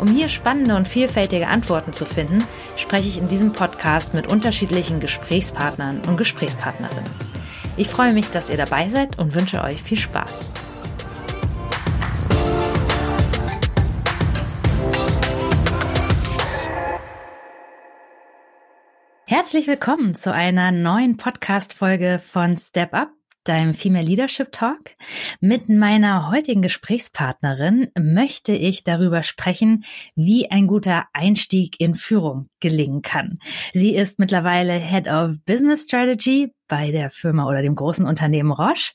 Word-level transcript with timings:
Um 0.00 0.08
hier 0.08 0.30
spannende 0.30 0.76
und 0.76 0.88
vielfältige 0.88 1.48
Antworten 1.48 1.92
zu 1.92 2.06
finden, 2.06 2.42
spreche 2.74 3.06
ich 3.06 3.18
in 3.18 3.28
diesem 3.28 3.52
Podcast 3.52 4.14
mit 4.14 4.26
unterschiedlichen 4.26 4.98
Gesprächspartnern 4.98 6.00
und 6.08 6.16
Gesprächspartnerinnen. 6.16 7.10
Ich 7.76 7.88
freue 7.88 8.14
mich, 8.14 8.30
dass 8.30 8.48
ihr 8.48 8.56
dabei 8.56 8.88
seid 8.88 9.18
und 9.18 9.34
wünsche 9.34 9.62
euch 9.62 9.82
viel 9.82 9.98
Spaß. 9.98 10.54
Herzlich 19.26 19.66
willkommen 19.66 20.14
zu 20.14 20.32
einer 20.32 20.72
neuen 20.72 21.18
Podcast-Folge 21.18 22.22
von 22.26 22.56
Step 22.56 22.94
Up 22.94 23.19
deinem 23.44 23.72
Female 23.72 24.04
Leadership 24.04 24.52
Talk. 24.52 24.96
Mit 25.40 25.68
meiner 25.70 26.30
heutigen 26.30 26.60
Gesprächspartnerin 26.60 27.90
möchte 27.98 28.52
ich 28.52 28.84
darüber 28.84 29.22
sprechen, 29.22 29.84
wie 30.14 30.50
ein 30.50 30.66
guter 30.66 31.06
Einstieg 31.14 31.80
in 31.80 31.94
Führung 31.94 32.49
gelingen 32.60 33.02
kann. 33.02 33.38
Sie 33.72 33.94
ist 33.94 34.18
mittlerweile 34.18 34.74
Head 34.74 35.08
of 35.08 35.36
Business 35.46 35.84
Strategy 35.84 36.52
bei 36.70 36.92
der 36.92 37.10
Firma 37.10 37.46
oder 37.46 37.60
dem 37.60 37.74
großen 37.74 38.06
Unternehmen 38.06 38.52
Roche. 38.52 38.94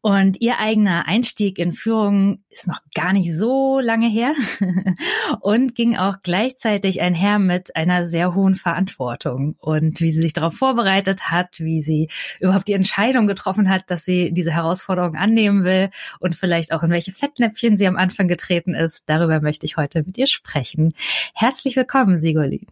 Und 0.00 0.40
ihr 0.40 0.60
eigener 0.60 1.06
Einstieg 1.08 1.58
in 1.58 1.72
Führung 1.72 2.38
ist 2.50 2.68
noch 2.68 2.80
gar 2.94 3.12
nicht 3.12 3.36
so 3.36 3.80
lange 3.80 4.08
her 4.08 4.32
und 5.40 5.74
ging 5.74 5.96
auch 5.96 6.20
gleichzeitig 6.22 7.02
einher 7.02 7.38
mit 7.40 7.74
einer 7.74 8.06
sehr 8.06 8.34
hohen 8.34 8.54
Verantwortung. 8.54 9.56
Und 9.58 10.00
wie 10.00 10.10
sie 10.10 10.22
sich 10.22 10.32
darauf 10.32 10.54
vorbereitet 10.54 11.28
hat, 11.30 11.58
wie 11.58 11.82
sie 11.82 12.08
überhaupt 12.38 12.68
die 12.68 12.74
Entscheidung 12.74 13.26
getroffen 13.26 13.68
hat, 13.68 13.90
dass 13.90 14.04
sie 14.04 14.32
diese 14.32 14.52
Herausforderung 14.52 15.16
annehmen 15.16 15.64
will 15.64 15.90
und 16.20 16.36
vielleicht 16.36 16.72
auch 16.72 16.84
in 16.84 16.90
welche 16.90 17.12
Fettnäpfchen 17.12 17.76
sie 17.76 17.88
am 17.88 17.96
Anfang 17.96 18.28
getreten 18.28 18.74
ist, 18.74 19.08
darüber 19.08 19.40
möchte 19.40 19.66
ich 19.66 19.76
heute 19.76 20.04
mit 20.04 20.16
ihr 20.16 20.28
sprechen. 20.28 20.94
Herzlich 21.34 21.74
willkommen, 21.74 22.18
Sigolin. 22.18 22.66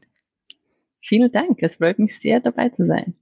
Vielen 1.04 1.30
Dank. 1.30 1.58
Es 1.60 1.76
freut 1.76 1.98
mich 1.98 2.18
sehr, 2.18 2.40
dabei 2.40 2.70
zu 2.70 2.86
sein. 2.86 3.14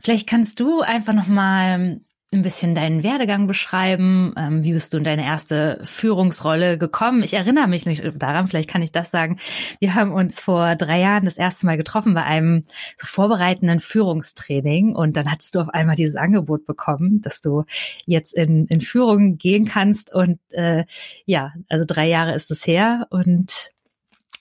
Vielleicht 0.00 0.26
kannst 0.26 0.60
du 0.60 0.80
einfach 0.80 1.12
noch 1.12 1.28
mal 1.28 2.00
ein 2.32 2.42
bisschen 2.42 2.74
deinen 2.74 3.04
Werdegang 3.04 3.46
beschreiben. 3.46 4.34
Ähm, 4.36 4.64
wie 4.64 4.72
bist 4.72 4.92
du 4.92 4.98
in 4.98 5.04
deine 5.04 5.24
erste 5.24 5.80
Führungsrolle 5.84 6.76
gekommen? 6.76 7.22
Ich 7.22 7.34
erinnere 7.34 7.68
mich 7.68 7.86
nicht 7.86 8.02
daran, 8.16 8.48
vielleicht 8.48 8.68
kann 8.68 8.82
ich 8.82 8.90
das 8.90 9.10
sagen. 9.10 9.38
Wir 9.78 9.94
haben 9.94 10.10
uns 10.10 10.40
vor 10.40 10.74
drei 10.74 11.00
Jahren 11.00 11.26
das 11.26 11.36
erste 11.36 11.66
Mal 11.66 11.76
getroffen 11.76 12.14
bei 12.14 12.24
einem 12.24 12.62
so 12.96 13.06
vorbereitenden 13.06 13.78
Führungstraining 13.78 14.96
und 14.96 15.16
dann 15.16 15.30
hattest 15.30 15.54
du 15.54 15.60
auf 15.60 15.68
einmal 15.68 15.94
dieses 15.94 16.16
Angebot 16.16 16.66
bekommen, 16.66 17.20
dass 17.20 17.40
du 17.40 17.64
jetzt 18.06 18.34
in, 18.34 18.66
in 18.66 18.80
Führung 18.80 19.36
gehen 19.36 19.66
kannst 19.66 20.12
und 20.12 20.40
äh, 20.50 20.84
ja, 21.26 21.52
also 21.68 21.84
drei 21.86 22.08
Jahre 22.08 22.34
ist 22.34 22.50
es 22.50 22.66
her 22.66 23.06
und 23.10 23.70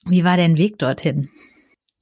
wie 0.08 0.24
war 0.24 0.38
dein 0.38 0.58
Weg 0.58 0.80
dorthin? 0.80 1.30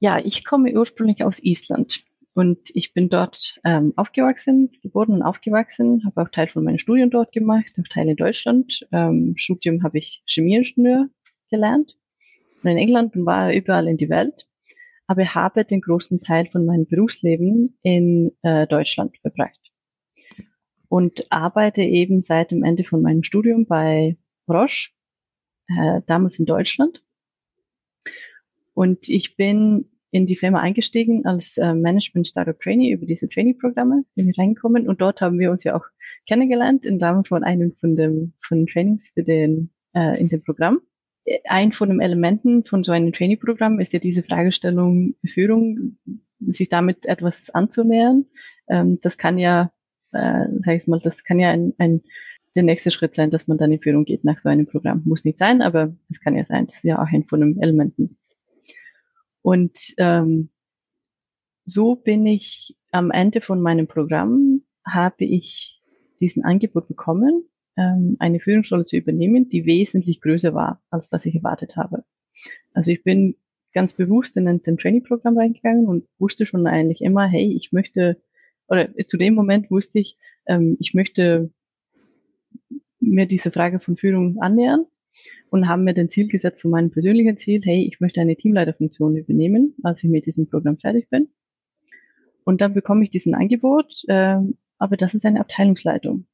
Ja, 0.04 0.20
ich 0.22 0.44
komme 0.44 0.70
ursprünglich 0.74 1.24
aus 1.24 1.42
Island. 1.42 2.04
Und 2.34 2.58
ich 2.74 2.92
bin 2.92 3.08
dort 3.08 3.58
ähm, 3.64 3.94
aufgewachsen, 3.96 4.70
geboren 4.82 5.12
und 5.14 5.22
aufgewachsen, 5.22 6.02
habe 6.04 6.20
auch 6.20 6.28
Teil 6.28 6.46
von 6.46 6.62
meinen 6.62 6.78
Studien 6.78 7.08
dort 7.08 7.32
gemacht, 7.32 7.72
auch 7.80 7.88
Teil 7.88 8.10
in 8.10 8.16
Deutschland. 8.16 8.86
Ähm, 8.92 9.32
Studium 9.38 9.82
habe 9.82 9.96
ich 9.96 10.22
Chemieingenieur 10.26 11.08
gelernt 11.48 11.96
und 12.62 12.70
in 12.70 12.76
England 12.76 13.16
und 13.16 13.24
war 13.24 13.54
überall 13.54 13.88
in 13.88 13.96
die 13.96 14.10
Welt. 14.10 14.46
Aber 15.06 15.24
habe 15.34 15.64
den 15.64 15.80
großen 15.80 16.20
Teil 16.20 16.50
von 16.52 16.66
meinem 16.66 16.84
Berufsleben 16.84 17.78
in 17.80 18.30
äh, 18.42 18.66
Deutschland 18.66 19.16
verbracht. 19.22 19.72
Und 20.90 21.32
arbeite 21.32 21.80
eben 21.80 22.20
seit 22.20 22.50
dem 22.50 22.62
Ende 22.62 22.84
von 22.84 23.00
meinem 23.00 23.22
Studium 23.22 23.64
bei 23.64 24.18
Roche, 24.50 24.90
äh, 25.68 26.02
damals 26.06 26.38
in 26.38 26.44
Deutschland. 26.44 27.02
Und 28.74 29.08
ich 29.08 29.36
bin 29.36 29.88
in 30.14 30.26
die 30.26 30.36
Firma 30.36 30.60
eingestiegen 30.60 31.26
als 31.26 31.58
äh, 31.58 31.74
Management 31.74 32.28
Startup 32.28 32.58
Trainee 32.60 32.92
über 32.92 33.04
diese 33.04 33.28
Trainee-Programme, 33.28 34.04
bin 34.14 34.28
ich 34.28 34.38
reingekommen 34.38 34.86
und 34.86 35.00
dort 35.00 35.20
haben 35.20 35.40
wir 35.40 35.50
uns 35.50 35.64
ja 35.64 35.74
auch 35.74 35.86
kennengelernt 36.28 36.86
im 36.86 36.98
Rahmen 36.98 37.24
von 37.24 37.42
einem 37.42 37.72
von 37.80 37.96
dem 37.96 38.32
von 38.40 38.58
den 38.58 38.66
Trainings 38.68 39.08
für 39.12 39.24
den 39.24 39.70
äh, 39.92 40.20
in 40.20 40.28
dem 40.28 40.40
Programm. 40.44 40.80
Ein 41.48 41.72
von 41.72 41.88
den 41.88 42.00
Elementen 42.00 42.64
von 42.64 42.84
so 42.84 42.92
einem 42.92 43.12
Trainee-Programm 43.12 43.80
ist 43.80 43.92
ja 43.92 43.98
diese 43.98 44.22
Fragestellung 44.22 45.16
Führung, 45.26 45.98
sich 46.38 46.68
damit 46.68 47.06
etwas 47.06 47.50
anzunähern. 47.50 48.26
Ähm, 48.68 49.00
das 49.02 49.18
kann 49.18 49.36
ja, 49.36 49.72
äh, 50.12 50.46
sag 50.64 50.76
ich 50.76 50.86
mal, 50.86 51.00
das 51.00 51.24
kann 51.24 51.40
ja 51.40 51.50
ein, 51.50 51.74
ein 51.78 52.02
der 52.54 52.62
nächste 52.62 52.92
Schritt 52.92 53.16
sein, 53.16 53.32
dass 53.32 53.48
man 53.48 53.58
dann 53.58 53.72
in 53.72 53.80
Führung 53.80 54.04
geht 54.04 54.22
nach 54.22 54.38
so 54.38 54.48
einem 54.48 54.66
Programm. 54.66 55.02
Muss 55.06 55.24
nicht 55.24 55.40
sein, 55.40 55.60
aber 55.60 55.92
es 56.08 56.20
kann 56.20 56.36
ja 56.36 56.44
sein. 56.44 56.66
Das 56.66 56.76
ist 56.76 56.84
ja 56.84 57.02
auch 57.02 57.12
ein 57.12 57.24
von 57.24 57.40
den 57.40 57.60
Elementen. 57.60 58.16
Und 59.44 59.92
ähm, 59.98 60.48
so 61.66 61.96
bin 61.96 62.24
ich 62.24 62.78
am 62.92 63.10
Ende 63.10 63.42
von 63.42 63.60
meinem 63.60 63.86
Programm, 63.86 64.62
habe 64.86 65.26
ich 65.26 65.82
diesen 66.18 66.44
Angebot 66.44 66.88
bekommen, 66.88 67.44
ähm, 67.76 68.16
eine 68.20 68.40
Führungsrolle 68.40 68.86
zu 68.86 68.96
übernehmen, 68.96 69.50
die 69.50 69.66
wesentlich 69.66 70.22
größer 70.22 70.54
war, 70.54 70.82
als 70.88 71.12
was 71.12 71.26
ich 71.26 71.34
erwartet 71.34 71.76
habe. 71.76 72.04
Also 72.72 72.90
ich 72.90 73.04
bin 73.04 73.36
ganz 73.74 73.92
bewusst 73.92 74.38
in 74.38 74.48
ein, 74.48 74.62
ein 74.66 74.78
Training-Programm 74.78 75.36
reingegangen 75.36 75.88
und 75.88 76.08
wusste 76.18 76.46
schon 76.46 76.66
eigentlich 76.66 77.02
immer, 77.02 77.26
hey, 77.26 77.52
ich 77.54 77.70
möchte, 77.70 78.22
oder 78.68 78.96
zu 79.06 79.18
dem 79.18 79.34
Moment 79.34 79.70
wusste 79.70 79.98
ich, 79.98 80.16
ähm, 80.46 80.78
ich 80.80 80.94
möchte 80.94 81.50
mir 82.98 83.26
diese 83.26 83.50
Frage 83.50 83.78
von 83.78 83.98
Führung 83.98 84.40
annähern 84.40 84.86
und 85.50 85.68
haben 85.68 85.84
mir 85.84 85.94
den 85.94 86.10
Ziel 86.10 86.28
gesetzt, 86.28 86.60
zu 86.60 86.68
meinem 86.68 86.90
persönlichen 86.90 87.36
Ziel, 87.36 87.60
hey, 87.64 87.86
ich 87.86 88.00
möchte 88.00 88.20
eine 88.20 88.36
Teamleiterfunktion 88.36 89.16
übernehmen, 89.16 89.74
als 89.82 90.02
ich 90.04 90.10
mit 90.10 90.26
diesem 90.26 90.48
Programm 90.48 90.78
fertig 90.78 91.08
bin. 91.10 91.28
Und 92.44 92.60
dann 92.60 92.74
bekomme 92.74 93.02
ich 93.02 93.10
diesen 93.10 93.34
Angebot, 93.34 94.02
äh, 94.08 94.36
aber 94.78 94.96
das 94.96 95.14
ist 95.14 95.24
eine 95.24 95.40
Abteilungsleitung. 95.40 96.26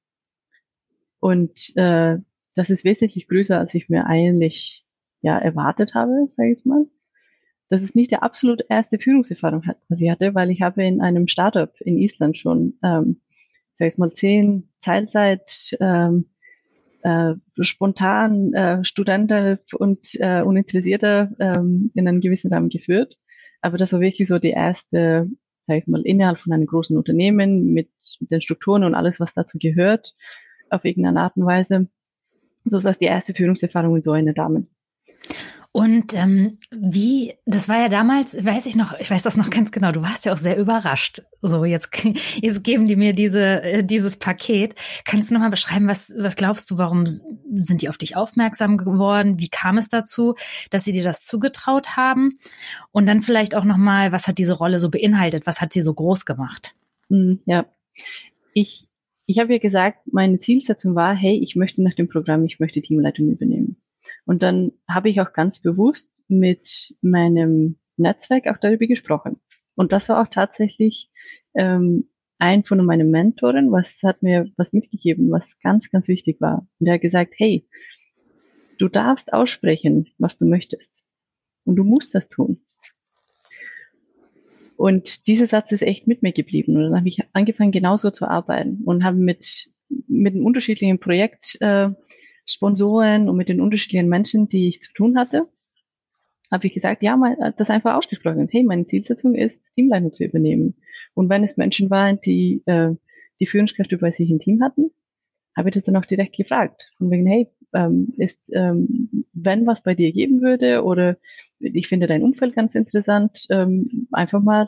Und 1.20 1.76
äh, 1.76 2.18
das 2.54 2.70
ist 2.70 2.84
wesentlich 2.84 3.28
größer, 3.28 3.58
als 3.58 3.74
ich 3.74 3.88
mir 3.88 4.06
eigentlich 4.06 4.84
ja 5.20 5.38
erwartet 5.38 5.94
habe, 5.94 6.26
sage 6.30 6.52
ich 6.52 6.64
mal. 6.64 6.86
Das 7.68 7.82
ist 7.82 7.94
nicht 7.94 8.10
der 8.10 8.24
absolut 8.24 8.64
erste 8.68 8.98
Führungserfahrung, 8.98 9.62
was 9.88 10.00
ich 10.00 10.10
hatte, 10.10 10.34
weil 10.34 10.50
ich 10.50 10.62
habe 10.62 10.82
in 10.82 11.00
einem 11.00 11.28
Startup 11.28 11.72
in 11.80 11.98
Island 11.98 12.36
schon, 12.36 12.78
ähm, 12.82 13.20
sage 13.74 13.92
ich 13.92 13.98
mal, 13.98 14.12
zehn 14.12 14.68
Teilzeit 14.80 15.76
ähm, 15.78 16.29
äh, 17.02 17.34
spontan 17.60 18.52
äh, 18.54 18.84
Studenten 18.84 19.58
und 19.74 20.14
äh, 20.14 20.42
Uninteressierte 20.42 21.34
ähm, 21.38 21.90
in 21.94 22.08
einen 22.08 22.20
gewissen 22.20 22.52
Rahmen 22.52 22.68
geführt. 22.68 23.18
Aber 23.60 23.76
das 23.76 23.92
war 23.92 24.00
wirklich 24.00 24.28
so 24.28 24.38
die 24.38 24.50
erste, 24.50 25.28
sag 25.66 25.78
ich 25.78 25.86
mal, 25.86 26.02
innerhalb 26.02 26.38
von 26.38 26.52
einem 26.52 26.66
großen 26.66 26.96
Unternehmen 26.96 27.72
mit 27.72 27.90
den 28.20 28.40
Strukturen 28.40 28.84
und 28.84 28.94
alles, 28.94 29.20
was 29.20 29.34
dazu 29.34 29.58
gehört, 29.58 30.14
auf 30.70 30.84
irgendeine 30.84 31.20
Art 31.20 31.36
und 31.36 31.46
Weise. 31.46 31.88
Das 32.64 32.84
war 32.84 32.94
die 32.94 33.06
erste 33.06 33.34
Führungserfahrung 33.34 33.96
in 33.96 34.02
so 34.02 34.12
einem 34.12 34.34
Rahmen. 34.34 34.68
Und 35.72 36.14
ähm, 36.14 36.58
wie, 36.72 37.34
das 37.46 37.68
war 37.68 37.78
ja 37.78 37.88
damals, 37.88 38.44
weiß 38.44 38.66
ich 38.66 38.74
noch, 38.74 38.98
ich 38.98 39.08
weiß 39.08 39.22
das 39.22 39.36
noch 39.36 39.50
ganz 39.50 39.70
genau, 39.70 39.92
du 39.92 40.02
warst 40.02 40.24
ja 40.24 40.32
auch 40.32 40.38
sehr 40.38 40.58
überrascht. 40.58 41.22
So, 41.42 41.64
jetzt, 41.64 41.90
jetzt 42.40 42.64
geben 42.64 42.88
die 42.88 42.96
mir 42.96 43.12
diese, 43.12 43.62
äh, 43.62 43.84
dieses 43.84 44.16
Paket. 44.16 44.74
Kannst 45.04 45.30
du 45.30 45.34
nochmal 45.34 45.50
beschreiben, 45.50 45.86
was, 45.86 46.12
was 46.18 46.34
glaubst 46.34 46.70
du, 46.70 46.78
warum 46.78 47.06
sind 47.06 47.82
die 47.82 47.88
auf 47.88 47.98
dich 47.98 48.16
aufmerksam 48.16 48.78
geworden? 48.78 49.38
Wie 49.38 49.48
kam 49.48 49.78
es 49.78 49.88
dazu, 49.88 50.34
dass 50.70 50.82
sie 50.82 50.92
dir 50.92 51.04
das 51.04 51.24
zugetraut 51.24 51.96
haben? 51.96 52.38
Und 52.90 53.08
dann 53.08 53.20
vielleicht 53.20 53.54
auch 53.54 53.64
nochmal, 53.64 54.10
was 54.10 54.26
hat 54.26 54.38
diese 54.38 54.54
Rolle 54.54 54.80
so 54.80 54.90
beinhaltet? 54.90 55.46
Was 55.46 55.60
hat 55.60 55.72
sie 55.72 55.82
so 55.82 55.94
groß 55.94 56.26
gemacht? 56.26 56.74
Hm, 57.10 57.40
ja, 57.46 57.66
ich, 58.54 58.88
ich 59.26 59.38
habe 59.38 59.52
ja 59.52 59.58
gesagt, 59.60 60.00
meine 60.10 60.40
Zielsetzung 60.40 60.96
war, 60.96 61.14
hey, 61.14 61.38
ich 61.40 61.54
möchte 61.54 61.80
nach 61.82 61.94
dem 61.94 62.08
Programm, 62.08 62.44
ich 62.44 62.58
möchte 62.58 62.82
Teamleitung 62.82 63.28
übernehmen. 63.28 63.69
Und 64.30 64.44
dann 64.44 64.70
habe 64.88 65.08
ich 65.08 65.20
auch 65.20 65.32
ganz 65.32 65.58
bewusst 65.58 66.22
mit 66.28 66.94
meinem 67.02 67.80
Netzwerk 67.96 68.46
auch 68.46 68.58
darüber 68.58 68.86
gesprochen. 68.86 69.40
Und 69.74 69.90
das 69.90 70.08
war 70.08 70.22
auch 70.22 70.28
tatsächlich 70.28 71.10
ähm, 71.56 72.08
ein 72.38 72.62
von 72.62 72.84
meinen 72.86 73.10
Mentoren, 73.10 73.72
was 73.72 74.04
hat 74.04 74.22
mir 74.22 74.48
was 74.56 74.72
mitgegeben, 74.72 75.32
was 75.32 75.58
ganz, 75.58 75.90
ganz 75.90 76.06
wichtig 76.06 76.40
war. 76.40 76.64
Und 76.78 76.86
er 76.86 76.94
hat 76.94 77.00
gesagt, 77.00 77.34
hey, 77.38 77.68
du 78.78 78.86
darfst 78.86 79.32
aussprechen, 79.32 80.10
was 80.16 80.38
du 80.38 80.44
möchtest. 80.44 81.02
und 81.64 81.74
du 81.74 81.82
musst 81.82 82.14
das 82.14 82.28
tun. 82.28 82.64
Und 84.76 85.26
dieser 85.26 85.48
Satz 85.48 85.72
ist 85.72 85.82
echt 85.82 86.06
mit 86.06 86.22
mir 86.22 86.32
geblieben. 86.32 86.76
Und 86.76 86.84
dann 86.84 86.96
habe 86.96 87.08
ich 87.08 87.18
angefangen, 87.32 87.72
genauso 87.72 88.12
zu 88.12 88.28
arbeiten 88.28 88.84
und 88.84 89.02
habe 89.02 89.16
mit, 89.16 89.72
mit 90.06 90.34
den 90.34 90.44
unterschiedlichen 90.44 91.00
Projektsponsoren 91.00 91.96
äh, 91.96 92.10
und 93.28 93.36
mit 93.36 93.48
den 93.48 93.60
unterschiedlichen 93.60 94.08
Menschen, 94.08 94.48
die 94.48 94.68
ich 94.68 94.82
zu 94.82 94.92
tun 94.92 95.18
hatte, 95.18 95.48
habe 96.50 96.66
ich 96.66 96.74
gesagt, 96.74 97.02
ja, 97.02 97.16
mal 97.16 97.54
das 97.56 97.70
einfach 97.70 97.96
ausgesprochen. 97.96 98.48
Hey, 98.50 98.64
meine 98.64 98.86
Zielsetzung 98.86 99.34
ist, 99.34 99.62
Teamleitung 99.74 100.12
zu 100.12 100.24
übernehmen. 100.24 100.74
Und 101.14 101.28
wenn 101.28 101.44
es 101.44 101.56
Menschen 101.56 101.90
waren, 101.90 102.20
die 102.20 102.62
äh, 102.66 102.94
die 103.40 103.46
Führungskräfte 103.46 103.98
bei 103.98 104.12
sich 104.12 104.30
im 104.30 104.38
Team 104.38 104.62
hatten, 104.62 104.90
habe 105.56 105.70
ich 105.70 105.74
das 105.74 105.84
dann 105.84 105.96
auch 105.96 106.04
direkt 106.04 106.36
gefragt. 106.36 106.92
Von 106.98 107.10
wegen, 107.10 107.26
hey, 107.26 107.48
ähm, 107.72 108.12
ist, 108.18 108.40
ähm, 108.52 109.24
wenn 109.32 109.66
was 109.66 109.82
bei 109.82 109.94
dir 109.94 110.12
geben 110.12 110.42
würde 110.42 110.84
oder 110.84 111.16
ich 111.58 111.88
finde 111.88 112.06
dein 112.06 112.22
Umfeld 112.22 112.54
ganz 112.54 112.74
interessant, 112.74 113.46
ähm, 113.50 114.08
einfach 114.12 114.42
mal, 114.42 114.66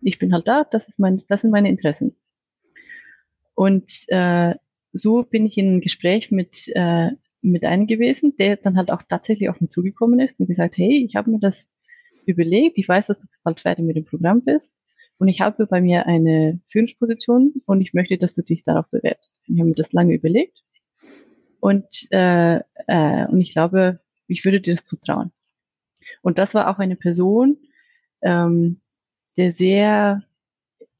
ich 0.00 0.18
bin 0.18 0.32
halt 0.32 0.46
da, 0.46 0.64
das 0.64 0.88
ist 0.88 0.98
mein, 0.98 1.22
das 1.28 1.42
sind 1.42 1.50
meine 1.50 1.68
Interessen. 1.68 2.16
Und 3.54 3.92
äh, 4.08 4.54
so 4.98 5.22
bin 5.22 5.46
ich 5.46 5.58
in 5.58 5.76
ein 5.76 5.80
Gespräch 5.80 6.30
mit 6.30 6.68
äh, 6.74 7.10
mit 7.40 7.64
einem 7.64 7.86
gewesen, 7.86 8.36
der 8.36 8.56
dann 8.56 8.76
halt 8.76 8.90
auch 8.90 9.02
tatsächlich 9.08 9.48
auf 9.48 9.60
mich 9.60 9.70
zugekommen 9.70 10.20
ist 10.20 10.40
und 10.40 10.48
gesagt, 10.48 10.76
hey, 10.76 11.04
ich 11.04 11.14
habe 11.14 11.30
mir 11.30 11.38
das 11.38 11.70
überlegt, 12.26 12.78
ich 12.78 12.88
weiß, 12.88 13.06
dass 13.06 13.20
du 13.20 13.26
bald 13.44 13.60
fertig 13.60 13.84
mit 13.84 13.96
dem 13.96 14.04
Programm 14.04 14.44
bist 14.44 14.72
und 15.18 15.28
ich 15.28 15.40
habe 15.40 15.66
bei 15.66 15.80
mir 15.80 16.06
eine 16.06 16.60
Führungsposition 16.68 17.54
und 17.64 17.80
ich 17.80 17.94
möchte, 17.94 18.18
dass 18.18 18.34
du 18.34 18.42
dich 18.42 18.64
darauf 18.64 18.88
bewerbst. 18.90 19.40
Ich 19.46 19.58
habe 19.58 19.68
mir 19.68 19.74
das 19.74 19.92
lange 19.92 20.14
überlegt 20.14 20.62
und, 21.60 21.86
äh, 22.10 22.56
äh, 22.86 23.26
und 23.26 23.40
ich 23.40 23.52
glaube, 23.52 24.00
ich 24.26 24.44
würde 24.44 24.60
dir 24.60 24.74
das 24.74 24.84
zutrauen. 24.84 25.32
Und 26.22 26.38
das 26.38 26.54
war 26.54 26.68
auch 26.68 26.78
eine 26.78 26.96
Person, 26.96 27.58
ähm, 28.22 28.80
der 29.36 29.52
sehr, 29.52 30.22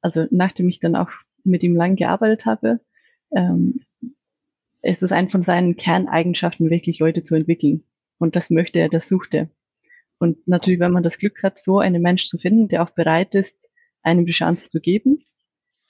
also 0.01 0.27
nachdem 0.31 0.69
ich 0.69 0.81
dann 0.81 0.97
auch 0.97 1.11
mit 1.45 1.63
ihm 1.63 1.75
lang 1.75 1.97
gearbeitet 1.97 2.47
habe, 2.47 2.81
ähm, 3.35 3.81
ist 4.83 5.03
es 5.03 5.13
ein 5.13 5.29
von 5.29 5.43
seinen 5.43 5.77
Kerneigenschaften, 5.77 6.71
wirklich 6.71 6.99
Leute 6.99 7.23
zu 7.23 7.35
entwickeln. 7.35 7.85
Und 8.19 8.37
das 8.37 8.51
möchte 8.51 8.79
er, 8.79 8.89
das 8.89 9.09
sucht 9.09 9.35
er. 9.35 9.49
Und 10.19 10.47
natürlich, 10.49 10.81
wenn 10.81 10.93
man 10.93 11.03
das 11.03 11.19
Glück 11.19 11.43
hat, 11.43 11.59
so 11.59 11.79
einen 11.79 12.03
Mensch 12.03 12.27
zu 12.27 12.39
finden, 12.39 12.69
der 12.69 12.83
auch 12.83 12.91
bereit 12.91 13.35
ist, 13.35 13.57
einem 14.03 14.27
die 14.27 14.33
Chance 14.33 14.69
zu 14.69 14.81
geben. 14.81 15.25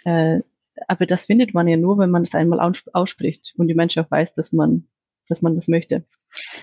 Äh, 0.04 0.40
aber 0.86 1.06
das 1.06 1.26
findet 1.26 1.54
man 1.54 1.66
ja 1.66 1.76
nur, 1.76 1.98
wenn 1.98 2.10
man 2.10 2.22
es 2.22 2.34
einmal 2.34 2.60
ausspricht 2.92 3.54
und 3.56 3.68
die 3.68 3.74
Menschen 3.74 4.04
auch 4.04 4.10
weiß, 4.10 4.34
dass 4.34 4.52
man, 4.52 4.86
dass 5.28 5.42
man 5.42 5.56
das 5.56 5.68
möchte. 5.68 6.04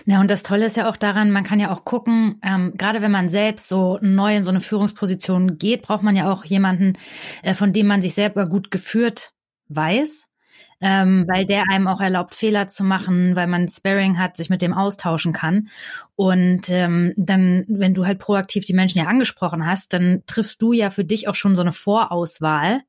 Ja, 0.06 0.20
und 0.20 0.30
das 0.30 0.44
Tolle 0.44 0.64
ist 0.64 0.76
ja 0.76 0.88
auch 0.88 0.96
daran, 0.96 1.32
man 1.32 1.44
kann 1.44 1.60
ja 1.60 1.72
auch 1.72 1.84
gucken, 1.84 2.40
ähm, 2.42 2.74
gerade 2.76 3.02
wenn 3.02 3.10
man 3.10 3.28
selbst 3.28 3.68
so 3.68 3.98
neu 4.00 4.36
in 4.36 4.44
so 4.44 4.50
eine 4.50 4.60
Führungsposition 4.60 5.58
geht, 5.58 5.82
braucht 5.82 6.04
man 6.04 6.16
ja 6.16 6.32
auch 6.32 6.44
jemanden, 6.44 6.94
äh, 7.42 7.52
von 7.52 7.72
dem 7.72 7.88
man 7.88 8.00
sich 8.00 8.14
selber 8.14 8.48
gut 8.48 8.70
geführt 8.70 9.32
weiß 9.68 10.32
ähm, 10.80 11.26
weil 11.28 11.46
der 11.46 11.64
einem 11.70 11.88
auch 11.88 12.00
erlaubt, 12.00 12.34
Fehler 12.34 12.68
zu 12.68 12.84
machen, 12.84 13.34
weil 13.34 13.46
man 13.46 13.68
Sparring 13.68 14.18
hat, 14.18 14.36
sich 14.36 14.50
mit 14.50 14.62
dem 14.62 14.74
austauschen 14.74 15.32
kann. 15.32 15.68
Und 16.16 16.68
ähm, 16.68 17.14
dann, 17.16 17.64
wenn 17.68 17.94
du 17.94 18.06
halt 18.06 18.18
proaktiv 18.18 18.64
die 18.64 18.74
Menschen 18.74 18.98
ja 18.98 19.06
angesprochen 19.06 19.66
hast, 19.66 19.92
dann 19.92 20.22
triffst 20.26 20.60
du 20.60 20.72
ja 20.72 20.90
für 20.90 21.04
dich 21.04 21.28
auch 21.28 21.34
schon 21.34 21.56
so 21.56 21.62
eine 21.62 21.72
Vorauswahl 21.72 22.82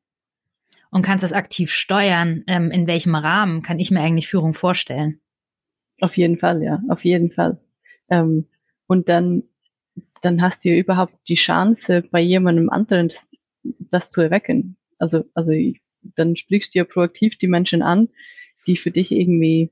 und 0.90 1.02
kannst 1.02 1.24
das 1.24 1.34
aktiv 1.34 1.72
steuern. 1.72 2.44
Ähm, 2.48 2.72
in 2.72 2.88
welchem 2.88 3.16
Rahmen 3.16 3.62
kann 3.62 3.80
ich 3.80 3.92
mir 3.92 4.02
eigentlich 4.02 4.28
Führung 4.28 4.54
vorstellen? 4.54 5.19
Auf 6.02 6.18
jeden 6.18 6.38
Fall, 6.38 6.62
ja, 6.64 6.81
auf 6.90 7.06
jeden 7.06 7.31
Fall. 7.31 7.60
Ähm, 8.10 8.48
und 8.86 9.10
dann, 9.10 9.44
dann 10.22 10.42
hast 10.42 10.66
du 10.66 10.69
überhaupt 10.69 11.16
die 11.28 11.36
Chance, 11.36 12.04
bei 12.12 12.19
jemandem 12.19 12.69
anderen 12.69 13.10
das 13.64 14.12
zu 14.12 14.22
erwecken. 14.22 14.78
Also, 15.00 15.25
also 15.34 15.52
ich 15.52 15.81
dann 16.15 16.36
sprichst 16.36 16.74
du 16.74 16.80
ja 16.80 16.86
proaktiv 16.86 17.38
die 17.38 17.48
Menschen 17.48 17.81
an, 17.81 18.09
die 18.68 18.77
für 18.77 18.92
dich 18.92 19.12
irgendwie 19.12 19.71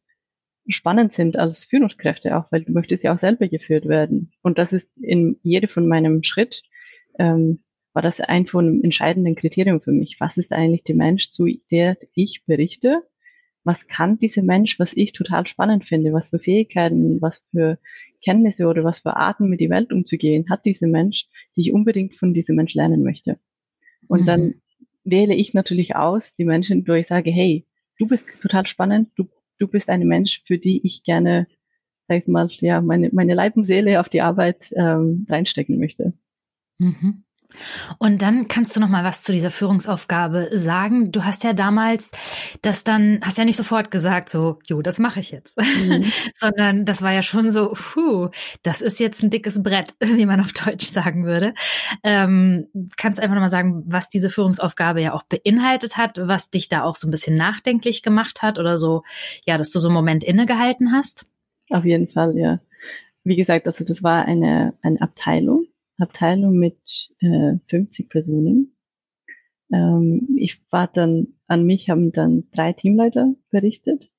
spannend 0.68 1.14
sind 1.14 1.38
als 1.38 1.66
Führungskräfte 1.66 2.38
auch, 2.38 2.52
weil 2.52 2.64
du 2.64 2.72
möchtest 2.72 3.04
ja 3.04 3.14
auch 3.14 3.20
selber 3.20 3.48
geführt 3.48 3.88
werden. 3.88 4.32
Und 4.42 4.58
das 4.58 4.74
ist 4.74 4.90
in 4.98 5.40
jedem 5.44 5.70
von 5.70 5.88
meinem 5.88 6.24
Schritt, 6.24 6.64
ähm, 7.20 7.64
war 7.94 8.02
das 8.02 8.20
ein 8.20 8.46
von 8.46 8.84
entscheidenden 8.84 9.36
Kriterien 9.36 9.80
für 9.80 9.92
mich. 9.92 10.18
Was 10.20 10.38
ist 10.38 10.52
eigentlich 10.52 10.84
der 10.84 10.96
Mensch, 10.96 11.30
zu 11.30 11.48
der 11.72 11.98
ich 12.14 12.44
berichte? 12.46 13.04
Was 13.64 13.88
kann 13.88 14.20
dieser 14.20 14.44
Mensch, 14.44 14.80
was 14.80 14.94
ich 14.94 15.14
total 15.14 15.48
spannend 15.48 15.86
finde? 15.86 16.12
Was 16.12 16.30
für 16.30 16.40
Fähigkeiten, 16.40 17.22
was 17.22 17.46
für 17.52 17.80
Kenntnisse 18.22 18.68
oder 18.68 18.84
was 18.84 19.00
für 19.00 19.16
Arten 19.16 19.50
mit 19.50 19.62
die 19.62 19.70
Welt 19.70 19.94
umzugehen 19.94 20.48
hat 20.50 20.66
dieser 20.66 20.88
Mensch, 20.88 21.28
die 21.56 21.62
ich 21.62 21.74
unbedingt 21.74 22.18
von 22.18 22.34
diesem 22.34 22.56
Mensch 22.58 22.74
lernen 22.74 23.02
möchte? 23.02 23.40
Und 24.08 24.22
mhm. 24.22 24.26
dann 24.26 24.54
wähle 25.06 25.36
ich 25.36 25.54
natürlich 25.54 25.96
aus 25.96 26.36
die 26.36 26.46
Menschen, 26.46 26.86
wo 26.88 26.94
ich 26.94 27.08
sage, 27.08 27.32
hey, 27.32 27.66
du 27.98 28.08
bist 28.08 28.26
total 28.42 28.68
spannend, 28.68 29.12
du, 29.16 29.26
du 29.60 29.68
bist 29.68 29.90
ein 29.90 30.06
Mensch, 30.08 30.44
für 30.46 30.58
die 30.58 30.86
ich 30.86 31.04
gerne, 31.04 31.48
sag 32.08 32.18
ich 32.18 32.28
mal, 32.28 32.48
ja, 32.60 32.82
meine, 32.82 33.10
meine 33.14 33.34
Leib 33.34 33.56
und 33.56 33.66
Seele 33.66 34.00
auf 34.00 34.10
die 34.10 34.22
Arbeit 34.22 34.74
ähm, 34.76 35.26
reinstecken 35.30 35.80
möchte. 35.80 36.14
Mhm. 36.80 37.25
Und 37.98 38.22
dann 38.22 38.48
kannst 38.48 38.76
du 38.76 38.80
noch 38.80 38.90
mal 38.90 39.04
was 39.04 39.22
zu 39.22 39.32
dieser 39.32 39.52
Führungsaufgabe 39.52 40.50
sagen. 40.54 41.12
Du 41.12 41.24
hast 41.24 41.44
ja 41.44 41.54
damals 41.54 42.12
das 42.62 42.84
dann, 42.84 43.20
hast 43.24 43.38
ja 43.38 43.46
nicht 43.46 43.56
sofort 43.56 43.92
gesagt, 43.92 44.30
so, 44.30 44.60
jo, 44.68 44.82
das 44.82 45.00
mache 45.00 45.20
ich 45.20 45.32
jetzt, 45.32 45.58
mhm. 45.58 46.06
sondern 46.34 46.86
das 46.86 47.02
war 47.02 47.12
ja 47.12 47.22
schon 47.22 47.50
so, 47.50 47.74
puh, 47.74 48.30
das 48.64 48.82
ist 48.82 49.00
jetzt 49.00 49.24
ein 49.24 49.30
dickes 49.30 49.62
Brett, 49.62 49.96
wie 50.00 50.26
man 50.26 50.42
auf 50.42 50.54
Deutsch 50.54 50.88
sagen 50.88 51.26
würde. 51.26 51.54
Ähm, 52.04 52.68
kannst 52.98 53.20
du 53.20 53.24
einfach 53.24 53.36
noch 53.36 53.42
mal 53.42 53.50
sagen, 53.50 53.84
was 53.88 54.10
diese 54.10 54.30
Führungsaufgabe 54.30 55.02
ja 55.02 55.14
auch 55.14 55.24
beinhaltet 55.24 55.98
hat, 55.98 56.18
was 56.22 56.50
dich 56.50 56.70
da 56.70 56.84
auch 56.84 56.96
so 56.96 57.08
ein 57.08 57.12
bisschen 57.12 57.36
nachdenklich 57.36 58.02
gemacht 58.02 58.42
hat 58.42 58.60
oder 58.60 58.78
so, 58.78 59.04
ja, 59.46 59.58
dass 59.58 59.72
du 59.72 59.80
so 59.80 59.88
einen 59.88 59.96
Moment 59.96 60.24
innegehalten 60.24 60.92
hast? 60.92 61.26
Auf 61.70 61.86
jeden 61.86 62.08
Fall, 62.08 62.38
ja. 62.38 62.60
Wie 63.24 63.36
gesagt, 63.36 63.68
also 63.68 63.84
das 63.84 64.04
war 64.04 64.26
eine, 64.26 64.76
eine 64.82 65.02
Abteilung 65.02 65.66
Abteilung 65.98 66.58
mit 66.58 67.10
äh, 67.20 67.58
50 67.68 68.10
Personen. 68.10 68.76
Ähm, 69.72 70.36
ich 70.38 70.62
war 70.72 70.88
dann, 70.88 71.36
an 71.48 71.66
mich 71.66 71.90
haben 71.90 72.12
dann 72.12 72.46
drei 72.52 72.74
Teamleiter 72.74 73.34
berichtet, 73.50 74.12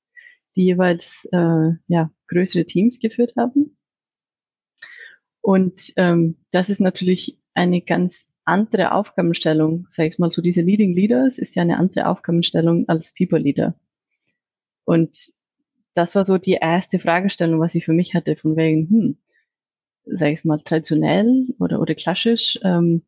die 0.55 0.63
jeweils 0.63 1.27
äh, 1.31 1.71
ja, 1.87 2.11
größere 2.27 2.65
Teams 2.65 2.99
geführt 2.99 3.33
haben. 3.37 3.77
Und 5.41 5.93
ähm, 5.95 6.37
das 6.51 6.69
ist 6.69 6.81
natürlich 6.81 7.39
eine 7.53 7.81
ganz 7.81 8.27
andere 8.43 8.93
Aufgabenstellung, 8.93 9.87
sage 9.89 10.09
ich 10.09 10.19
mal, 10.19 10.31
so 10.31 10.41
diese 10.41 10.61
Leading 10.61 10.93
Leaders 10.93 11.37
ist 11.37 11.55
ja 11.55 11.61
eine 11.61 11.77
andere 11.77 12.07
Aufgabenstellung 12.07 12.87
als 12.87 13.13
People 13.13 13.39
Leader. 13.39 13.75
Und 14.85 15.33
das 15.93 16.15
war 16.15 16.25
so 16.25 16.37
die 16.37 16.53
erste 16.53 16.99
Fragestellung, 16.99 17.59
was 17.59 17.75
ich 17.75 17.85
für 17.85 17.93
mich 17.93 18.13
hatte, 18.13 18.35
von 18.35 18.55
wegen, 18.55 18.89
hm, 18.89 19.17
sag 20.09 20.33
ich 20.33 20.45
mal, 20.45 20.59
traditionell 20.59 21.47
oder, 21.59 21.81
oder 21.81 21.95
klassisch, 21.95 22.59
ähm, 22.63 23.03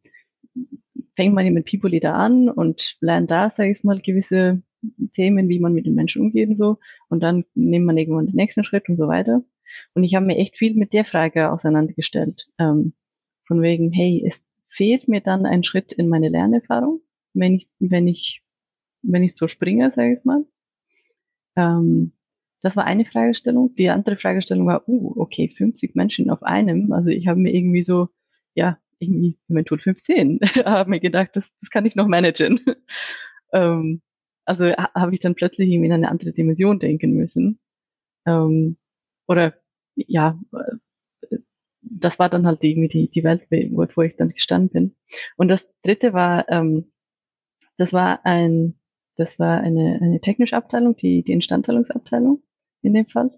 fängt 1.15 1.33
man 1.33 1.51
mit 1.53 1.69
People 1.69 1.89
Leader 1.89 2.15
an 2.15 2.49
und 2.49 2.97
lernt 3.01 3.31
da, 3.31 3.49
sag 3.49 3.67
ich 3.67 3.83
mal, 3.83 3.99
gewisse 3.99 4.61
Themen, 5.13 5.49
wie 5.49 5.59
man 5.59 5.73
mit 5.73 5.85
den 5.85 5.95
Menschen 5.95 6.21
umgeht 6.21 6.49
und 6.49 6.57
so. 6.57 6.77
Und 7.09 7.21
dann 7.21 7.45
nimmt 7.55 7.85
man 7.85 7.97
irgendwann 7.97 8.27
den 8.27 8.35
nächsten 8.35 8.63
Schritt 8.63 8.87
und 8.89 8.97
so 8.97 9.07
weiter. 9.07 9.43
Und 9.93 10.03
ich 10.03 10.15
habe 10.15 10.25
mir 10.25 10.37
echt 10.37 10.57
viel 10.57 10.75
mit 10.75 10.93
der 10.93 11.05
Frage 11.05 11.51
auseinandergestellt. 11.51 12.47
Ähm, 12.57 12.93
von 13.45 13.61
wegen, 13.61 13.91
hey, 13.91 14.23
es 14.25 14.41
fehlt 14.67 15.07
mir 15.07 15.21
dann 15.21 15.45
ein 15.45 15.63
Schritt 15.63 15.91
in 15.91 16.07
meine 16.07 16.29
Lernerfahrung, 16.29 17.01
wenn 17.33 17.55
ich, 17.55 17.69
wenn 17.79 18.07
ich, 18.07 18.43
wenn 19.01 19.23
ich 19.23 19.35
so 19.35 19.47
springe, 19.47 19.91
sage 19.95 20.13
ich 20.13 20.23
mal. 20.23 20.45
Ähm, 21.55 22.13
das 22.61 22.75
war 22.75 22.85
eine 22.85 23.05
Fragestellung. 23.05 23.73
Die 23.75 23.89
andere 23.89 24.17
Fragestellung 24.17 24.67
war, 24.67 24.87
uh, 24.87 25.13
okay, 25.17 25.47
50 25.49 25.95
Menschen 25.95 26.29
auf 26.29 26.43
einem. 26.43 26.91
Also 26.91 27.09
ich 27.09 27.27
habe 27.27 27.39
mir 27.39 27.53
irgendwie 27.53 27.83
so, 27.83 28.09
ja, 28.53 28.77
irgendwie, 28.99 29.37
wenn 29.47 29.65
tut 29.65 29.81
15, 29.81 30.39
habe 30.65 30.89
mir 30.89 30.99
gedacht, 30.99 31.31
das, 31.33 31.51
das 31.61 31.69
kann 31.69 31.85
ich 31.85 31.95
noch 31.95 32.07
managen. 32.07 32.59
ähm, 33.53 34.01
also 34.45 34.65
habe 34.65 35.13
ich 35.13 35.19
dann 35.21 35.35
plötzlich 35.35 35.69
irgendwie 35.69 35.87
in 35.87 35.93
eine 35.93 36.09
andere 36.09 36.33
Dimension 36.33 36.79
denken 36.79 37.13
müssen. 37.13 37.59
Ähm, 38.25 38.77
oder 39.27 39.53
ja, 39.95 40.39
das 41.81 42.19
war 42.19 42.29
dann 42.29 42.45
halt 42.45 42.63
irgendwie 42.63 42.87
die, 42.87 43.09
die 43.09 43.23
Welt, 43.23 43.47
wovor 43.71 44.05
ich 44.05 44.15
dann 44.17 44.29
gestanden 44.29 44.69
bin. 44.69 44.95
Und 45.37 45.47
das 45.49 45.67
dritte 45.83 46.13
war, 46.13 46.49
ähm, 46.49 46.91
das 47.77 47.93
war 47.93 48.25
ein, 48.25 48.75
das 49.15 49.39
war 49.39 49.61
eine, 49.61 49.99
eine 50.01 50.19
technische 50.19 50.57
Abteilung, 50.57 50.95
die, 50.95 51.23
die 51.23 51.33
Instandhaltungsabteilung 51.33 52.41
in 52.81 52.93
dem 52.93 53.07
Fall. 53.07 53.31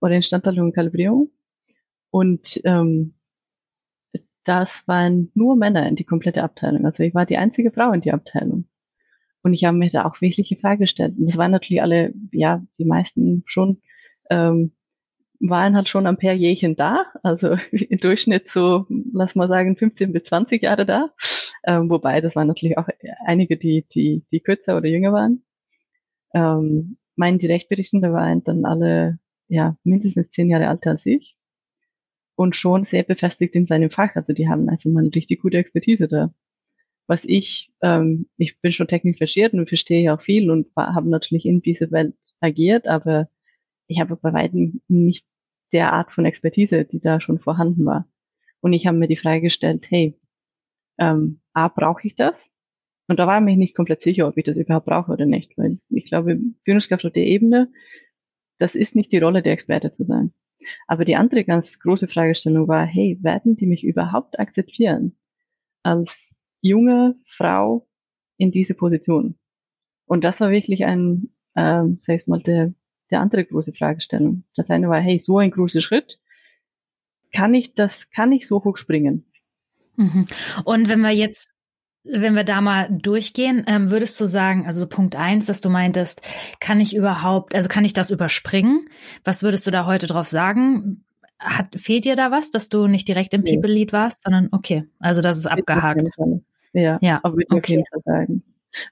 Oder 0.00 0.16
Instandhaltung 0.16 0.66
und 0.66 0.74
Kalibrierung. 0.74 1.30
Und 2.10 2.60
ähm, 2.64 3.14
das 4.44 4.88
waren 4.88 5.30
nur 5.34 5.56
Männer 5.56 5.86
in 5.88 5.96
die 5.96 6.04
komplette 6.04 6.42
Abteilung. 6.42 6.84
Also 6.84 7.02
ich 7.02 7.14
war 7.14 7.26
die 7.26 7.36
einzige 7.36 7.70
Frau 7.70 7.92
in 7.92 8.00
die 8.00 8.12
Abteilung. 8.12 8.66
Und 9.42 9.54
ich 9.54 9.64
habe 9.64 9.76
mir 9.76 9.90
da 9.90 10.04
auch 10.04 10.20
wirkliche 10.20 10.56
Fragen 10.56 10.80
gestellt. 10.80 11.14
Und 11.18 11.26
das 11.26 11.36
waren 11.36 11.50
natürlich 11.50 11.82
alle, 11.82 12.12
ja, 12.32 12.62
die 12.78 12.84
meisten 12.84 13.42
schon 13.46 13.80
ähm, 14.30 14.72
waren 15.40 15.74
halt 15.74 15.88
schon 15.88 16.06
ein 16.06 16.18
paar 16.18 16.34
Jährchen 16.34 16.76
da, 16.76 17.06
also 17.22 17.56
im 17.72 17.98
Durchschnitt 17.98 18.48
so, 18.48 18.86
lass 19.12 19.34
mal 19.34 19.48
sagen, 19.48 19.76
15 19.76 20.12
bis 20.12 20.24
20 20.24 20.62
Jahre 20.62 20.84
da, 20.84 21.10
ähm, 21.64 21.88
wobei 21.88 22.20
das 22.20 22.36
waren 22.36 22.46
natürlich 22.46 22.76
auch 22.76 22.88
einige, 23.24 23.56
die, 23.56 23.86
die, 23.92 24.24
die 24.30 24.40
kürzer 24.40 24.76
oder 24.76 24.88
jünger 24.88 25.12
waren. 25.12 25.42
Ähm, 26.34 26.98
meine 27.16 27.38
Direktberichtende 27.38 28.12
waren 28.12 28.44
dann 28.44 28.64
alle, 28.64 29.18
ja, 29.48 29.76
mindestens 29.84 30.30
zehn 30.30 30.48
Jahre 30.48 30.64
älter 30.64 30.90
als 30.90 31.06
ich 31.06 31.36
und 32.36 32.56
schon 32.56 32.84
sehr 32.84 33.02
befestigt 33.02 33.54
in 33.54 33.66
seinem 33.66 33.90
Fach, 33.90 34.14
also 34.16 34.32
die 34.32 34.48
haben 34.48 34.68
einfach 34.68 34.90
mal 34.90 35.00
eine 35.00 35.14
richtig 35.14 35.42
gute 35.42 35.58
Expertise 35.58 36.08
da. 36.08 36.32
Was 37.06 37.24
ich, 37.24 37.72
ähm, 37.82 38.28
ich 38.36 38.60
bin 38.60 38.72
schon 38.72 38.88
technisch 38.88 39.18
versiert 39.18 39.52
und 39.52 39.68
verstehe 39.68 40.02
ja 40.02 40.16
auch 40.16 40.22
viel 40.22 40.50
und 40.50 40.68
habe 40.76 41.10
natürlich 41.10 41.44
in 41.44 41.60
dieser 41.60 41.90
Welt 41.90 42.14
agiert, 42.40 42.86
aber 42.86 43.28
ich 43.88 44.00
habe 44.00 44.16
bei 44.16 44.32
weitem 44.32 44.80
nicht 44.88 45.26
der 45.72 45.92
Art 45.92 46.12
von 46.12 46.24
Expertise, 46.24 46.84
die 46.84 47.00
da 47.00 47.20
schon 47.20 47.38
vorhanden 47.38 47.84
war. 47.84 48.08
Und 48.60 48.72
ich 48.72 48.86
habe 48.86 48.96
mir 48.96 49.08
die 49.08 49.16
Frage 49.16 49.42
gestellt, 49.42 49.90
hey, 49.90 50.18
ähm, 50.98 51.40
A, 51.52 51.68
brauche 51.68 52.06
ich 52.06 52.14
das? 52.14 52.50
Und 53.10 53.18
da 53.18 53.26
war 53.26 53.38
ich 53.38 53.44
mich 53.44 53.56
nicht 53.56 53.74
komplett 53.74 54.02
sicher, 54.02 54.28
ob 54.28 54.38
ich 54.38 54.44
das 54.44 54.56
überhaupt 54.56 54.86
brauche 54.86 55.10
oder 55.10 55.26
nicht, 55.26 55.58
weil 55.58 55.80
ich 55.88 56.04
glaube, 56.04 56.38
Führungskraft 56.64 57.04
auf 57.04 57.12
der 57.12 57.26
Ebene, 57.26 57.72
das 58.58 58.76
ist 58.76 58.94
nicht 58.94 59.10
die 59.10 59.18
Rolle 59.18 59.42
der 59.42 59.52
Experte 59.52 59.90
zu 59.90 60.04
sein. 60.04 60.32
Aber 60.86 61.04
die 61.04 61.16
andere 61.16 61.42
ganz 61.42 61.80
große 61.80 62.06
Fragestellung 62.06 62.68
war, 62.68 62.86
hey, 62.86 63.18
werden 63.20 63.56
die 63.56 63.66
mich 63.66 63.82
überhaupt 63.82 64.38
akzeptieren 64.38 65.18
als 65.82 66.36
junge 66.60 67.16
Frau 67.26 67.88
in 68.36 68.52
diese 68.52 68.74
Position? 68.74 69.34
Und 70.06 70.22
das 70.22 70.38
war 70.38 70.52
wirklich 70.52 70.84
ein, 70.84 71.30
ähm, 71.56 71.98
sag 72.02 72.14
ich 72.14 72.28
mal, 72.28 72.38
der 72.38 72.74
der 73.10 73.22
andere 73.22 73.44
große 73.44 73.72
Fragestellung. 73.72 74.44
Das 74.54 74.70
eine 74.70 74.88
war, 74.88 75.00
hey, 75.00 75.18
so 75.18 75.38
ein 75.38 75.50
großer 75.50 75.80
Schritt, 75.80 76.20
kann 77.32 77.54
ich 77.54 77.74
das, 77.74 78.08
kann 78.10 78.30
ich 78.30 78.46
so 78.46 78.62
hoch 78.62 78.76
springen? 78.76 79.24
Mhm. 79.96 80.26
Und 80.64 80.88
wenn 80.88 81.00
wir 81.00 81.10
jetzt 81.10 81.50
wenn 82.04 82.34
wir 82.34 82.44
da 82.44 82.60
mal 82.60 82.88
durchgehen, 82.90 83.64
ähm, 83.66 83.90
würdest 83.90 84.18
du 84.20 84.24
sagen, 84.24 84.66
also 84.66 84.86
Punkt 84.88 85.16
eins, 85.16 85.46
dass 85.46 85.60
du 85.60 85.68
meintest, 85.68 86.22
kann 86.58 86.80
ich 86.80 86.94
überhaupt, 86.94 87.54
also 87.54 87.68
kann 87.68 87.84
ich 87.84 87.92
das 87.92 88.10
überspringen? 88.10 88.86
Was 89.24 89.42
würdest 89.42 89.66
du 89.66 89.70
da 89.70 89.86
heute 89.86 90.06
drauf 90.06 90.26
sagen? 90.26 91.04
Hat, 91.38 91.68
fehlt 91.78 92.04
dir 92.04 92.16
da 92.16 92.30
was, 92.30 92.50
dass 92.50 92.68
du 92.68 92.86
nicht 92.86 93.08
direkt 93.08 93.34
im 93.34 93.42
nee. 93.42 93.54
People 93.54 93.72
Lead 93.72 93.92
warst, 93.92 94.22
sondern 94.22 94.48
okay, 94.52 94.84
also 94.98 95.20
das 95.22 95.36
ist 95.36 95.46
abgehakt. 95.46 96.08
Ja, 96.72 96.98
ja, 97.00 97.20
aber 97.22 97.34
würde 97.34 97.46
ich 97.50 97.56
okay. 97.56 97.58
auf 97.58 97.68
jeden 97.68 97.86
Fall 97.86 98.00
sagen. 98.04 98.42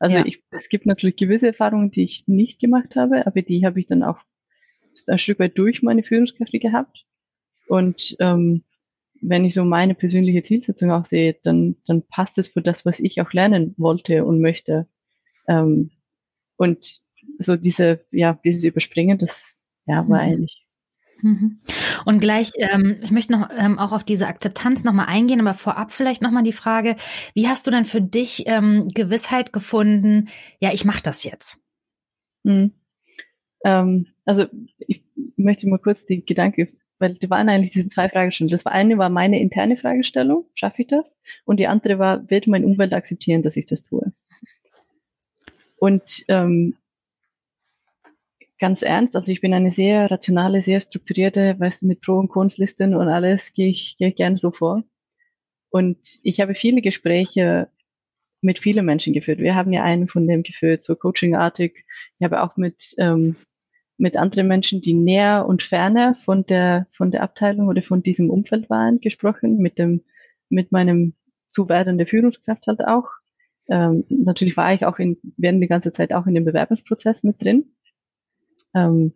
Also 0.01 0.19
ja. 0.19 0.27
ich, 0.27 0.43
es 0.51 0.69
gibt 0.69 0.87
natürlich 0.87 1.17
gewisse 1.17 1.47
Erfahrungen, 1.49 1.91
die 1.91 2.03
ich 2.03 2.25
nicht 2.27 2.61
gemacht 2.61 2.97
habe, 2.97 3.27
aber 3.27 3.43
die 3.43 3.65
habe 3.65 3.79
ich 3.81 3.87
dann 3.87 4.03
auch 4.03 4.19
ein 5.07 5.19
Stück 5.19 5.39
weit 5.39 5.57
durch 5.57 5.83
meine 5.83 6.03
Führungskräfte 6.03 6.59
gehabt. 6.59 7.05
Und 7.69 8.17
ähm, 8.19 8.65
wenn 9.21 9.45
ich 9.45 9.55
so 9.55 9.65
meine 9.65 9.95
persönliche 9.95 10.43
Zielsetzung 10.43 10.91
auch 10.91 11.05
sehe, 11.05 11.37
dann, 11.43 11.77
dann 11.87 12.03
passt 12.03 12.39
es 12.39 12.49
für 12.49 12.63
das, 12.63 12.87
was 12.87 13.01
ich 13.01 13.21
auch 13.21 13.33
lernen 13.33 13.75
wollte 13.79 14.25
und 14.25 14.41
möchte. 14.41 14.87
Ähm, 15.49 15.91
und 16.57 17.01
so 17.39 17.57
diese, 17.57 18.05
ja, 18.11 18.39
dieses 18.45 18.65
Überspringen, 18.65 19.19
das 19.19 19.55
ja, 19.87 20.09
war 20.09 20.23
mhm. 20.25 20.33
eigentlich 20.33 20.69
Mhm. 21.23 21.61
Und 22.05 22.21
gleich, 22.21 22.53
ähm, 22.59 23.01
ich 23.03 23.11
möchte 23.11 23.33
noch 23.33 23.49
ähm, 23.57 23.79
auch 23.79 23.93
auf 23.93 24.05
diese 24.05 24.27
Akzeptanz 24.27 24.85
nochmal 24.85 25.07
eingehen, 25.07 25.41
aber 25.41 25.55
vorab 25.55 25.93
vielleicht 25.93 26.23
nochmal 26.23 26.45
die 26.45 26.53
Frage, 26.53 26.97
wie 27.35 27.49
hast 27.49 27.67
du 27.67 27.71
dann 27.71 27.85
für 27.85 28.01
dich 28.01 28.45
ähm, 28.47 28.89
Gewissheit 28.95 29.53
gefunden, 29.53 30.29
ja, 30.61 30.73
ich 30.73 30.85
mache 30.85 31.03
das 31.03 31.25
jetzt? 31.25 31.61
Mhm. 32.45 32.73
Ähm, 33.65 34.07
also 34.25 34.47
ich 34.79 35.03
möchte 35.37 35.69
mal 35.69 35.79
kurz 35.79 36.07
die 36.07 36.25
Gedanke, 36.25 36.69
weil 36.99 37.15
die 37.15 37.31
waren 37.31 37.49
eigentlich 37.49 37.73
diese 37.73 37.89
zwei 37.89 38.09
Fragestellungen. 38.09 38.53
Das 38.53 38.67
eine 38.67 38.99
war 38.99 39.09
meine 39.09 39.41
interne 39.41 39.77
Fragestellung, 39.77 40.47
schaffe 40.55 40.83
ich 40.83 40.89
das? 40.89 41.17
Und 41.45 41.59
die 41.59 41.67
andere 41.67 41.99
war, 41.99 42.29
wird 42.31 42.47
mein 42.47 42.65
Umwelt 42.65 42.93
akzeptieren, 42.93 43.43
dass 43.43 43.57
ich 43.57 43.67
das 43.67 43.85
tue? 43.85 44.13
Und 45.77 46.25
ähm, 46.29 46.77
ganz 48.59 48.83
ernst. 48.83 49.17
Also 49.17 49.31
ich 49.31 49.41
bin 49.41 49.55
eine 49.55 49.71
sehr 49.71 50.11
rationale, 50.11 50.63
sehr 50.63 50.81
strukturierte, 50.81 51.57
weißt 51.59 51.83
du, 51.83 51.87
mit 51.87 52.01
Pro- 52.01 52.19
und 52.19 52.29
Cons-Listen 52.29 52.95
und 52.95 53.09
alles 53.09 53.53
gehe 53.55 53.69
ich, 53.69 53.97
gehe 53.99 54.09
ich 54.09 54.17
gerne 54.17 54.37
so 54.37 54.51
vor. 54.51 54.83
Und 55.71 55.99
ich 56.23 56.41
habe 56.41 56.55
viele 56.55 56.81
Gespräche 56.83 57.69
mit 58.41 58.59
vielen 58.59 58.85
Menschen 58.85 59.13
geführt. 59.13 59.39
Wir 59.39 59.55
haben 59.55 59.73
ja 59.73 59.83
einen 59.83 60.09
von 60.09 60.27
dem 60.27 60.43
geführt, 60.43 60.83
so 60.83 60.95
coachingartig. 60.97 61.85
Ich 62.19 62.25
habe 62.25 62.43
auch 62.43 62.57
mit, 62.57 62.95
ähm, 62.99 63.37
mit 63.99 64.17
anderen 64.17 64.47
Menschen, 64.47 64.81
die 64.81 64.95
näher 64.95 65.45
und 65.47 65.63
ferner 65.63 66.15
von 66.15 66.47
der, 66.47 66.87
von 66.93 67.11
der 67.11 67.23
Abteilung 67.23 67.69
oder 67.69 67.83
von 67.83 68.03
diesem 68.03 68.31
Umfeld 68.31 68.71
waren, 68.71 69.01
gesprochen, 69.01 69.59
mit 69.59 69.79
dem, 69.79 70.05
mit 70.49 70.73
meinem 70.73 71.15
zu 71.51 71.69
werdenden 71.69 72.07
Führungskraft 72.07 72.67
halt 72.69 72.87
auch. 72.87 73.09
Ähm, 73.69 74.05
natürlich 74.09 74.57
war 74.57 74.73
ich 74.73 74.87
auch 74.87 74.99
in, 74.99 75.19
während 75.37 75.63
die 75.63 75.69
ganze 75.69 75.93
Zeit 75.93 76.13
auch 76.13 76.27
in 76.27 76.35
dem 76.35 76.45
Bewerbungsprozess 76.45 77.25
mit 77.25 77.43
drin. 77.43 77.75
Ähm, 78.75 79.15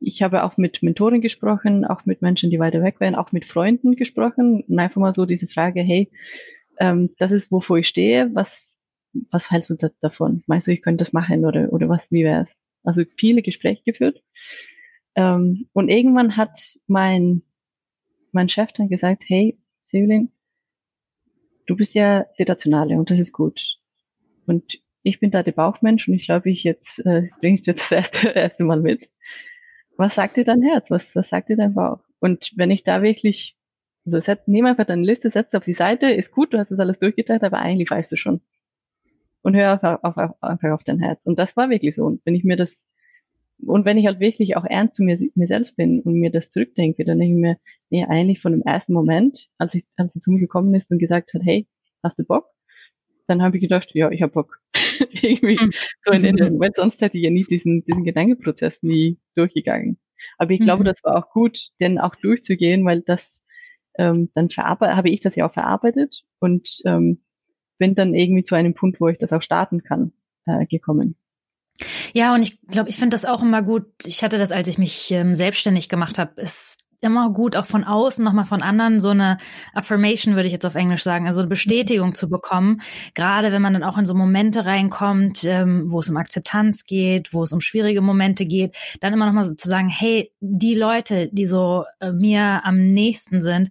ich 0.00 0.22
habe 0.22 0.44
auch 0.44 0.56
mit 0.56 0.82
Mentoren 0.82 1.20
gesprochen, 1.20 1.84
auch 1.84 2.06
mit 2.06 2.22
Menschen, 2.22 2.50
die 2.50 2.58
weiter 2.58 2.82
weg 2.82 3.00
wären, 3.00 3.14
auch 3.14 3.32
mit 3.32 3.44
Freunden 3.44 3.96
gesprochen 3.96 4.62
und 4.62 4.78
einfach 4.78 5.00
mal 5.00 5.12
so 5.12 5.26
diese 5.26 5.48
Frage, 5.48 5.82
hey, 5.82 6.10
ähm, 6.78 7.10
das 7.18 7.32
ist, 7.32 7.52
wovor 7.52 7.78
ich 7.78 7.88
stehe, 7.88 8.30
was, 8.34 8.78
was 9.30 9.50
hältst 9.50 9.70
du 9.70 9.74
da, 9.74 9.90
davon? 10.00 10.44
Meinst 10.46 10.66
du, 10.66 10.72
ich 10.72 10.82
könnte 10.82 11.04
das 11.04 11.12
machen 11.12 11.44
oder, 11.44 11.72
oder 11.72 11.88
was, 11.88 12.10
wie 12.10 12.24
wäre 12.24 12.42
es? 12.42 12.56
Also 12.88 13.02
viele 13.18 13.42
Gespräche 13.42 13.82
geführt. 13.84 14.24
Ähm, 15.14 15.68
und 15.74 15.90
irgendwann 15.90 16.38
hat 16.38 16.78
mein, 16.86 17.42
mein 18.32 18.48
Chef 18.48 18.72
dann 18.72 18.88
gesagt, 18.88 19.24
hey, 19.26 19.58
Sevelin, 19.84 20.32
du 21.66 21.76
bist 21.76 21.92
ja 21.92 22.24
der 22.38 22.48
Rationale 22.48 22.96
und 22.96 23.10
das 23.10 23.18
ist 23.18 23.34
gut. 23.34 23.78
Und 24.46 24.80
ich 25.02 25.20
bin 25.20 25.30
da 25.30 25.42
der 25.42 25.52
Bauchmensch 25.52 26.08
und 26.08 26.14
ich 26.14 26.24
glaube, 26.24 26.48
ich 26.48 26.64
jetzt 26.64 27.04
äh, 27.04 27.28
bringe 27.40 27.56
ich 27.60 27.66
jetzt 27.66 27.90
das 27.90 27.92
erste, 27.92 28.28
erste 28.34 28.64
Mal 28.64 28.80
mit. 28.80 29.10
Was 29.98 30.14
sagt 30.14 30.38
dir 30.38 30.44
dein 30.44 30.62
Herz? 30.62 30.90
Was, 30.90 31.14
was 31.14 31.28
sagt 31.28 31.50
dir 31.50 31.58
dein 31.58 31.74
Bauch? 31.74 32.00
Und 32.20 32.54
wenn 32.56 32.70
ich 32.70 32.84
da 32.84 33.02
wirklich, 33.02 33.58
also 34.06 34.18
set, 34.20 34.48
nimm 34.48 34.64
einfach 34.64 34.86
deine 34.86 35.04
Liste, 35.04 35.28
setz 35.28 35.52
auf 35.52 35.64
die 35.64 35.74
Seite, 35.74 36.10
ist 36.10 36.32
gut, 36.32 36.54
du 36.54 36.58
hast 36.58 36.70
das 36.70 36.80
alles 36.80 36.98
durchgeteilt, 37.00 37.42
aber 37.42 37.58
eigentlich 37.58 37.90
weißt 37.90 38.12
du 38.12 38.16
schon. 38.16 38.40
Und 39.42 39.54
hör 39.54 39.72
einfach 39.72 40.02
auf, 40.02 40.16
auf, 40.16 40.42
einfach 40.42 40.70
auf 40.70 40.84
dein 40.84 41.00
Herz. 41.00 41.26
Und 41.26 41.38
das 41.38 41.56
war 41.56 41.70
wirklich 41.70 41.94
so. 41.94 42.04
Und 42.04 42.20
wenn 42.24 42.34
ich 42.34 42.44
mir 42.44 42.56
das, 42.56 42.86
und 43.58 43.84
wenn 43.84 43.98
ich 43.98 44.06
halt 44.06 44.20
wirklich 44.20 44.56
auch 44.56 44.64
ernst 44.64 44.96
zu 44.96 45.02
mir, 45.02 45.18
mir 45.34 45.46
selbst 45.46 45.76
bin 45.76 46.00
und 46.00 46.14
mir 46.14 46.30
das 46.30 46.50
zurückdenke, 46.50 47.04
dann 47.04 47.18
denke 47.18 47.34
ich 47.34 47.40
mir, 47.40 47.56
nee, 47.90 48.04
eigentlich 48.04 48.40
von 48.40 48.52
dem 48.52 48.62
ersten 48.62 48.92
Moment, 48.92 49.48
als 49.58 49.74
ich, 49.74 49.84
als 49.96 50.12
sie 50.12 50.20
zu 50.20 50.30
mir 50.30 50.40
gekommen 50.40 50.74
ist 50.74 50.90
und 50.90 50.98
gesagt 50.98 51.32
hat, 51.34 51.42
hey, 51.44 51.66
hast 52.02 52.18
du 52.18 52.24
Bock? 52.24 52.46
Dann 53.26 53.42
habe 53.42 53.56
ich 53.56 53.62
gedacht, 53.62 53.94
ja, 53.94 54.10
ich 54.10 54.22
habe 54.22 54.32
Bock. 54.32 54.60
irgendwie 55.22 55.58
hm. 55.58 55.72
so 56.02 56.12
in 56.12 56.36
den, 56.36 56.58
weil 56.58 56.72
sonst 56.74 57.00
hätte 57.00 57.18
ich 57.18 57.24
ja 57.24 57.30
nie 57.30 57.44
diesen, 57.44 57.84
diesen 57.84 58.04
Gedankenprozess 58.04 58.82
nie 58.82 59.18
durchgegangen. 59.34 59.98
Aber 60.36 60.50
ich 60.50 60.60
glaube, 60.60 60.82
mhm. 60.82 60.86
das 60.86 61.04
war 61.04 61.16
auch 61.16 61.30
gut, 61.30 61.68
denn 61.80 61.98
auch 61.98 62.14
durchzugehen, 62.16 62.84
weil 62.84 63.02
das 63.02 63.42
ähm, 63.98 64.30
dann 64.34 64.50
verarbeitet, 64.50 64.96
habe 64.96 65.10
ich 65.10 65.20
das 65.20 65.36
ja 65.36 65.46
auch 65.46 65.52
verarbeitet 65.52 66.24
und 66.40 66.68
ähm, 66.84 67.22
bin 67.78 67.94
dann 67.94 68.14
irgendwie 68.14 68.44
zu 68.44 68.54
einem 68.54 68.74
Punkt, 68.74 69.00
wo 69.00 69.08
ich 69.08 69.18
das 69.18 69.32
auch 69.32 69.42
starten 69.42 69.82
kann, 69.82 70.12
äh, 70.46 70.66
gekommen. 70.66 71.16
Ja, 72.12 72.34
und 72.34 72.42
ich 72.42 72.60
glaube, 72.62 72.88
ich 72.88 72.96
finde 72.96 73.14
das 73.14 73.24
auch 73.24 73.42
immer 73.42 73.62
gut. 73.62 73.86
Ich 74.04 74.24
hatte 74.24 74.38
das, 74.38 74.50
als 74.50 74.68
ich 74.68 74.78
mich 74.78 75.10
ähm, 75.12 75.34
selbstständig 75.34 75.88
gemacht 75.88 76.18
habe, 76.18 76.40
ist 76.40 76.86
immer 77.00 77.30
gut, 77.30 77.56
auch 77.56 77.66
von 77.66 77.84
außen, 77.84 78.24
nochmal 78.24 78.44
von 78.44 78.62
anderen, 78.62 79.00
so 79.00 79.10
eine 79.10 79.38
Affirmation 79.72 80.34
würde 80.34 80.46
ich 80.46 80.52
jetzt 80.52 80.66
auf 80.66 80.74
Englisch 80.74 81.02
sagen, 81.02 81.26
also 81.26 81.40
eine 81.40 81.48
Bestätigung 81.48 82.14
zu 82.14 82.28
bekommen. 82.28 82.80
Gerade 83.14 83.52
wenn 83.52 83.62
man 83.62 83.72
dann 83.72 83.84
auch 83.84 83.98
in 83.98 84.06
so 84.06 84.14
Momente 84.14 84.64
reinkommt, 84.64 85.44
ähm, 85.44 85.84
wo 85.86 86.00
es 86.00 86.08
um 86.08 86.16
Akzeptanz 86.16 86.84
geht, 86.86 87.32
wo 87.32 87.42
es 87.42 87.52
um 87.52 87.60
schwierige 87.60 88.00
Momente 88.00 88.44
geht, 88.44 88.76
dann 89.00 89.12
immer 89.12 89.26
nochmal 89.26 89.44
so 89.44 89.54
zu 89.54 89.68
sagen, 89.68 89.88
hey, 89.88 90.32
die 90.40 90.74
Leute, 90.74 91.28
die 91.32 91.46
so 91.46 91.84
äh, 92.00 92.12
mir 92.12 92.64
am 92.64 92.78
nächsten 92.78 93.40
sind, 93.42 93.70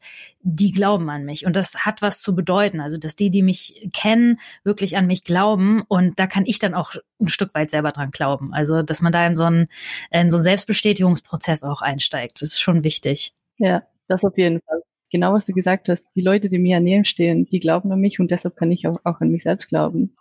die 0.50 0.72
glauben 0.72 1.10
an 1.10 1.26
mich. 1.26 1.46
Und 1.46 1.58
das 1.58 1.76
hat 1.76 2.02
was 2.02 2.22
zu 2.22 2.34
bedeuten. 2.34 2.80
Also, 2.80 2.98
dass 2.98 3.18
die, 3.18 3.30
die 3.30 3.42
mich 3.42 3.90
kennen, 3.92 4.38
wirklich 4.64 4.96
an 4.96 5.06
mich 5.06 5.26
glauben. 5.26 5.84
Und 5.88 6.20
da 6.20 6.26
kann 6.26 6.46
ich 6.46 6.58
dann 6.58 6.74
auch 6.74 6.96
ein 7.20 7.28
Stück 7.28 7.54
weit 7.54 7.70
selber 7.70 7.92
dran 7.92 8.12
glauben. 8.12 8.54
Also, 8.54 8.82
dass 8.82 9.02
man 9.02 9.12
da 9.12 9.28
in 9.28 9.36
so 9.36 9.44
einen, 9.44 9.68
in 10.10 10.30
so 10.30 10.38
einen 10.38 10.44
Selbstbestätigungsprozess 10.44 11.64
auch 11.64 11.82
einsteigt. 11.82 12.42
Das 12.42 12.54
ist 12.54 12.62
schon 12.62 12.86
wichtig. 12.86 13.17
Ja, 13.58 13.84
das 14.08 14.24
auf 14.24 14.38
jeden 14.38 14.62
Fall. 14.62 14.82
Genau, 15.12 15.34
was 15.34 15.46
du 15.46 15.54
gesagt 15.54 15.90
hast. 15.90 16.06
Die 16.16 16.22
Leute, 16.22 16.50
die 16.50 16.60
mir 16.60 16.80
näher 16.80 17.06
stehen, 17.06 17.46
die 17.46 17.60
glauben 17.60 17.92
an 17.92 18.00
mich 18.00 18.20
und 18.20 18.30
deshalb 18.30 18.56
kann 18.56 18.72
ich 18.72 18.88
auch, 18.88 19.00
auch 19.04 19.22
an 19.22 19.30
mich 19.30 19.44
selbst 19.44 19.70
glauben. 19.70 20.16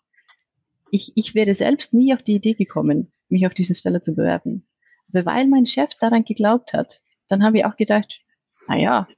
Ich, 0.90 1.12
ich 1.16 1.34
wäre 1.34 1.54
selbst 1.54 1.92
nie 1.92 2.14
auf 2.14 2.22
die 2.22 2.36
Idee 2.36 2.54
gekommen, 2.54 3.12
mich 3.28 3.46
auf 3.46 3.54
diese 3.54 3.74
Stelle 3.74 4.00
zu 4.00 4.14
bewerben. 4.14 4.66
Aber 5.12 5.26
weil 5.26 5.46
mein 5.48 5.66
Chef 5.66 5.90
daran 6.00 6.24
geglaubt 6.24 6.72
hat, 6.72 7.02
dann 7.28 7.42
habe 7.42 7.58
ich 7.58 7.64
auch 7.64 7.76
gedacht, 7.76 8.20
na 8.68 8.78
ja, 8.78 9.08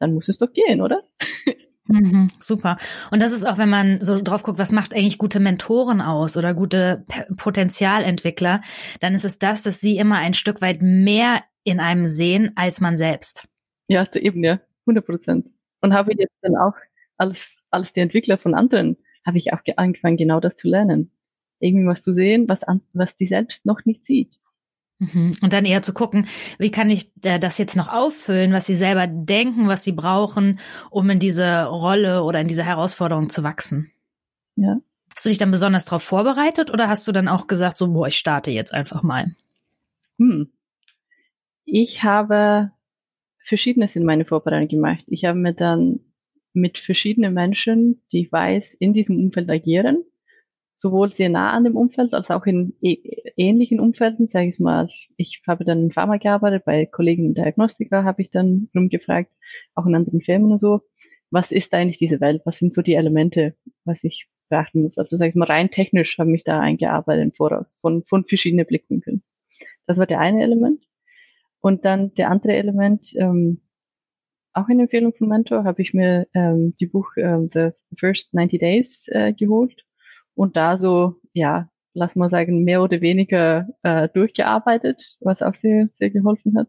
dann 0.00 0.14
muss 0.14 0.28
es 0.28 0.38
doch 0.38 0.52
gehen, 0.52 0.80
oder? 0.80 1.02
Mhm, 1.86 2.28
super. 2.40 2.76
Und 3.10 3.22
das 3.22 3.32
ist 3.32 3.44
auch, 3.44 3.58
wenn 3.58 3.68
man 3.68 4.00
so 4.00 4.20
drauf 4.20 4.42
guckt, 4.42 4.58
was 4.58 4.72
macht 4.72 4.94
eigentlich 4.94 5.18
gute 5.18 5.40
Mentoren 5.40 6.00
aus 6.00 6.36
oder 6.36 6.54
gute 6.54 7.04
Potenzialentwickler, 7.36 8.60
dann 9.00 9.14
ist 9.14 9.24
es 9.24 9.38
das, 9.38 9.62
dass 9.62 9.80
sie 9.80 9.96
immer 9.96 10.16
ein 10.16 10.34
Stück 10.34 10.60
weit 10.60 10.80
mehr 10.80 11.42
in 11.64 11.80
einem 11.80 12.06
sehen 12.06 12.52
als 12.56 12.80
man 12.80 12.96
selbst. 12.96 13.48
Ja, 13.92 14.06
eben, 14.14 14.42
ja, 14.42 14.60
100 14.86 15.04
Prozent. 15.04 15.52
Und 15.80 15.92
habe 15.92 16.12
jetzt 16.16 16.36
dann 16.42 16.56
auch 16.56 16.74
als, 17.16 17.60
als 17.70 17.92
der 17.92 18.04
Entwickler 18.04 18.38
von 18.38 18.54
anderen, 18.54 18.96
habe 19.24 19.38
ich 19.38 19.52
auch 19.52 19.60
angefangen, 19.76 20.16
genau 20.16 20.40
das 20.40 20.56
zu 20.56 20.68
lernen. 20.68 21.10
Irgendwie 21.60 21.86
was 21.86 22.02
zu 22.02 22.12
sehen, 22.12 22.48
was, 22.48 22.64
an, 22.64 22.80
was 22.92 23.16
die 23.16 23.26
selbst 23.26 23.66
noch 23.66 23.84
nicht 23.84 24.04
sieht. 24.04 24.40
Mhm. 24.98 25.36
Und 25.40 25.52
dann 25.52 25.64
eher 25.64 25.82
zu 25.82 25.92
gucken, 25.92 26.26
wie 26.58 26.70
kann 26.70 26.90
ich 26.90 27.10
äh, 27.24 27.38
das 27.38 27.58
jetzt 27.58 27.76
noch 27.76 27.88
auffüllen, 27.88 28.52
was 28.52 28.66
sie 28.66 28.76
selber 28.76 29.06
denken, 29.06 29.68
was 29.68 29.84
sie 29.84 29.92
brauchen, 29.92 30.60
um 30.90 31.10
in 31.10 31.18
diese 31.18 31.64
Rolle 31.64 32.22
oder 32.22 32.40
in 32.40 32.48
diese 32.48 32.64
Herausforderung 32.64 33.28
zu 33.28 33.42
wachsen. 33.42 33.90
Ja. 34.56 34.78
Hast 35.14 35.24
du 35.24 35.28
dich 35.28 35.38
dann 35.38 35.50
besonders 35.50 35.84
darauf 35.84 36.02
vorbereitet 36.02 36.70
oder 36.70 36.88
hast 36.88 37.06
du 37.06 37.12
dann 37.12 37.28
auch 37.28 37.46
gesagt, 37.46 37.76
so, 37.76 37.92
boah, 37.92 38.06
ich 38.06 38.16
starte 38.16 38.50
jetzt 38.50 38.72
einfach 38.72 39.02
mal? 39.02 39.34
Hm. 40.18 40.50
Ich 41.64 42.02
habe 42.02 42.70
Verschiedenes 43.44 43.96
in 43.96 44.04
meine 44.04 44.24
Vorbereitung 44.24 44.68
gemacht. 44.68 45.04
Ich 45.08 45.24
habe 45.24 45.38
mir 45.38 45.52
dann 45.52 46.00
mit 46.52 46.78
verschiedenen 46.78 47.34
Menschen, 47.34 48.02
die 48.12 48.22
ich 48.22 48.32
weiß, 48.32 48.74
in 48.74 48.92
diesem 48.92 49.18
Umfeld 49.18 49.50
agieren, 49.50 50.04
sowohl 50.74 51.10
sehr 51.12 51.28
nah 51.28 51.52
an 51.52 51.64
dem 51.64 51.76
Umfeld 51.76 52.12
als 52.12 52.30
auch 52.30 52.44
in 52.46 52.74
ähnlichen 52.80 53.80
Umfelden, 53.80 54.28
sage 54.28 54.48
ich 54.48 54.58
mal. 54.58 54.88
Ich 55.16 55.42
habe 55.46 55.64
dann 55.64 55.84
in 55.84 55.92
Pharma 55.92 56.16
gearbeitet, 56.16 56.64
bei 56.64 56.86
Kollegen 56.86 57.24
in 57.26 57.34
Diagnostika 57.34 58.04
habe 58.04 58.22
ich 58.22 58.30
dann 58.30 58.68
rumgefragt, 58.74 59.30
auch 59.74 59.86
in 59.86 59.94
anderen 59.94 60.20
Firmen 60.20 60.52
und 60.52 60.60
so. 60.60 60.80
Was 61.30 61.50
ist 61.50 61.72
eigentlich 61.72 61.98
diese 61.98 62.20
Welt? 62.20 62.42
Was 62.44 62.58
sind 62.58 62.74
so 62.74 62.82
die 62.82 62.94
Elemente, 62.94 63.54
was 63.84 64.04
ich 64.04 64.26
beachten 64.50 64.82
muss? 64.82 64.98
Also 64.98 65.16
sage 65.16 65.30
ich 65.30 65.34
mal, 65.36 65.46
rein 65.46 65.70
technisch 65.70 66.18
habe 66.18 66.34
ich 66.34 66.44
da 66.44 66.60
eingearbeitet 66.60 67.24
im 67.24 67.32
Voraus, 67.32 67.76
von, 67.80 68.04
von 68.04 68.24
verschiedenen 68.24 68.66
Blickwinkeln. 68.66 69.22
Das 69.86 69.96
war 69.98 70.06
der 70.06 70.20
eine 70.20 70.42
Element. 70.42 70.84
Und 71.62 71.84
dann 71.84 72.12
der 72.14 72.30
andere 72.30 72.54
Element, 72.54 73.14
ähm, 73.16 73.62
auch 74.52 74.68
in 74.68 74.80
Empfehlung 74.80 75.14
von 75.14 75.28
Mentor, 75.28 75.64
habe 75.64 75.80
ich 75.80 75.94
mir 75.94 76.26
ähm, 76.34 76.74
die 76.78 76.86
Buch 76.86 77.08
ähm, 77.16 77.48
The 77.52 77.70
First 77.96 78.34
90 78.34 78.60
Days 78.60 79.08
äh, 79.12 79.32
geholt 79.32 79.86
und 80.34 80.56
da 80.56 80.76
so, 80.76 81.20
ja, 81.32 81.70
lass 81.94 82.16
mal 82.16 82.30
sagen, 82.30 82.64
mehr 82.64 82.82
oder 82.82 83.00
weniger 83.00 83.68
äh, 83.82 84.08
durchgearbeitet, 84.08 85.16
was 85.20 85.40
auch 85.40 85.54
sehr, 85.54 85.88
sehr 85.94 86.10
geholfen 86.10 86.58
hat. 86.58 86.68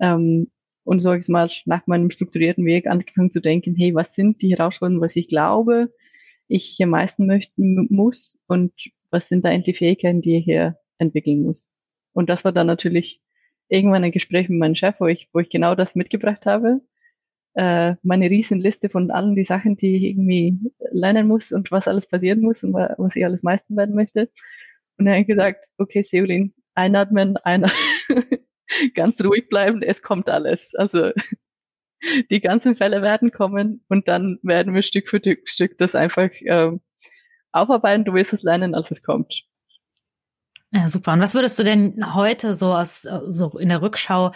Ähm, 0.00 0.50
und 0.84 0.98
so 0.98 1.12
ich 1.12 1.28
mal 1.28 1.48
nach 1.66 1.86
meinem 1.86 2.10
strukturierten 2.10 2.64
Weg 2.64 2.88
angefangen 2.88 3.30
zu 3.30 3.40
denken, 3.40 3.76
hey, 3.76 3.94
was 3.94 4.14
sind 4.14 4.42
die 4.42 4.50
Herausforderungen, 4.50 5.00
was 5.00 5.14
ich 5.14 5.28
glaube, 5.28 5.92
ich 6.48 6.64
hier 6.64 6.88
meisten 6.88 7.26
möchten 7.26 7.86
muss 7.88 8.38
und 8.48 8.72
was 9.10 9.28
sind 9.28 9.44
da 9.44 9.50
eigentlich 9.50 9.78
Fähigkeiten, 9.78 10.22
die 10.22 10.38
ich 10.38 10.44
hier 10.44 10.76
entwickeln 10.98 11.42
muss. 11.42 11.68
Und 12.12 12.28
das 12.28 12.44
war 12.44 12.52
dann 12.52 12.66
natürlich 12.66 13.21
irgendwann 13.72 14.04
ein 14.04 14.12
Gespräch 14.12 14.48
mit 14.48 14.58
meinem 14.58 14.74
Chef, 14.74 14.96
wo 15.00 15.06
ich, 15.06 15.28
wo 15.32 15.40
ich 15.40 15.48
genau 15.48 15.74
das 15.74 15.94
mitgebracht 15.94 16.44
habe. 16.46 16.80
Äh, 17.54 17.96
meine 18.02 18.30
Riesenliste 18.30 18.88
von 18.88 19.10
allen 19.10 19.34
die 19.34 19.44
Sachen, 19.44 19.76
die 19.76 19.96
ich 19.96 20.02
irgendwie 20.04 20.58
lernen 20.90 21.26
muss 21.26 21.52
und 21.52 21.70
was 21.70 21.88
alles 21.88 22.06
passieren 22.06 22.40
muss 22.40 22.62
und 22.62 22.74
was 22.74 23.16
ich 23.16 23.24
alles 23.24 23.42
meistern 23.42 23.76
werden 23.76 23.94
möchte. 23.94 24.30
Und 24.98 25.06
er 25.06 25.18
hat 25.18 25.26
gesagt, 25.26 25.68
okay, 25.78 26.02
Seolin, 26.02 26.54
einatmen, 26.74 27.36
einer 27.38 27.70
ganz 28.94 29.22
ruhig 29.24 29.48
bleiben, 29.48 29.82
es 29.82 30.02
kommt 30.02 30.28
alles. 30.28 30.74
Also 30.74 31.12
die 32.30 32.40
ganzen 32.40 32.76
Fälle 32.76 33.02
werden 33.02 33.32
kommen 33.32 33.84
und 33.88 34.06
dann 34.08 34.38
werden 34.42 34.74
wir 34.74 34.82
Stück 34.82 35.08
für 35.08 35.20
Stück 35.44 35.78
das 35.78 35.94
einfach 35.94 36.30
äh, 36.42 36.72
aufarbeiten. 37.52 38.04
Du 38.04 38.12
wirst 38.14 38.34
es 38.34 38.42
lernen, 38.42 38.74
als 38.74 38.90
es 38.90 39.02
kommt. 39.02 39.46
Ja, 40.74 40.88
super. 40.88 41.12
Und 41.12 41.20
was 41.20 41.34
würdest 41.34 41.58
du 41.58 41.64
denn 41.64 42.14
heute 42.14 42.54
so 42.54 42.72
aus 42.72 43.02
so 43.26 43.58
in 43.58 43.68
der 43.68 43.82
Rückschau 43.82 44.32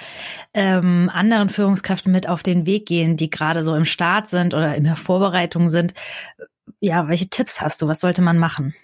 ähm, 0.53 1.11
anderen 1.13 1.49
Führungskräften 1.49 2.13
mit 2.13 2.29
auf 2.29 2.43
den 2.43 2.67
Weg 2.67 2.87
gehen, 2.87 3.17
die 3.17 3.31
gerade 3.31 3.63
so 3.63 3.75
im 3.75 3.87
Start 3.87 4.29
sind 4.29 4.53
oder 4.53 4.75
in 4.75 4.85
der 4.85 4.97
Vorbereitung 4.97 5.69
sind? 5.69 5.95
Ja, 6.81 7.09
welche 7.09 7.31
Tipps 7.31 7.63
hast 7.63 7.81
du? 7.81 7.89
Was 7.89 8.01
sollte 8.01 8.21
man 8.21 8.37
machen? 8.37 8.75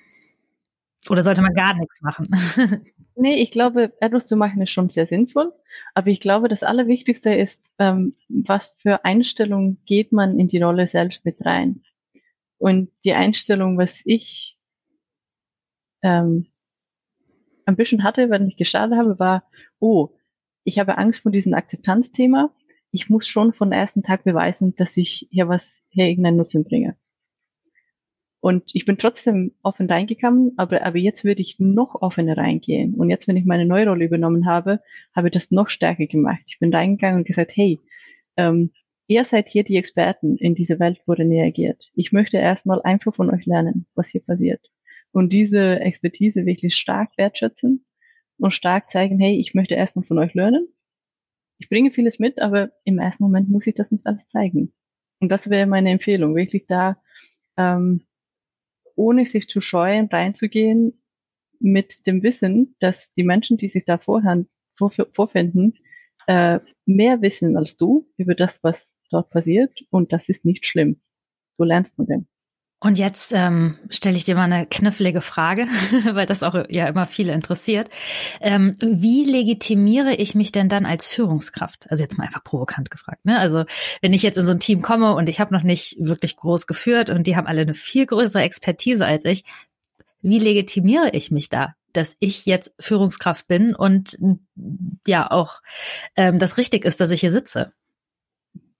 Oder 1.10 1.22
sollte 1.22 1.42
man 1.42 1.52
gar 1.52 1.74
nichts 1.74 2.00
machen? 2.00 2.28
nee, 3.16 3.34
ich 3.42 3.50
glaube, 3.50 3.92
etwas 4.00 4.28
zu 4.28 4.36
machen 4.36 4.62
ist 4.62 4.70
schon 4.70 4.88
sehr 4.88 5.06
sinnvoll. 5.06 5.52
Aber 5.94 6.08
ich 6.08 6.20
glaube, 6.20 6.48
das 6.48 6.62
Allerwichtigste 6.62 7.34
ist, 7.34 7.60
ähm, 7.78 8.14
was 8.28 8.74
für 8.78 9.04
Einstellung 9.04 9.78
geht 9.84 10.12
man 10.12 10.38
in 10.38 10.48
die 10.48 10.62
Rolle 10.62 10.86
selbst 10.86 11.24
mit 11.24 11.44
rein? 11.44 11.82
Und 12.56 12.90
die 13.04 13.14
Einstellung, 13.14 13.76
was 13.76 14.00
ich 14.04 14.56
ähm, 16.02 16.46
ein 17.66 17.76
bisschen 17.76 18.04
hatte, 18.04 18.30
wenn 18.30 18.48
ich 18.48 18.56
gestartet 18.56 18.98
habe, 18.98 19.18
war, 19.18 19.44
oh, 19.78 20.10
ich 20.64 20.78
habe 20.78 20.98
Angst 20.98 21.22
vor 21.22 21.32
diesem 21.32 21.54
Akzeptanzthema. 21.54 22.54
Ich 22.90 23.08
muss 23.08 23.26
schon 23.26 23.52
von 23.52 23.72
ersten 23.72 24.02
Tag 24.02 24.24
beweisen, 24.24 24.74
dass 24.76 24.96
ich 24.96 25.28
hier 25.30 25.48
was, 25.48 25.82
hier 25.88 26.06
irgendeinen 26.08 26.36
Nutzen 26.36 26.64
bringe. 26.64 26.96
Und 28.40 28.74
ich 28.74 28.84
bin 28.84 28.98
trotzdem 28.98 29.52
offen 29.62 29.88
reingekommen, 29.88 30.52
aber, 30.56 30.84
aber 30.84 30.98
jetzt 30.98 31.24
würde 31.24 31.42
ich 31.42 31.60
noch 31.60 32.02
offener 32.02 32.36
reingehen. 32.36 32.94
Und 32.94 33.08
jetzt, 33.08 33.28
wenn 33.28 33.36
ich 33.36 33.44
meine 33.44 33.66
neue 33.66 33.86
Rolle 33.86 34.04
übernommen 34.04 34.46
habe, 34.46 34.80
habe 35.14 35.28
ich 35.28 35.32
das 35.32 35.52
noch 35.52 35.68
stärker 35.68 36.06
gemacht. 36.06 36.42
Ich 36.46 36.58
bin 36.58 36.74
reingegangen 36.74 37.18
und 37.18 37.26
gesagt, 37.26 37.52
hey, 37.54 37.80
ähm, 38.36 38.72
ihr 39.06 39.24
seid 39.24 39.48
hier 39.48 39.62
die 39.62 39.76
Experten 39.76 40.36
in 40.36 40.54
dieser 40.54 40.80
Welt, 40.80 41.00
wo 41.06 41.12
reagiert. 41.12 41.92
Ich 41.94 42.12
möchte 42.12 42.38
erstmal 42.38 42.82
einfach 42.82 43.14
von 43.14 43.30
euch 43.30 43.46
lernen, 43.46 43.86
was 43.94 44.08
hier 44.08 44.22
passiert 44.22 44.72
und 45.12 45.32
diese 45.32 45.80
Expertise 45.80 46.46
wirklich 46.46 46.74
stark 46.74 47.10
wertschätzen 47.16 47.84
und 48.38 48.52
stark 48.52 48.90
zeigen, 48.90 49.18
hey, 49.18 49.38
ich 49.38 49.54
möchte 49.54 49.74
erstmal 49.74 50.04
von 50.04 50.18
euch 50.18 50.34
lernen. 50.34 50.68
Ich 51.58 51.68
bringe 51.68 51.92
vieles 51.92 52.18
mit, 52.18 52.40
aber 52.40 52.72
im 52.84 52.98
ersten 52.98 53.22
Moment 53.22 53.48
muss 53.48 53.66
ich 53.66 53.74
das 53.74 53.90
nicht 53.90 54.06
alles 54.06 54.26
zeigen. 54.30 54.72
Und 55.20 55.28
das 55.28 55.48
wäre 55.48 55.66
meine 55.66 55.90
Empfehlung, 55.90 56.34
wirklich 56.34 56.66
da, 56.66 57.00
ähm, 57.56 58.04
ohne 58.96 59.26
sich 59.26 59.48
zu 59.48 59.60
scheuen, 59.60 60.06
reinzugehen 60.06 61.00
mit 61.60 62.06
dem 62.06 62.22
Wissen, 62.22 62.74
dass 62.80 63.12
die 63.14 63.22
Menschen, 63.22 63.56
die 63.56 63.68
sich 63.68 63.84
da 63.84 63.98
vorhand, 63.98 64.48
vor, 64.76 64.90
vorfinden, 64.90 65.74
äh, 66.26 66.58
mehr 66.86 67.22
wissen 67.22 67.56
als 67.56 67.76
du 67.76 68.08
über 68.16 68.34
das, 68.34 68.64
was 68.64 68.94
dort 69.10 69.30
passiert. 69.30 69.72
Und 69.90 70.12
das 70.12 70.28
ist 70.28 70.44
nicht 70.44 70.66
schlimm. 70.66 71.00
So 71.58 71.64
lernst 71.64 71.96
du 71.98 72.04
denn. 72.04 72.26
Und 72.82 72.98
jetzt 72.98 73.32
ähm, 73.32 73.78
stelle 73.90 74.16
ich 74.16 74.24
dir 74.24 74.34
mal 74.34 74.50
eine 74.50 74.66
knifflige 74.66 75.20
Frage, 75.20 75.66
weil 76.12 76.26
das 76.26 76.42
auch 76.42 76.56
ja 76.68 76.88
immer 76.88 77.06
viele 77.06 77.32
interessiert. 77.32 77.88
Ähm, 78.40 78.76
wie 78.80 79.24
legitimiere 79.24 80.14
ich 80.14 80.34
mich 80.34 80.50
denn 80.50 80.68
dann 80.68 80.84
als 80.84 81.06
Führungskraft? 81.06 81.88
Also 81.90 82.02
jetzt 82.02 82.18
mal 82.18 82.24
einfach 82.24 82.42
provokant 82.42 82.90
gefragt. 82.90 83.24
Ne? 83.24 83.38
Also 83.38 83.66
wenn 84.00 84.12
ich 84.12 84.24
jetzt 84.24 84.36
in 84.36 84.44
so 84.44 84.50
ein 84.50 84.58
Team 84.58 84.82
komme 84.82 85.14
und 85.14 85.28
ich 85.28 85.38
habe 85.38 85.54
noch 85.54 85.62
nicht 85.62 85.94
wirklich 86.00 86.34
groß 86.34 86.66
geführt 86.66 87.08
und 87.08 87.28
die 87.28 87.36
haben 87.36 87.46
alle 87.46 87.60
eine 87.60 87.74
viel 87.74 88.04
größere 88.04 88.42
Expertise 88.42 89.06
als 89.06 89.24
ich, 89.26 89.44
wie 90.20 90.40
legitimiere 90.40 91.10
ich 91.12 91.30
mich 91.30 91.48
da? 91.48 91.76
dass 91.92 92.16
ich 92.20 92.46
jetzt 92.46 92.74
Führungskraft 92.80 93.46
bin 93.48 93.74
und 93.74 94.16
ja 95.06 95.30
auch 95.30 95.60
ähm, 96.16 96.38
das 96.38 96.56
richtig 96.56 96.86
ist, 96.86 97.02
dass 97.02 97.10
ich 97.10 97.20
hier 97.20 97.32
sitze. 97.32 97.74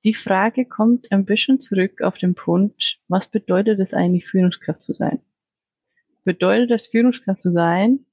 Die 0.04 0.14
Frage 0.14 0.64
kommt 0.64 1.12
ein 1.12 1.24
bisschen 1.24 1.60
zurück 1.60 2.02
auf 2.02 2.18
den 2.18 2.34
Punkt, 2.34 3.00
was 3.06 3.28
bedeutet 3.28 3.78
es 3.78 3.94
eigentlich, 3.94 4.26
Führungskraft 4.26 4.82
zu 4.82 4.92
sein? 4.92 5.20
Bedeutet 6.24 6.72
es, 6.72 6.88
Führungskraft 6.88 7.40
zu 7.40 7.52
sein, 7.52 8.04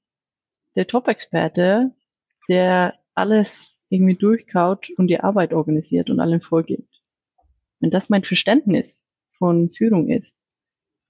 der 0.76 0.86
Top-Experte, 0.86 1.92
der 2.48 2.94
alles 3.14 3.82
irgendwie 3.88 4.14
durchkaut 4.14 4.90
und 4.96 5.08
die 5.08 5.18
Arbeit 5.18 5.52
organisiert 5.52 6.10
und 6.10 6.20
allen 6.20 6.40
vorgeht? 6.40 6.88
Wenn 7.80 7.90
das 7.90 8.08
mein 8.08 8.22
Verständnis 8.22 9.04
von 9.38 9.70
Führung 9.72 10.08
ist, 10.10 10.36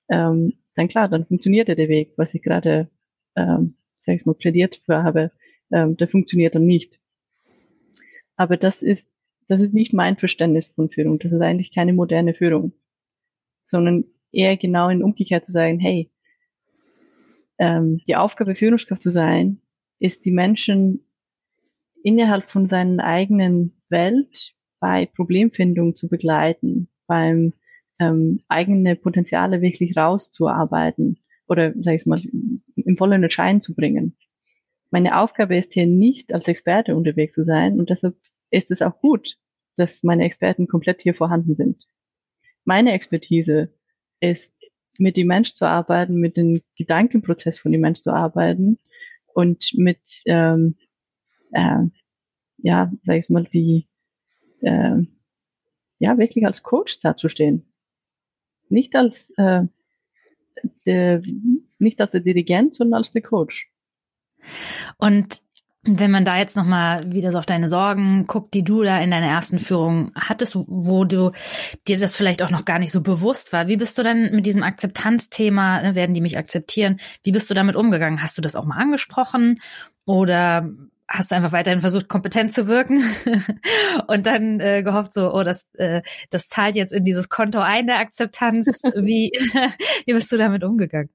ähm, 0.09 0.55
dann 0.77 0.89
klar, 0.89 1.09
dann 1.09 1.27
funktioniert 1.27 1.69
ja 1.69 1.75
der 1.75 1.89
Weg, 1.89 2.15
was 2.17 2.33
ich 2.33 2.43
gerade, 2.43 2.89
ähm, 3.37 3.77
sag 3.99 4.15
ich 4.15 4.25
mal, 4.25 4.35
plädiert 4.35 4.77
für 4.77 5.03
habe, 5.03 5.31
ähm, 5.71 5.99
der 5.99 6.09
funktioniert 6.09 6.55
dann 6.55 6.65
nicht. 6.65 6.99
Aber 8.37 8.57
das 8.57 8.83
ist 8.83 9.11
das 9.51 9.61
ist 9.61 9.75
nicht 9.75 9.93
mein 9.93 10.17
Verständnis 10.17 10.69
von 10.69 10.91
Führung. 10.91 11.19
Das 11.19 11.33
ist 11.33 11.41
eigentlich 11.41 11.75
keine 11.75 11.93
moderne 11.93 12.35
Führung, 12.35 12.73
sondern 13.65 14.05
eher 14.31 14.57
genau 14.57 14.89
in 14.91 15.03
Umgekehrt 15.03 15.45
zu 15.45 15.51
sagen, 15.51 15.81
hey, 15.81 16.09
ähm, 17.59 18.01
die 18.07 18.15
Aufgabe 18.15 18.55
Führungskraft 18.55 19.03
zu 19.03 19.11
sein, 19.11 19.61
ist 19.99 20.25
die 20.25 20.31
Menschen 20.31 21.05
innerhalb 22.05 22.49
von 22.49 22.69
seinen 22.69 23.01
eigenen 23.01 23.83
Welt 23.89 24.55
bei 24.79 25.07
Problemfindung 25.07 25.97
zu 25.97 26.09
begleiten, 26.09 26.89
beim 27.09 27.53
ähm, 27.99 28.43
eigene 28.47 28.95
Potenziale 28.95 29.63
wirklich 29.63 29.97
rauszuarbeiten 29.97 31.19
oder, 31.49 31.75
sag 31.81 31.95
ich 31.97 32.07
mal, 32.07 32.23
im 32.77 32.97
vollen 32.97 33.29
Schein 33.33 33.61
zu 33.61 33.75
bringen. 33.75 34.17
Meine 34.93 35.19
Aufgabe 35.19 35.57
ist 35.57 35.73
hier 35.73 35.87
nicht 35.87 36.33
als 36.33 36.47
Experte 36.47 36.95
unterwegs 36.95 37.35
zu 37.35 37.43
sein 37.43 37.81
und 37.81 37.91
deshalb 37.91 38.15
ist 38.51 38.71
es 38.71 38.83
auch 38.83 39.01
gut, 39.01 39.40
dass 39.81 40.03
meine 40.03 40.25
Experten 40.25 40.69
komplett 40.69 41.03
hier 41.03 41.15
vorhanden 41.15 41.55
sind. 41.55 41.87
Meine 42.65 42.93
Expertise 42.93 43.73
ist, 44.21 44.53
mit 44.99 45.17
dem 45.17 45.29
Mensch 45.29 45.55
zu 45.55 45.67
arbeiten, 45.67 46.17
mit 46.17 46.37
dem 46.37 46.61
Gedankenprozess 46.77 47.59
von 47.59 47.73
dem 47.73 47.81
Mensch 47.81 48.01
zu 48.01 48.13
arbeiten 48.13 48.79
und 49.35 49.73
mit, 49.75 50.23
ähm, 50.27 50.77
äh, 51.53 51.85
ja, 52.59 52.93
sag 53.03 53.17
ich 53.17 53.31
mal, 53.31 53.45
die, 53.45 53.89
äh, 54.61 54.99
ja, 55.99 56.19
wirklich 56.19 56.45
als 56.45 56.63
Coach 56.63 57.01
dazustehen. 57.01 57.73
Nicht 58.69 58.95
als, 58.95 59.33
äh, 59.39 59.63
der, 60.85 61.23
nicht 61.79 62.01
als 62.01 62.11
der 62.11 62.21
Dirigent, 62.21 62.75
sondern 62.75 62.99
als 62.99 63.13
der 63.13 63.23
Coach. 63.23 63.71
Und 64.99 65.41
wenn 65.83 66.11
man 66.11 66.27
da 66.27 66.37
jetzt 66.37 66.57
nochmal 66.57 67.11
wieder 67.11 67.33
so 67.33 67.39
auf 67.39 67.47
deine 67.47 67.67
Sorgen 67.67 68.27
guckt, 68.27 68.53
die 68.53 68.65
du 68.65 68.83
da 68.83 69.01
in 69.01 69.11
deiner 69.11 69.29
ersten 69.29 69.59
Führung 69.59 70.13
hattest, 70.15 70.55
wo 70.55 71.05
du 71.05 71.33
dir 71.89 71.99
das 71.99 72.17
vielleicht 72.17 72.43
auch 72.43 72.51
noch 72.51 72.67
gar 72.67 72.79
nicht 72.79 72.93
so 72.93 73.01
bewusst 73.01 73.53
war, 73.55 73.67
wie 73.67 73.79
bist 73.79 73.97
du 73.97 74.03
dann 74.03 74.35
mit 74.35 74.45
diesem 74.45 74.63
Akzeptanzthema, 74.63 75.81
ne, 75.81 75.95
werden 75.95 76.15
die 76.15 76.21
mich 76.21 76.37
akzeptieren, 76.37 77.01
wie 77.25 77.33
bist 77.33 77.49
du 77.49 77.55
damit 77.55 77.77
umgegangen? 77.77 78.23
Hast 78.23 78.37
du 78.37 78.43
das 78.43 78.57
auch 78.57 78.67
mal 78.67 78.77
angesprochen 78.77 79.59
oder 80.05 80.69
hast 81.09 81.31
du 81.31 81.35
einfach 81.35 81.53
weiterhin 81.53 81.81
versucht, 81.81 82.09
kompetent 82.09 82.53
zu 82.53 82.69
wirken 82.69 83.03
und 84.07 84.27
dann 84.27 84.61
äh, 84.61 84.83
gehofft 84.83 85.13
so, 85.13 85.33
oh, 85.35 85.43
das, 85.43 85.67
äh, 85.75 86.03
das 86.29 86.49
zahlt 86.49 86.77
jetzt 86.77 86.93
in 86.93 87.05
dieses 87.05 87.29
Konto 87.31 87.59
ein, 87.59 87.87
der 87.87 87.99
Akzeptanz. 87.99 88.83
Wie, 88.97 89.33
wie 90.07 90.13
bist 90.13 90.31
du 90.31 90.37
damit 90.37 90.63
umgegangen? 90.63 91.11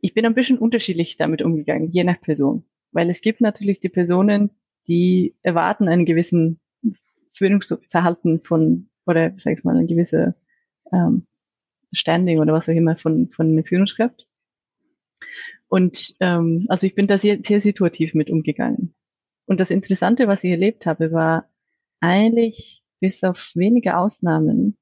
Ich 0.00 0.14
bin 0.14 0.24
ein 0.24 0.34
bisschen 0.34 0.58
unterschiedlich 0.58 1.16
damit 1.16 1.42
umgegangen, 1.42 1.90
je 1.90 2.04
nach 2.04 2.20
Person. 2.20 2.64
Weil 2.92 3.10
es 3.10 3.20
gibt 3.20 3.40
natürlich 3.40 3.80
die 3.80 3.88
Personen, 3.88 4.50
die 4.86 5.36
erwarten 5.42 5.88
einen 5.88 6.06
gewissen 6.06 6.60
Führungsverhalten 7.34 8.42
von, 8.42 8.88
oder 9.06 9.34
sag 9.38 9.58
ich 9.58 9.64
mal, 9.64 9.76
ein 9.76 9.86
gewisser 9.86 10.34
ähm, 10.92 11.26
Standing 11.92 12.38
oder 12.38 12.52
was 12.52 12.68
auch 12.68 12.74
immer 12.74 12.96
von, 12.96 13.30
von 13.30 13.50
einer 13.50 13.64
Führungskraft. 13.64 14.26
Und 15.68 16.16
ähm, 16.20 16.66
also 16.68 16.86
ich 16.86 16.94
bin 16.94 17.06
da 17.06 17.18
sehr, 17.18 17.38
sehr 17.42 17.60
situativ 17.60 18.14
mit 18.14 18.30
umgegangen. 18.30 18.94
Und 19.46 19.60
das 19.60 19.70
Interessante, 19.70 20.28
was 20.28 20.44
ich 20.44 20.50
erlebt 20.50 20.86
habe, 20.86 21.12
war 21.12 21.48
eigentlich 22.00 22.82
bis 23.00 23.22
auf 23.24 23.52
wenige 23.54 23.96
Ausnahmen 23.96 24.76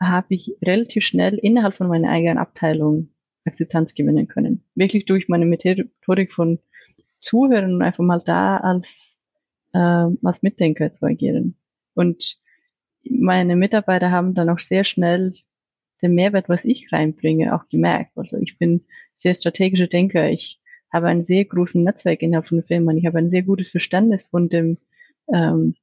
habe 0.00 0.34
ich 0.34 0.56
relativ 0.62 1.04
schnell 1.04 1.38
innerhalb 1.38 1.74
von 1.74 1.88
meiner 1.88 2.10
eigenen 2.10 2.38
Abteilung 2.38 3.10
Akzeptanz 3.44 3.94
gewinnen 3.94 4.28
können. 4.28 4.64
Wirklich 4.74 5.04
durch 5.04 5.28
meine 5.28 5.46
Methodik 5.46 6.32
von 6.32 6.58
Zuhören 7.20 7.74
und 7.74 7.82
einfach 7.82 8.04
mal 8.04 8.22
da 8.24 8.58
als, 8.58 9.18
äh, 9.72 9.78
als 9.78 10.42
Mitdenker 10.42 10.90
zu 10.90 11.04
agieren. 11.04 11.56
Und 11.94 12.40
meine 13.02 13.56
Mitarbeiter 13.56 14.10
haben 14.10 14.34
dann 14.34 14.50
auch 14.50 14.58
sehr 14.58 14.84
schnell 14.84 15.34
den 16.02 16.14
Mehrwert, 16.14 16.48
was 16.48 16.64
ich 16.64 16.92
reinbringe, 16.92 17.54
auch 17.54 17.68
gemerkt. 17.68 18.12
Also 18.16 18.36
ich 18.38 18.58
bin 18.58 18.84
sehr 19.14 19.34
strategischer 19.34 19.86
Denker. 19.86 20.30
Ich 20.30 20.60
habe 20.92 21.08
ein 21.08 21.22
sehr 21.22 21.44
großes 21.44 21.76
Netzwerk 21.76 22.22
innerhalb 22.22 22.48
von 22.48 22.58
der 22.58 22.66
Firma. 22.66 22.92
Ich 22.92 23.06
habe 23.06 23.18
ein 23.18 23.30
sehr 23.30 23.42
gutes 23.42 23.68
Verständnis 23.70 24.24
von 24.24 24.48
dem, 24.48 24.78
ähm, 25.32 25.74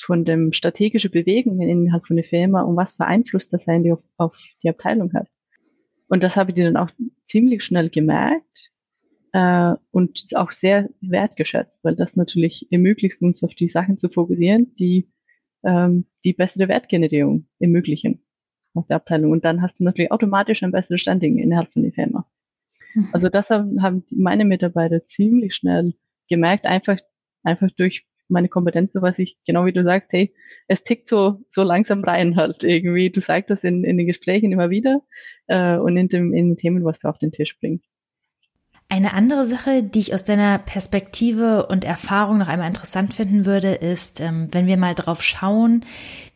von 0.00 0.24
dem 0.24 0.52
strategischen 0.52 1.10
Bewegungen 1.10 1.68
innerhalb 1.68 2.06
von 2.06 2.16
der 2.16 2.24
Firma 2.24 2.62
und 2.62 2.76
was 2.76 2.92
für 2.92 3.04
Einfluss 3.04 3.48
das 3.48 3.66
eigentlich 3.68 3.92
auf, 3.92 4.02
auf 4.16 4.36
die 4.62 4.68
Abteilung 4.68 5.12
hat. 5.12 5.28
Und 6.08 6.22
das 6.22 6.36
habe 6.36 6.52
ich 6.52 6.56
dann 6.56 6.76
auch 6.76 6.90
ziemlich 7.24 7.64
schnell 7.64 7.90
gemerkt 7.90 8.73
äh, 9.34 9.74
und 9.90 10.28
auch 10.36 10.52
sehr 10.52 10.88
wertgeschätzt, 11.00 11.82
weil 11.82 11.96
das 11.96 12.14
natürlich 12.14 12.68
ermöglicht 12.70 13.20
uns 13.20 13.42
auf 13.42 13.54
die 13.54 13.66
Sachen 13.66 13.98
zu 13.98 14.08
fokussieren, 14.08 14.74
die 14.76 15.10
ähm, 15.64 16.06
die 16.24 16.32
bessere 16.32 16.68
Wertgenerierung 16.68 17.46
ermöglichen 17.58 18.22
aus 18.74 18.86
der 18.86 18.96
Abteilung. 18.96 19.32
Und 19.32 19.44
dann 19.44 19.60
hast 19.60 19.80
du 19.80 19.84
natürlich 19.84 20.12
automatisch 20.12 20.62
ein 20.62 20.70
besseres 20.70 21.00
Standing 21.00 21.38
innerhalb 21.38 21.72
von 21.72 21.82
der 21.82 21.92
Firma. 21.92 22.30
Mhm. 22.94 23.08
Also 23.12 23.28
das 23.28 23.50
haben, 23.50 23.82
haben 23.82 24.04
meine 24.10 24.44
Mitarbeiter 24.44 25.04
ziemlich 25.04 25.56
schnell 25.56 25.94
gemerkt, 26.28 26.64
einfach, 26.64 26.98
einfach 27.42 27.70
durch 27.76 28.06
meine 28.28 28.48
Kompetenz, 28.48 28.92
so 28.92 29.02
was 29.02 29.18
ich, 29.18 29.36
genau 29.44 29.66
wie 29.66 29.72
du 29.72 29.82
sagst, 29.82 30.12
hey, 30.12 30.32
es 30.68 30.84
tickt 30.84 31.08
so, 31.08 31.44
so 31.48 31.64
langsam 31.64 32.04
rein 32.04 32.36
halt 32.36 32.62
irgendwie. 32.62 33.10
Du 33.10 33.20
sagst 33.20 33.50
das 33.50 33.64
in, 33.64 33.82
in 33.82 33.98
den 33.98 34.06
Gesprächen 34.06 34.52
immer 34.52 34.70
wieder 34.70 35.02
äh, 35.48 35.76
und 35.76 35.96
in, 35.96 36.08
dem, 36.08 36.32
in 36.32 36.50
den 36.50 36.56
Themen, 36.56 36.84
was 36.84 37.00
du 37.00 37.08
auf 37.08 37.18
den 37.18 37.32
Tisch 37.32 37.58
bringst. 37.58 37.93
Eine 38.94 39.12
andere 39.12 39.44
Sache, 39.44 39.82
die 39.82 39.98
ich 39.98 40.14
aus 40.14 40.22
deiner 40.22 40.56
Perspektive 40.58 41.66
und 41.66 41.84
Erfahrung 41.84 42.38
noch 42.38 42.46
einmal 42.46 42.68
interessant 42.68 43.12
finden 43.12 43.44
würde, 43.44 43.74
ist, 43.74 44.20
ähm, 44.20 44.46
wenn 44.52 44.68
wir 44.68 44.76
mal 44.76 44.94
drauf 44.94 45.20
schauen, 45.20 45.84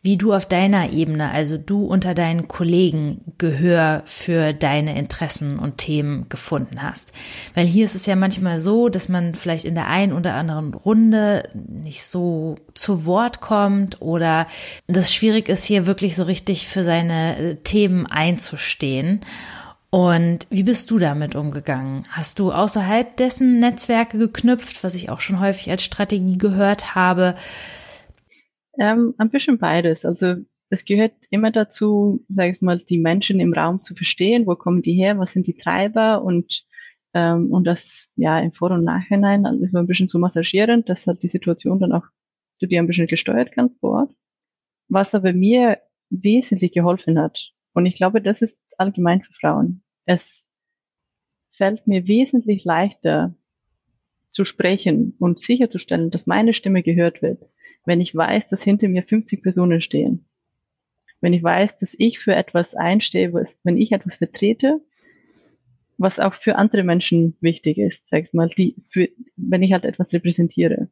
wie 0.03 0.16
du 0.16 0.35
auf 0.35 0.44
deiner 0.44 0.90
Ebene, 0.90 1.31
also 1.31 1.57
du 1.57 1.85
unter 1.85 2.14
deinen 2.14 2.49
Kollegen 2.49 3.21
Gehör 3.38 4.03
für 4.07 4.53
deine 4.53 4.99
Interessen 4.99 5.61
und 5.61 5.79
Themen 5.79 6.29
gefunden 6.31 6.83
hast. 6.83 7.12
Weil 7.55 7.64
hier 7.64 7.85
ist 7.85 7.94
es 7.94 8.07
ja 8.07 8.16
manchmal 8.16 8.59
so, 8.59 8.88
dass 8.88 9.09
man 9.09 9.37
vielleicht 9.37 9.64
in 9.64 9.77
der 9.77 9.87
einen 9.87 10.12
oder 10.12 10.35
anderen 10.35 10.75
Runde 10.75 11.49
nicht 11.55 12.03
so 12.03 12.57
zu 12.75 13.07
Wort 13.07 13.40
kommt 13.40 14.03
oder 14.03 14.49
das 14.88 15.14
schwierig 15.14 15.49
ist, 15.49 15.62
hier 15.62 15.87
wirklich 15.87 16.16
so 16.16 16.25
richtig 16.25 16.66
für 16.66 16.83
seine 16.83 17.38
äh, 17.38 17.55
Themen 17.55 18.07
einzustehen. 18.07 19.21
Und 19.90 20.46
wie 20.51 20.64
bist 20.64 20.90
du 20.90 20.98
damit 20.98 21.35
umgegangen? 21.35 22.03
Hast 22.11 22.38
du 22.38 22.53
außerhalb 22.53 23.16
dessen 23.16 23.57
Netzwerke 23.59 24.18
geknüpft, 24.18 24.85
was 24.85 24.94
ich 24.94 25.09
auch 25.09 25.20
schon 25.20 25.40
häufig 25.40 25.70
als 25.70 25.83
Strategie 25.83 26.37
gehört 26.37 26.94
habe? 26.94 27.37
Ähm, 28.79 29.14
ein 29.16 29.31
bisschen 29.31 29.59
beides. 29.59 30.05
Also 30.05 30.37
es 30.68 30.85
gehört 30.85 31.14
immer 31.31 31.51
dazu, 31.51 32.24
sage 32.29 32.51
ich 32.51 32.61
mal, 32.61 32.79
die 32.79 32.98
Menschen 32.98 33.40
im 33.40 33.55
Raum 33.55 33.83
zu 33.83 33.94
verstehen, 33.94 34.46
wo 34.46 34.55
kommen 34.57 34.83
die 34.83 34.92
her, 34.92 35.18
was 35.18 35.33
sind 35.33 35.46
die 35.46 35.57
Treiber 35.57 36.22
und 36.22 36.66
ähm, 37.14 37.51
und 37.51 37.64
das 37.64 38.09
ja 38.16 38.38
im 38.38 38.53
Vor- 38.53 38.70
und 38.70 38.85
Nachhinein 38.85 39.46
also 39.46 39.79
ein 39.79 39.87
bisschen 39.87 40.09
zu 40.09 40.18
massagieren, 40.18 40.85
dass 40.85 41.07
halt 41.07 41.22
die 41.22 41.29
Situation 41.29 41.81
dann 41.81 41.92
auch 41.92 42.05
du 42.61 42.66
dir 42.66 42.81
ein 42.81 42.87
bisschen 42.87 43.07
gesteuert 43.07 43.53
kannst 43.53 43.79
vor 43.81 44.01
Ort. 44.01 44.14
Was 44.88 45.14
aber 45.14 45.33
mir 45.33 45.79
wesentlich 46.11 46.72
geholfen 46.72 47.18
hat, 47.18 47.53
und 47.79 47.87
ich 47.87 47.95
glaube, 47.95 48.21
das 48.21 48.43
ist 48.43 48.59
allgemein 48.77 49.23
für 49.23 49.33
Frauen. 49.33 49.85
Es 50.05 50.51
fällt 51.53 51.87
mir 51.87 52.09
wesentlich 52.09 52.64
leichter 52.64 53.37
zu 54.33 54.45
sprechen 54.45 55.14
und 55.21 55.38
sicherzustellen, 55.38 56.11
dass 56.11 56.27
meine 56.27 56.55
Stimme 56.55 56.83
gehört 56.83 57.23
wird, 57.23 57.49
wenn 57.85 58.01
ich 58.01 58.17
weiß, 58.17 58.49
dass 58.49 58.64
hinter 58.64 58.88
mir 58.88 59.05
50 59.05 59.45
Personen 59.45 59.81
stehen. 59.81 60.27
Wenn 61.21 61.33
ich 61.33 61.45
weiß, 61.45 61.79
dass 61.79 61.95
ich 61.97 62.19
für 62.19 62.35
etwas 62.35 62.75
einstehe, 62.75 63.33
wenn 63.62 63.77
ich 63.77 63.93
etwas 63.93 64.17
vertrete, 64.17 64.81
was 65.99 66.19
auch 66.19 66.35
für 66.35 66.57
andere 66.57 66.83
Menschen 66.83 67.37
wichtig 67.41 67.79
ist, 67.79 68.09
sag 68.09 68.35
mal, 68.35 68.49
die, 68.49 68.75
für, 68.91 69.09
wenn 69.37 69.62
ich 69.62 69.73
halt 69.73 69.85
etwas 69.85 70.12
repräsentiere. 70.12 70.88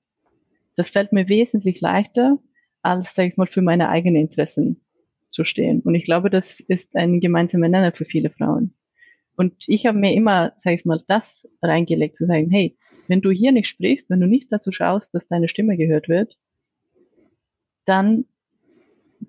Das 0.77 0.91
fällt 0.91 1.13
mir 1.13 1.29
wesentlich 1.29 1.81
leichter, 1.81 2.39
als, 2.81 3.13
sag 3.17 3.27
ich 3.27 3.37
mal, 3.37 3.49
für 3.49 3.63
meine 3.63 3.89
eigenen 3.89 4.23
Interessen 4.23 4.86
zu 5.31 5.45
stehen. 5.45 5.81
Und 5.81 5.95
ich 5.95 6.05
glaube, 6.05 6.31
das 6.31 6.61
ist 6.61 6.95
ein 6.97 7.21
gemeinsamer 7.21 7.69
Nenner 7.69 7.93
für 7.93 8.05
viele 8.05 8.31
Frauen. 8.31 8.75
Und 9.37 9.55
ich 9.67 9.87
habe 9.87 9.99
mir 9.99 10.15
immer, 10.15 10.53
sag 10.57 10.75
ich 10.75 10.85
mal, 10.85 11.01
das 11.09 11.47
reingelegt, 11.63 12.17
zu 12.17 12.27
sagen, 12.27 12.51
hey, 12.51 12.77
wenn 13.07 13.21
du 13.21 13.31
hier 13.31 13.53
nicht 13.53 13.69
sprichst, 13.69 14.11
wenn 14.11 14.21
du 14.21 14.27
nicht 14.27 14.51
dazu 14.51 14.73
schaust, 14.73 15.15
dass 15.15 15.29
deine 15.29 15.49
Stimme 15.49 15.77
gehört 15.77 16.09
wird, 16.09 16.37
dann, 17.85 18.25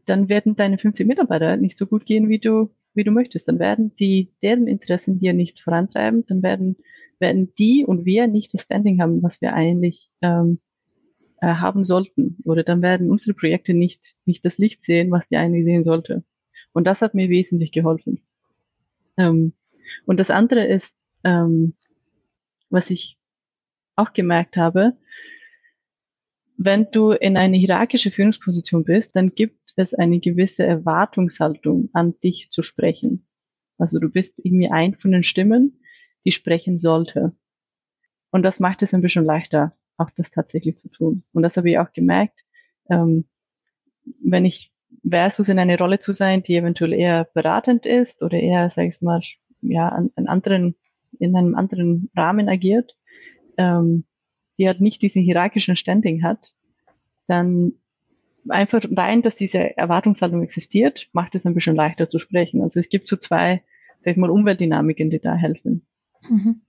dann 0.06 0.30
werden 0.30 0.56
deine 0.56 0.78
50 0.78 1.06
Mitarbeiter 1.06 1.58
nicht 1.58 1.78
so 1.78 1.86
gut 1.86 2.06
gehen, 2.06 2.30
wie 2.30 2.40
du, 2.40 2.72
wie 2.94 3.04
du 3.04 3.12
möchtest. 3.12 3.48
Dann 3.48 3.60
werden 3.60 3.96
die, 3.96 4.32
deren 4.42 4.68
Interessen 4.68 5.20
hier 5.20 5.34
nicht 5.34 5.62
vorantreiben, 5.62 6.26
dann 6.28 6.42
werden, 6.42 6.78
werden 7.20 7.54
die 7.60 7.86
und 7.86 8.06
wir 8.06 8.28
nicht 8.28 8.54
das 8.54 8.64
Standing 8.64 9.02
haben, 9.02 9.22
was 9.22 9.42
wir 9.42 9.54
eigentlich 9.54 10.10
ähm, 10.22 10.60
äh, 11.42 11.48
haben 11.48 11.86
sollten. 11.86 12.38
Oder 12.44 12.64
dann 12.64 12.82
werden 12.82 13.10
unsere 13.10 13.34
Projekte 13.34 13.74
nicht, 13.74 14.16
nicht 14.26 14.44
das 14.46 14.58
Licht 14.58 14.84
sehen, 14.84 15.12
was 15.12 15.28
die 15.30 15.38
eine 15.38 15.64
sehen 15.64 15.84
sollte. 15.84 16.24
Und 16.74 16.86
das 16.86 17.02
hat 17.02 17.14
mir 17.14 17.30
wesentlich 17.30 17.72
geholfen. 17.72 18.22
Ähm, 19.18 19.54
und 20.06 20.20
das 20.20 20.30
andere 20.30 20.66
ist, 20.66 20.96
ähm, 21.24 21.74
was 22.70 22.90
ich 22.90 23.18
auch 23.96 24.14
gemerkt 24.14 24.58
habe, 24.58 24.98
wenn 26.58 26.88
du 26.92 27.12
in 27.12 27.38
eine 27.38 27.58
hierarchische 27.58 28.12
Führungsposition 28.12 28.84
bist, 28.84 29.16
dann 29.16 29.34
gibt 29.36 29.74
es 29.76 29.94
eine 29.94 30.20
gewisse 30.20 30.64
Erwartungshaltung, 30.64 31.90
an 31.94 32.20
dich 32.24 32.50
zu 32.50 32.64
sprechen. 32.64 33.28
Also 33.78 34.00
du 34.00 34.10
bist 34.10 34.40
irgendwie 34.44 34.70
ein 34.70 34.96
von 34.96 35.12
den 35.12 35.24
Stimmen, 35.24 35.80
die 36.26 36.32
sprechen 36.32 36.80
sollte. 36.80 37.36
Und 38.32 38.44
das 38.44 38.60
macht 38.60 38.82
es 38.82 38.94
ein 38.94 39.02
bisschen 39.02 39.24
leichter, 39.24 39.78
auch 39.98 40.10
das 40.16 40.32
tatsächlich 40.32 40.78
zu 40.78 40.90
tun. 40.90 41.24
Und 41.34 41.44
das 41.44 41.58
habe 41.58 41.70
ich 41.70 41.80
auch 41.80 41.92
gemerkt, 41.94 42.40
ähm, 42.90 43.26
wenn 44.24 44.46
ich 44.46 44.72
versus 45.08 45.50
in 45.50 45.60
eine 45.60 45.78
Rolle 45.78 46.00
zu 46.00 46.14
sein, 46.14 46.44
die 46.44 46.56
eventuell 46.56 46.94
eher 46.94 47.26
beratend 47.34 47.86
ist 47.86 48.24
oder 48.24 48.40
eher, 48.40 48.70
sag 48.70 48.86
ich 48.88 49.02
mal, 49.02 49.22
ja, 49.62 49.90
an, 49.90 50.12
an 50.16 50.28
anderen, 50.28 50.76
in 51.20 51.36
einem 51.36 51.56
anderen 51.56 52.10
Rahmen 52.16 52.48
agiert, 52.48 52.96
ähm, 53.58 54.06
die 54.58 54.68
halt 54.68 54.82
nicht 54.82 55.02
diesen 55.02 55.24
hierarchischen 55.24 55.76
Standing 55.76 56.24
hat, 56.24 56.56
dann 57.28 57.74
einfach 58.50 58.84
rein, 58.96 59.22
dass 59.22 59.36
diese 59.36 59.78
Erwartungshaltung 59.78 60.42
existiert, 60.44 61.10
macht 61.12 61.36
es 61.36 61.46
ein 61.46 61.54
bisschen 61.54 61.76
leichter 61.76 62.08
zu 62.08 62.20
sprechen. 62.20 62.62
Also 62.62 62.80
es 62.80 62.90
gibt 62.90 63.08
so 63.08 63.18
zwei, 63.18 63.64
sag 64.04 64.12
ich 64.12 64.18
mal, 64.18 64.30
Umweltdynamiken, 64.30 65.10
die 65.10 65.20
da 65.20 65.36
helfen. 65.36 65.86
Mhm. 66.28 66.62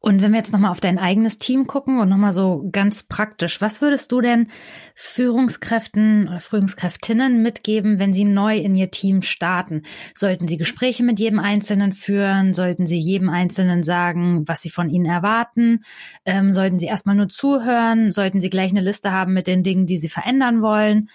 Und 0.00 0.20
wenn 0.20 0.32
wir 0.32 0.38
jetzt 0.38 0.52
nochmal 0.52 0.72
auf 0.72 0.80
dein 0.80 0.98
eigenes 0.98 1.38
Team 1.38 1.68
gucken 1.68 2.00
und 2.00 2.08
nochmal 2.08 2.32
so 2.32 2.68
ganz 2.72 3.04
praktisch, 3.04 3.60
was 3.60 3.80
würdest 3.80 4.10
du 4.10 4.20
denn 4.20 4.48
Führungskräften 4.96 6.26
oder 6.28 6.40
Führungskräftinnen 6.40 7.40
mitgeben, 7.40 8.00
wenn 8.00 8.12
sie 8.12 8.24
neu 8.24 8.58
in 8.58 8.74
ihr 8.74 8.90
Team 8.90 9.22
starten? 9.22 9.82
Sollten 10.12 10.48
sie 10.48 10.56
Gespräche 10.56 11.04
mit 11.04 11.20
jedem 11.20 11.38
Einzelnen 11.38 11.92
führen? 11.92 12.52
Sollten 12.52 12.86
sie 12.86 12.98
jedem 12.98 13.28
Einzelnen 13.28 13.84
sagen, 13.84 14.46
was 14.48 14.60
sie 14.60 14.70
von 14.70 14.88
ihnen 14.88 15.06
erwarten? 15.06 15.84
Ähm, 16.24 16.52
sollten 16.52 16.80
sie 16.80 16.86
erstmal 16.86 17.14
nur 17.14 17.28
zuhören? 17.28 18.10
Sollten 18.10 18.40
sie 18.40 18.50
gleich 18.50 18.72
eine 18.72 18.80
Liste 18.80 19.12
haben 19.12 19.34
mit 19.34 19.46
den 19.46 19.62
Dingen, 19.62 19.86
die 19.86 19.98
sie 19.98 20.08
verändern 20.08 20.62
wollen? 20.62 21.10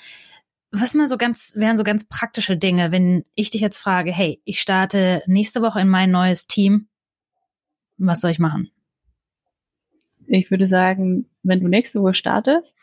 Was 0.72 0.94
mal 0.94 1.08
so 1.08 1.18
ganz, 1.18 1.54
wären 1.56 1.78
so 1.78 1.84
ganz 1.84 2.08
praktische 2.08 2.56
Dinge, 2.56 2.92
wenn 2.92 3.24
ich 3.34 3.50
dich 3.50 3.62
jetzt 3.62 3.80
frage, 3.80 4.14
hey, 4.14 4.40
ich 4.46 4.62
starte 4.62 5.24
nächste 5.26 5.62
Woche 5.62 5.82
in 5.82 5.90
mein 5.90 6.12
neues 6.12 6.46
Team. 6.46 6.89
Was 8.00 8.22
soll 8.22 8.32
ich 8.32 8.40
machen? 8.40 8.72
Ich 10.26 10.50
würde 10.52 10.70
sagen, 10.70 11.26
wenn 11.44 11.60
du 11.60 11.68
nächste 11.68 12.02
Woche 12.02 12.14
startest, 12.14 12.74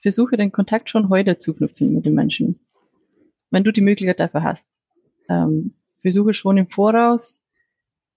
versuche 0.00 0.36
den 0.36 0.52
Kontakt 0.52 0.90
schon 0.90 1.08
heute 1.08 1.38
zu 1.38 1.54
knüpfen 1.54 1.92
mit 1.92 2.06
den 2.06 2.14
Menschen. 2.14 2.60
Wenn 3.50 3.64
du 3.64 3.72
die 3.72 3.80
Möglichkeit 3.80 4.20
dafür 4.20 4.44
hast. 4.44 4.66
Ähm, 5.28 5.74
versuche 6.02 6.34
schon 6.34 6.56
im 6.56 6.68
Voraus, 6.68 7.42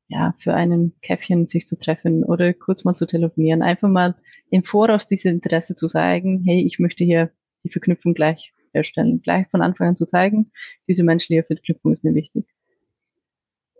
ja, 0.08 0.36
für 0.38 0.54
einen 0.54 0.94
Käffchen 1.02 1.48
sich 1.48 1.68
zu 1.68 1.78
treffen 1.78 2.24
oder 2.24 2.54
kurz 2.54 2.84
mal 2.84 2.96
zu 2.96 3.08
telefonieren. 3.08 3.64
Einfach 3.64 3.90
mal 3.90 4.16
im 4.52 4.64
Voraus 4.64 5.08
dieses 5.08 5.26
Interesse 5.26 5.76
zu 5.76 5.88
zeigen, 5.88 6.44
hey, 6.46 6.64
ich 6.64 6.78
möchte 6.78 7.04
hier 7.04 7.32
die 7.64 7.70
Verknüpfung 7.70 8.14
gleich 8.14 8.54
herstellen. 8.74 9.22
Gleich 9.22 9.48
von 9.48 9.64
Anfang 9.64 9.90
an 9.90 9.96
zu 9.96 10.06
zeigen, 10.06 10.52
diese 10.88 11.04
menschliche 11.04 11.44
Verknüpfung 11.44 11.94
ist 11.94 12.04
mir 12.04 12.14
wichtig. 12.14 12.46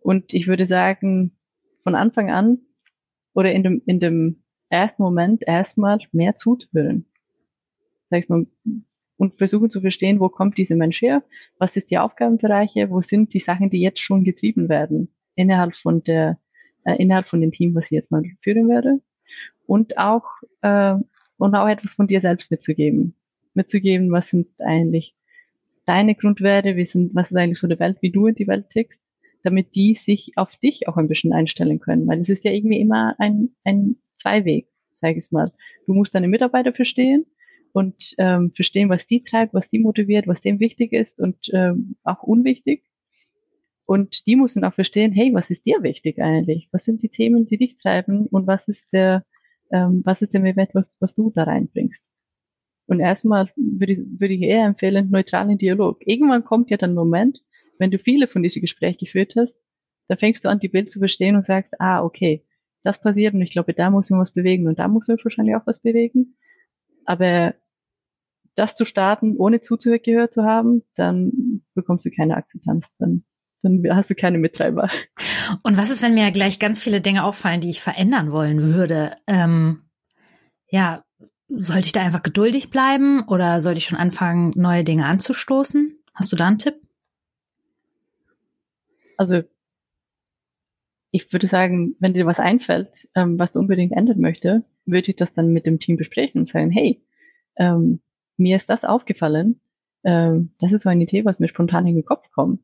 Und 0.02 0.34
ich 0.34 0.48
würde 0.48 0.66
sagen, 0.66 1.36
von 1.86 1.96
Anfang 1.96 2.32
an 2.32 2.58
oder 3.34 3.54
in 3.54 3.64
dem, 3.64 3.82
in 3.86 4.00
dem 4.00 4.44
ersten 4.70 5.04
Moment 5.04 5.44
erstmal 5.46 6.00
mehr 6.12 6.36
zuzuhören. 6.36 7.06
Sag 8.10 8.24
ich 8.24 8.30
mal, 8.30 8.48
und 9.18 9.36
versuchen 9.36 9.70
zu 9.70 9.82
verstehen, 9.82 10.20
wo 10.20 10.28
kommt 10.28 10.58
dieser 10.58 10.76
Mensch 10.76 11.02
her, 11.02 11.24
was 11.60 11.78
ist 11.78 11.92
die 11.92 12.00
Aufgabenbereiche, 12.00 12.90
wo 12.90 13.02
sind 13.02 13.34
die 13.34 13.40
Sachen, 13.40 13.70
die 13.70 13.80
jetzt 13.80 14.02
schon 14.02 14.24
getrieben 14.24 14.68
werden 14.68 15.10
innerhalb 15.36 15.76
von 15.76 16.04
der 16.04 16.40
äh, 16.86 16.96
innerhalb 16.96 17.28
von 17.28 17.40
dem 17.40 17.52
Team, 17.52 17.76
was 17.76 17.86
ich 17.86 17.92
jetzt 17.92 18.12
mal 18.12 18.24
führen 18.42 18.68
werde? 18.68 19.00
Und 19.68 19.98
auch 20.00 20.26
äh, 20.62 20.96
und 21.38 21.56
auch 21.56 21.68
etwas 21.68 21.94
von 21.94 22.08
dir 22.08 22.20
selbst 22.20 22.50
mitzugeben, 22.50 23.14
mitzugeben, 23.54 24.12
was 24.12 24.30
sind 24.30 24.48
eigentlich 24.60 25.16
deine 25.86 26.16
Grundwerte, 26.16 26.76
wie 26.76 26.86
sind, 26.86 27.14
was 27.14 27.30
ist 27.30 27.38
eigentlich 27.38 27.60
so 27.60 27.68
die 27.68 27.80
Welt, 27.80 27.98
wie 28.02 28.12
du 28.12 28.26
in 28.26 28.36
die 28.36 28.48
Welt 28.48 28.72
tickst, 28.72 29.05
damit 29.46 29.76
die 29.76 29.96
sich 29.96 30.34
auf 30.36 30.56
dich 30.58 30.88
auch 30.88 30.98
ein 30.98 31.08
bisschen 31.08 31.34
einstellen 31.34 31.80
können, 31.80 32.08
weil 32.08 32.20
es 32.20 32.30
ist 32.30 32.44
ja 32.44 32.52
irgendwie 32.52 32.80
immer 32.80 33.16
ein, 33.20 33.56
ein 33.64 33.98
Zweiweg, 34.16 34.68
sage 34.94 35.20
ich 35.20 35.32
mal. 35.32 35.52
Du 35.86 35.94
musst 35.94 36.16
deine 36.16 36.28
Mitarbeiter 36.28 36.74
verstehen 36.74 37.26
und 37.74 38.16
ähm, 38.18 38.52
verstehen, 38.52 38.90
was 38.90 39.08
die 39.08 39.24
treibt, 39.24 39.54
was 39.54 39.70
die 39.70 39.80
motiviert, 39.80 40.28
was 40.28 40.42
dem 40.42 40.60
wichtig 40.60 40.94
ist 40.94 41.20
und 41.20 41.38
ähm, 41.54 41.96
auch 42.04 42.24
unwichtig. 42.24 42.84
Und 43.86 44.26
die 44.26 44.36
müssen 44.36 44.64
auch 44.64 44.74
verstehen, 44.74 45.12
hey, 45.12 45.32
was 45.34 45.50
ist 45.50 45.66
dir 45.66 45.84
wichtig 45.84 46.20
eigentlich? 46.20 46.70
Was 46.72 46.86
sind 46.86 47.04
die 47.04 47.10
Themen, 47.10 47.46
die 47.46 47.58
dich 47.58 47.78
treiben 47.78 48.26
und 48.28 48.48
was 48.48 48.68
ist 48.68 48.92
der, 48.92 49.24
ähm, 49.72 50.02
was 50.04 50.22
ist 50.24 50.34
der 50.34 50.42
Mehrwert, 50.42 50.74
was, 50.74 50.96
was 51.00 51.14
du 51.14 51.32
da 51.36 51.44
reinbringst? 51.44 52.04
Und 52.88 53.00
erstmal 53.00 53.50
würde 53.56 53.94
ich, 53.94 54.00
würde 54.00 54.34
ich 54.34 54.42
eher 54.42 54.66
empfehlen, 54.66 55.10
neutralen 55.12 55.58
Dialog. 55.58 55.98
Irgendwann 56.06 56.44
kommt 56.44 56.70
ja 56.70 56.78
dann 56.78 56.92
ein 56.92 56.96
Moment, 56.96 57.44
wenn 57.78 57.92
du 57.92 58.00
viele 58.00 58.28
von 58.28 58.44
diesen 58.44 58.62
Gesprächen 58.62 59.00
geführt 59.00 59.34
hast, 59.38 59.56
da 60.08 60.16
fängst 60.16 60.46
du 60.46 60.50
an, 60.50 60.60
die 60.60 60.68
Bild 60.68 60.92
zu 60.92 61.00
verstehen 61.00 61.36
und 61.36 61.46
sagst, 61.46 61.74
ah, 61.80 62.04
okay, 62.04 62.46
das 62.84 63.02
passiert 63.02 63.34
und 63.34 63.42
ich 63.42 63.50
glaube, 63.50 63.74
da 63.74 63.90
muss 63.90 64.10
man 64.10 64.20
was 64.20 64.32
bewegen 64.32 64.68
und 64.68 64.78
da 64.78 64.88
muss 64.88 65.08
man 65.08 65.18
wahrscheinlich 65.24 65.56
auch 65.56 65.66
was 65.66 65.80
bewegen. 65.80 66.36
Aber 67.06 67.56
das 68.56 68.76
zu 68.76 68.86
starten, 68.86 69.36
ohne 69.38 69.62
zugehört 69.62 70.34
zu 70.34 70.44
haben, 70.44 70.84
dann 70.96 71.62
bekommst 71.74 72.06
du 72.06 72.12
keine 72.12 72.38
Akzeptanz. 72.38 72.86
Dann, 73.00 73.24
dann 73.64 73.84
hast 73.90 74.10
du 74.10 74.16
keine 74.16 74.38
Mittreiber. 74.38 74.90
Und 75.64 75.78
was 75.78 75.90
ist, 75.90 76.02
wenn 76.02 76.14
mir 76.14 76.32
gleich 76.32 76.60
ganz 76.60 76.80
viele 76.80 77.02
Dinge 77.02 77.24
auffallen, 77.24 77.62
die 77.62 77.70
ich 77.70 77.82
verändern 77.82 78.32
wollen 78.32 78.62
würde? 78.62 79.18
Ähm, 79.28 79.84
ja, 80.70 81.04
sollte 81.50 81.88
ich 81.88 81.92
da 81.92 82.02
einfach 82.02 82.24
geduldig 82.24 82.70
bleiben 82.70 83.24
oder 83.28 83.62
sollte 83.62 83.80
ich 83.80 83.86
schon 83.86 83.98
anfangen, 83.98 84.52
neue 84.56 84.84
Dinge 84.84 85.06
anzustoßen? 85.06 85.98
Hast 86.14 86.32
du 86.32 86.36
da 86.36 86.48
einen 86.48 86.58
Tipp? 86.58 86.76
Also 89.18 89.44
ich 91.12 91.32
würde 91.32 91.48
sagen, 91.48 91.96
wenn 92.00 92.14
dir 92.14 92.26
was 92.26 92.40
einfällt, 92.40 93.08
ähm, 93.16 93.40
was 93.40 93.54
du 93.54 93.60
unbedingt 93.60 93.94
ändern 93.94 94.20
möchte, 94.20 94.66
würde 94.86 95.12
ich 95.12 95.16
das 95.16 95.34
dann 95.34 95.54
mit 95.54 95.66
dem 95.66 95.80
Team 95.80 95.98
besprechen 95.98 96.42
und 96.42 96.50
sagen, 96.50 96.72
hey, 96.72 97.02
ähm, 97.58 98.02
mir 98.38 98.58
ist 98.58 98.70
das 98.70 98.84
aufgefallen, 98.84 99.62
ähm, 100.04 100.52
das 100.60 100.74
ist 100.74 100.84
so 100.84 100.90
eine 100.90 101.04
Idee, 101.04 101.26
was 101.26 101.40
mir 101.40 101.48
spontan 101.48 101.88
in 101.88 101.96
den 101.96 102.06
Kopf 102.06 102.30
kommt. 102.32 102.62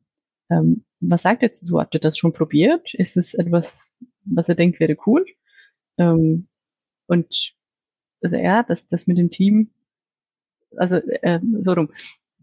Ähm, 0.50 0.86
was 1.00 1.24
sagt 1.24 1.42
ihr 1.44 1.50
dazu? 1.50 1.80
Habt 1.80 1.96
ihr 1.96 2.00
das 2.00 2.18
schon 2.18 2.34
probiert? 2.34 2.94
Ist 2.94 3.18
es 3.18 3.34
etwas, 3.34 3.92
was 4.26 4.48
ihr 4.48 4.56
denkt 4.56 4.80
wäre 4.80 4.98
cool? 5.06 5.26
Ähm, 5.98 6.48
und 7.08 7.56
also 8.22 8.36
ja, 8.36 8.64
das, 8.64 8.88
das 8.90 9.08
mit 9.08 9.18
dem 9.18 9.32
Team, 9.32 9.72
also 10.78 10.98
äh, 10.98 11.40
so 11.62 11.74
rum, 11.74 11.90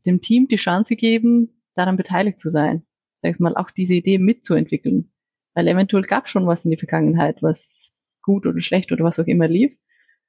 dem 0.05 0.21
Team 0.21 0.49
die 0.49 0.57
Chance 0.57 0.97
geben, 0.97 1.63
daran 1.75 1.97
beteiligt 1.97 2.41
zu 2.41 2.51
sein. 2.51 2.85
Sag 3.23 3.33
ich 3.33 3.41
mal, 3.41 3.57
auch 3.57 3.71
diese 3.71 3.95
Idee 3.95 4.19
mitzuentwickeln. 4.19 5.13
Weil 5.55 5.69
eventuell 5.69 6.03
gab 6.05 6.29
schon 6.29 6.47
was 6.47 6.65
in 6.65 6.71
der 6.71 6.79
Vergangenheit, 6.79 7.43
was 7.43 7.93
gut 8.23 8.47
oder 8.47 8.61
schlecht 8.61 8.93
oder 8.93 9.05
was 9.05 9.19
auch 9.19 9.27
immer 9.27 9.49
lief. 9.49 9.77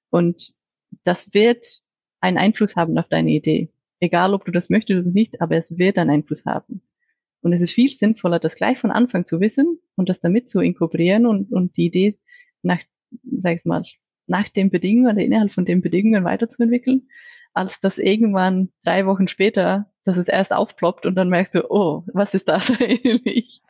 Und 0.09 0.53
das 1.03 1.33
wird 1.33 1.81
einen 2.19 2.37
Einfluss 2.37 2.75
haben 2.75 2.97
auf 2.97 3.07
deine 3.07 3.31
Idee. 3.31 3.71
Egal, 3.99 4.33
ob 4.33 4.45
du 4.45 4.51
das 4.51 4.69
möchtest 4.69 5.05
oder 5.05 5.13
nicht, 5.13 5.41
aber 5.41 5.57
es 5.57 5.77
wird 5.77 5.97
einen 5.97 6.09
Einfluss 6.09 6.45
haben. 6.45 6.81
Und 7.41 7.53
es 7.53 7.61
ist 7.61 7.71
viel 7.71 7.89
sinnvoller, 7.89 8.39
das 8.39 8.55
gleich 8.55 8.77
von 8.77 8.91
Anfang 8.91 9.25
zu 9.25 9.39
wissen 9.39 9.79
und 9.95 10.09
das 10.09 10.19
damit 10.19 10.49
zu 10.49 10.59
inkorporieren 10.59 11.25
und, 11.25 11.51
und 11.51 11.77
die 11.77 11.85
Idee 11.85 12.19
nach, 12.61 12.81
sag 13.23 13.55
ich 13.55 13.65
mal, 13.65 13.83
nach 14.27 14.49
den 14.49 14.69
Bedingungen 14.69 15.13
oder 15.15 15.23
innerhalb 15.23 15.51
von 15.51 15.65
den 15.65 15.81
Bedingungen 15.81 16.23
weiterzuentwickeln, 16.23 17.09
als 17.53 17.79
das 17.81 17.97
irgendwann 17.97 18.69
drei 18.83 19.05
Wochen 19.05 19.27
später, 19.27 19.91
dass 20.09 20.17
es 20.17 20.27
erst 20.27 20.51
aufploppt 20.51 21.05
und 21.05 21.15
dann 21.15 21.29
merkst 21.29 21.55
du, 21.55 21.69
oh, 21.69 22.03
was 22.13 22.33
ist 22.33 22.47
das 22.49 22.69
eigentlich? 22.79 23.61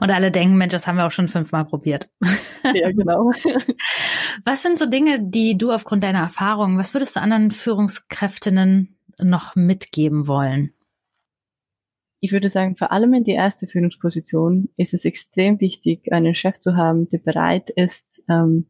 Und 0.00 0.10
alle 0.10 0.30
denken, 0.30 0.56
Mensch, 0.56 0.72
das 0.72 0.86
haben 0.86 0.96
wir 0.96 1.06
auch 1.06 1.12
schon 1.12 1.28
fünfmal 1.28 1.64
probiert. 1.64 2.08
Ja, 2.74 2.90
genau. 2.90 3.32
Was 4.44 4.62
sind 4.62 4.78
so 4.78 4.86
Dinge, 4.86 5.18
die 5.20 5.58
du 5.58 5.72
aufgrund 5.72 6.02
deiner 6.04 6.20
Erfahrung, 6.20 6.78
was 6.78 6.94
würdest 6.94 7.16
du 7.16 7.20
anderen 7.20 7.50
Führungskräftinnen 7.50 8.96
noch 9.20 9.56
mitgeben 9.56 10.28
wollen? 10.28 10.72
Ich 12.20 12.32
würde 12.32 12.48
sagen, 12.48 12.76
vor 12.76 12.92
allem 12.92 13.14
in 13.14 13.24
die 13.24 13.32
erste 13.32 13.66
Führungsposition 13.66 14.68
ist 14.76 14.94
es 14.94 15.04
extrem 15.04 15.60
wichtig, 15.60 16.12
einen 16.12 16.34
Chef 16.34 16.60
zu 16.60 16.76
haben, 16.76 17.08
der 17.08 17.18
bereit 17.18 17.70
ist, 17.70 18.06
ähm, 18.28 18.66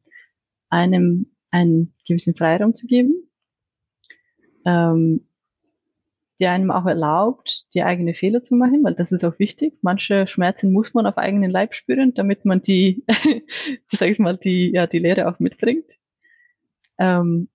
einem 0.70 1.26
einen 1.50 1.94
gewissen 2.06 2.34
Freiraum 2.34 2.74
zu 2.74 2.86
geben, 2.86 3.28
ähm, 4.64 5.27
der 6.40 6.52
einem 6.52 6.70
auch 6.70 6.86
erlaubt, 6.86 7.66
die 7.74 7.82
eigene 7.82 8.14
Fehler 8.14 8.42
zu 8.42 8.54
machen, 8.54 8.84
weil 8.84 8.94
das 8.94 9.12
ist 9.12 9.24
auch 9.24 9.38
wichtig. 9.38 9.78
Manche 9.82 10.26
Schmerzen 10.26 10.72
muss 10.72 10.94
man 10.94 11.06
auf 11.06 11.18
eigenen 11.18 11.50
Leib 11.50 11.74
spüren, 11.74 12.14
damit 12.14 12.44
man 12.44 12.62
die, 12.62 13.04
sag 13.88 14.08
ich 14.08 14.18
mal, 14.18 14.36
die, 14.36 14.70
ja, 14.72 14.86
die 14.86 15.00
Lehre 15.00 15.28
auch 15.28 15.40
mitbringt. 15.40 15.98
Ähm, 16.98 17.48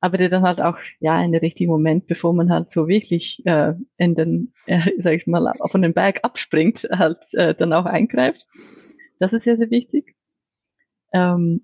aber 0.00 0.18
der 0.18 0.28
dann 0.28 0.42
halt 0.42 0.60
auch, 0.60 0.78
ja, 0.98 1.22
in 1.22 1.32
der 1.32 1.42
richtigen 1.42 1.70
Moment, 1.70 2.08
bevor 2.08 2.32
man 2.32 2.50
halt 2.50 2.72
so 2.72 2.88
wirklich 2.88 3.40
äh, 3.46 3.74
in 3.98 4.14
den, 4.14 4.52
äh, 4.66 4.80
sag 4.98 5.14
ich 5.14 5.26
mal, 5.26 5.52
von 5.66 5.82
den 5.82 5.94
Berg 5.94 6.20
abspringt, 6.22 6.88
halt 6.90 7.22
äh, 7.34 7.54
dann 7.54 7.72
auch 7.72 7.86
eingreift. 7.86 8.46
Das 9.20 9.32
ist 9.32 9.44
sehr, 9.44 9.56
sehr 9.56 9.70
wichtig. 9.70 10.16
Ähm, 11.12 11.62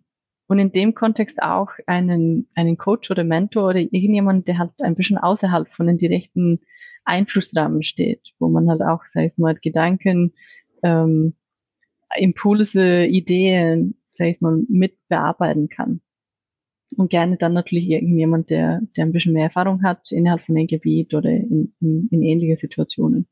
und 0.49 0.59
in 0.59 0.73
dem 0.73 0.95
Kontext 0.95 1.43
auch 1.43 1.69
einen, 1.87 2.49
einen 2.55 2.79
Coach 2.79 3.11
oder 3.11 3.23
Mentor 3.23 3.69
oder 3.69 3.81
irgendjemand, 3.81 4.49
der 4.49 4.59
halt 4.59 4.73
ein 4.81 4.95
bisschen 4.95 5.19
außerhalb 5.19 5.69
von 5.69 5.87
den 5.87 5.99
direkten 5.99 6.61
Einflussrahmen 7.05 7.83
steht, 7.83 8.33
wo 8.39 8.49
man 8.49 8.69
halt 8.69 8.81
auch, 8.81 9.05
sag 9.05 9.27
ich 9.27 9.37
mal, 9.37 9.55
Gedanken, 9.55 10.33
ähm, 10.83 11.35
Impulse, 12.17 13.05
Ideen, 13.05 14.01
sag 14.15 14.29
ich 14.29 14.41
mal, 14.41 14.63
mit 14.69 14.97
bearbeiten 15.09 15.69
kann. 15.69 16.01
Und 16.97 17.11
gerne 17.11 17.37
dann 17.37 17.53
natürlich 17.53 17.89
irgendjemand, 17.91 18.49
der, 18.49 18.81
der 18.97 19.05
ein 19.05 19.13
bisschen 19.13 19.35
mehr 19.35 19.45
Erfahrung 19.45 19.83
hat 19.83 20.11
innerhalb 20.11 20.41
von 20.41 20.55
dem 20.55 20.67
Gebiet 20.67 21.13
oder 21.13 21.29
in, 21.29 21.75
in, 21.81 22.09
in 22.11 22.23
ähnliche 22.23 22.57
Situationen. 22.57 23.29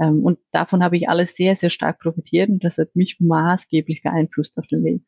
Ähm, 0.00 0.24
und 0.24 0.40
davon 0.50 0.82
habe 0.82 0.96
ich 0.96 1.08
alles 1.08 1.36
sehr, 1.36 1.54
sehr 1.54 1.70
stark 1.70 2.00
profitiert 2.00 2.50
und 2.50 2.64
das 2.64 2.76
hat 2.76 2.96
mich 2.96 3.18
maßgeblich 3.20 4.02
beeinflusst 4.02 4.58
auf 4.58 4.66
dem 4.66 4.82
Weg. 4.82 5.02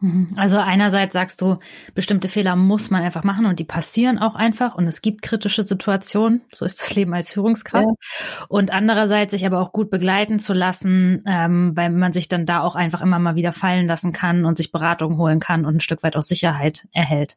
Mhm. 0.00 0.28
Also 0.36 0.56
einerseits 0.56 1.12
sagst 1.12 1.40
du, 1.42 1.58
bestimmte 1.94 2.28
Fehler 2.28 2.56
muss 2.56 2.90
man 2.90 3.02
einfach 3.02 3.22
machen 3.22 3.46
und 3.46 3.58
die 3.58 3.64
passieren 3.64 4.18
auch 4.18 4.34
einfach 4.34 4.74
und 4.74 4.86
es 4.86 5.02
gibt 5.02 5.22
kritische 5.22 5.62
Situationen, 5.62 6.42
so 6.52 6.64
ist 6.64 6.80
das 6.80 6.94
Leben 6.94 7.12
als 7.14 7.32
Führungskraft. 7.32 7.86
Ja. 7.86 8.46
Und 8.48 8.72
andererseits 8.72 9.32
sich 9.32 9.44
aber 9.44 9.60
auch 9.60 9.72
gut 9.72 9.90
begleiten 9.90 10.38
zu 10.38 10.54
lassen, 10.54 11.22
ähm, 11.26 11.76
weil 11.76 11.90
man 11.90 12.12
sich 12.12 12.28
dann 12.28 12.46
da 12.46 12.60
auch 12.60 12.76
einfach 12.76 13.02
immer 13.02 13.18
mal 13.18 13.34
wieder 13.36 13.52
fallen 13.52 13.86
lassen 13.86 14.12
kann 14.12 14.44
und 14.46 14.56
sich 14.56 14.72
Beratung 14.72 15.18
holen 15.18 15.38
kann 15.38 15.66
und 15.66 15.76
ein 15.76 15.80
Stück 15.80 16.02
weit 16.02 16.16
auch 16.16 16.22
Sicherheit 16.22 16.88
erhält. 16.92 17.36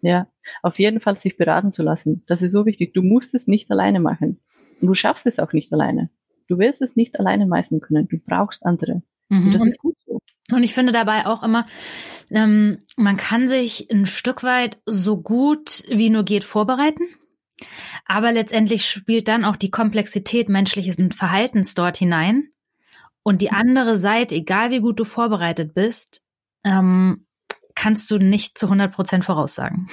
Ja, 0.00 0.28
auf 0.62 0.78
jeden 0.78 1.00
Fall 1.00 1.16
sich 1.16 1.36
beraten 1.36 1.72
zu 1.72 1.82
lassen. 1.82 2.22
Das 2.26 2.42
ist 2.42 2.52
so 2.52 2.66
wichtig. 2.66 2.94
Du 2.94 3.02
musst 3.02 3.34
es 3.34 3.46
nicht 3.46 3.70
alleine 3.70 3.98
machen. 3.98 4.38
Und 4.80 4.86
du 4.86 4.94
schaffst 4.94 5.26
es 5.26 5.38
auch 5.40 5.52
nicht 5.52 5.72
alleine. 5.72 6.10
Du 6.46 6.58
wirst 6.58 6.82
es 6.82 6.94
nicht 6.94 7.18
alleine 7.18 7.46
meistern 7.46 7.80
können. 7.80 8.06
Du 8.06 8.18
brauchst 8.18 8.64
andere. 8.64 9.02
Mhm. 9.28 9.46
Und 9.46 9.54
das 9.54 9.66
ist 9.66 9.78
gut 9.78 9.96
so. 10.06 10.20
Und 10.50 10.62
ich 10.62 10.74
finde 10.74 10.92
dabei 10.92 11.26
auch 11.26 11.42
immer, 11.42 11.66
ähm, 12.30 12.82
man 12.96 13.16
kann 13.16 13.48
sich 13.48 13.90
ein 13.90 14.06
Stück 14.06 14.42
weit 14.42 14.78
so 14.86 15.20
gut 15.20 15.84
wie 15.88 16.10
nur 16.10 16.24
geht 16.24 16.44
vorbereiten. 16.44 17.04
Aber 18.06 18.32
letztendlich 18.32 18.86
spielt 18.86 19.28
dann 19.28 19.44
auch 19.44 19.56
die 19.56 19.70
Komplexität 19.70 20.48
menschlichen 20.48 21.12
Verhaltens 21.12 21.74
dort 21.74 21.96
hinein. 21.96 22.48
Und 23.22 23.42
die 23.42 23.50
andere 23.50 23.98
Seite, 23.98 24.36
egal 24.36 24.70
wie 24.70 24.80
gut 24.80 24.98
du 24.98 25.04
vorbereitet 25.04 25.74
bist, 25.74 26.24
ähm, 26.64 27.26
kannst 27.74 28.10
du 28.10 28.18
nicht 28.18 28.56
zu 28.56 28.66
100 28.66 28.92
Prozent 28.92 29.24
voraussagen. 29.24 29.88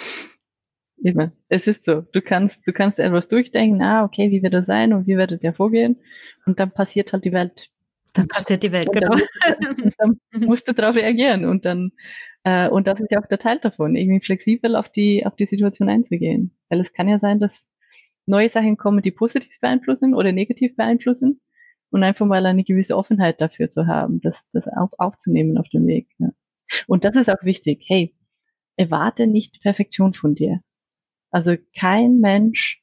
Eben, 1.03 1.33
es 1.49 1.67
ist 1.67 1.85
so. 1.85 2.01
Du 2.01 2.21
kannst, 2.21 2.65
du 2.65 2.71
kannst 2.71 2.97
etwas 2.97 3.27
durchdenken, 3.27 3.81
ah, 3.81 4.03
okay, 4.05 4.31
wie 4.31 4.41
wird 4.41 4.53
er 4.53 4.63
sein 4.63 4.93
und 4.93 5.05
wie 5.07 5.17
wird 5.17 5.43
er 5.43 5.53
vorgehen? 5.53 5.97
Und 6.45 6.59
dann 6.59 6.71
passiert 6.71 7.11
halt 7.13 7.25
die 7.25 7.33
Welt 7.33 7.69
dann 8.15 8.27
passiert 8.27 8.63
die 8.63 8.71
Welt, 8.71 8.91
genau. 8.91 9.15
Dann, 9.97 10.19
dann 10.31 10.41
musst 10.41 10.67
du 10.67 10.73
darauf 10.73 10.95
reagieren 10.95 11.45
und 11.45 11.65
dann, 11.65 11.91
äh, 12.43 12.69
und 12.69 12.87
das 12.87 12.99
ist 12.99 13.11
ja 13.11 13.19
auch 13.21 13.27
der 13.27 13.39
Teil 13.39 13.59
davon, 13.59 13.95
irgendwie 13.95 14.25
flexibel 14.25 14.75
auf 14.75 14.89
die, 14.89 15.25
auf 15.25 15.35
die 15.35 15.45
Situation 15.45 15.89
einzugehen. 15.89 16.55
Weil 16.69 16.79
es 16.79 16.93
kann 16.93 17.09
ja 17.09 17.19
sein, 17.19 17.39
dass 17.39 17.71
neue 18.25 18.49
Sachen 18.49 18.77
kommen, 18.77 19.01
die 19.01 19.11
positiv 19.11 19.59
beeinflussen 19.59 20.15
oder 20.15 20.31
negativ 20.31 20.75
beeinflussen 20.75 21.41
und 21.91 22.03
einfach 22.03 22.25
mal 22.25 22.45
eine 22.45 22.63
gewisse 22.63 22.97
Offenheit 22.97 23.41
dafür 23.41 23.69
zu 23.69 23.87
haben, 23.87 24.21
das, 24.21 24.43
das 24.53 24.67
auf, 24.67 24.91
aufzunehmen 24.97 25.57
auf 25.57 25.69
dem 25.69 25.85
Weg. 25.85 26.07
Ja. 26.17 26.29
Und 26.87 27.03
das 27.03 27.15
ist 27.15 27.29
auch 27.29 27.43
wichtig. 27.43 27.85
Hey, 27.87 28.15
erwarte 28.77 29.27
nicht 29.27 29.61
Perfektion 29.61 30.13
von 30.13 30.35
dir. 30.35 30.61
Also 31.31 31.55
kein 31.77 32.19
Mensch 32.19 32.81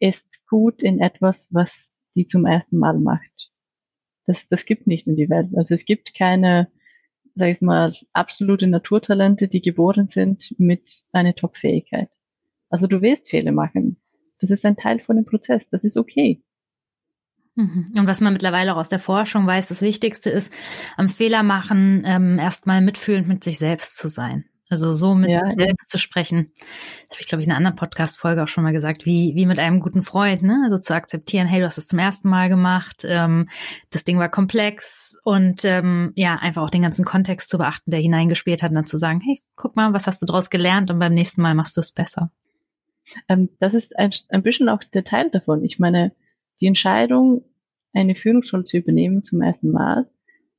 ist 0.00 0.46
gut 0.48 0.82
in 0.82 1.00
etwas, 1.00 1.48
was 1.50 1.94
die 2.16 2.26
zum 2.26 2.46
ersten 2.46 2.78
Mal 2.78 2.98
macht 2.98 3.49
das, 4.30 4.46
das 4.46 4.64
gibt 4.64 4.86
nicht 4.86 5.08
in 5.08 5.16
die 5.16 5.28
Welt. 5.28 5.48
Also 5.56 5.74
es 5.74 5.84
gibt 5.84 6.14
keine, 6.14 6.68
sag 7.34 7.48
ich 7.48 7.60
mal, 7.60 7.92
absolute 8.12 8.68
Naturtalente, 8.68 9.48
die 9.48 9.60
geboren 9.60 10.06
sind 10.08 10.54
mit 10.56 11.02
einer 11.10 11.34
Top-Fähigkeit. 11.34 12.08
Also 12.68 12.86
du 12.86 13.02
wirst 13.02 13.28
Fehler 13.28 13.50
machen. 13.50 13.96
Das 14.40 14.50
ist 14.50 14.64
ein 14.64 14.76
Teil 14.76 15.00
von 15.00 15.16
dem 15.16 15.24
Prozess. 15.24 15.62
Das 15.70 15.82
ist 15.82 15.96
okay. 15.96 16.42
Mhm. 17.56 17.92
Und 17.98 18.06
was 18.06 18.20
man 18.20 18.32
mittlerweile 18.32 18.72
auch 18.72 18.78
aus 18.78 18.88
der 18.88 19.00
Forschung 19.00 19.46
weiß, 19.48 19.66
das 19.66 19.82
Wichtigste 19.82 20.30
ist, 20.30 20.52
am 20.96 21.08
Fehler 21.08 21.42
machen 21.42 22.04
ähm, 22.06 22.38
erstmal 22.38 22.80
mitfühlend 22.80 23.26
mit 23.26 23.42
sich 23.42 23.58
selbst 23.58 23.96
zu 23.96 24.06
sein. 24.06 24.44
Also 24.70 24.92
so 24.92 25.16
mit 25.16 25.30
ja, 25.30 25.44
selbst 25.46 25.58
ja. 25.58 25.88
zu 25.88 25.98
sprechen. 25.98 26.52
Das 27.08 27.16
habe 27.16 27.22
ich, 27.22 27.26
glaube 27.26 27.42
ich, 27.42 27.48
in 27.48 27.50
einer 27.50 27.58
anderen 27.58 27.76
Podcast-Folge 27.76 28.44
auch 28.44 28.48
schon 28.48 28.62
mal 28.62 28.72
gesagt, 28.72 29.04
wie, 29.04 29.34
wie 29.34 29.44
mit 29.44 29.58
einem 29.58 29.80
guten 29.80 30.04
Freund, 30.04 30.42
ne? 30.42 30.62
Also 30.64 30.78
zu 30.78 30.94
akzeptieren, 30.94 31.48
hey, 31.48 31.58
du 31.58 31.66
hast 31.66 31.76
es 31.76 31.88
zum 31.88 31.98
ersten 31.98 32.28
Mal 32.28 32.48
gemacht, 32.48 33.04
ähm, 33.04 33.48
das 33.90 34.04
Ding 34.04 34.20
war 34.20 34.28
komplex 34.28 35.18
und 35.24 35.64
ähm, 35.64 36.12
ja, 36.14 36.36
einfach 36.36 36.62
auch 36.62 36.70
den 36.70 36.82
ganzen 36.82 37.04
Kontext 37.04 37.50
zu 37.50 37.58
beachten, 37.58 37.90
der 37.90 37.98
hineingespielt 37.98 38.62
hat 38.62 38.70
und 38.70 38.76
dann 38.76 38.86
zu 38.86 38.96
sagen, 38.96 39.20
hey, 39.20 39.42
guck 39.56 39.74
mal, 39.74 39.92
was 39.92 40.06
hast 40.06 40.22
du 40.22 40.26
daraus 40.26 40.50
gelernt 40.50 40.88
und 40.92 41.00
beim 41.00 41.14
nächsten 41.14 41.42
Mal 41.42 41.56
machst 41.56 41.76
du 41.76 41.80
es 41.80 41.90
besser. 41.90 42.30
Ähm, 43.28 43.50
das 43.58 43.74
ist 43.74 43.98
ein, 43.98 44.12
ein 44.28 44.44
bisschen 44.44 44.68
auch 44.68 44.84
der 44.84 45.02
Teil 45.02 45.30
davon. 45.30 45.64
Ich 45.64 45.80
meine, 45.80 46.12
die 46.60 46.66
Entscheidung, 46.66 47.44
eine 47.92 48.14
Führungsrolle 48.14 48.62
zu 48.62 48.76
übernehmen 48.76 49.24
zum 49.24 49.42
ersten 49.42 49.72
Mal, 49.72 50.08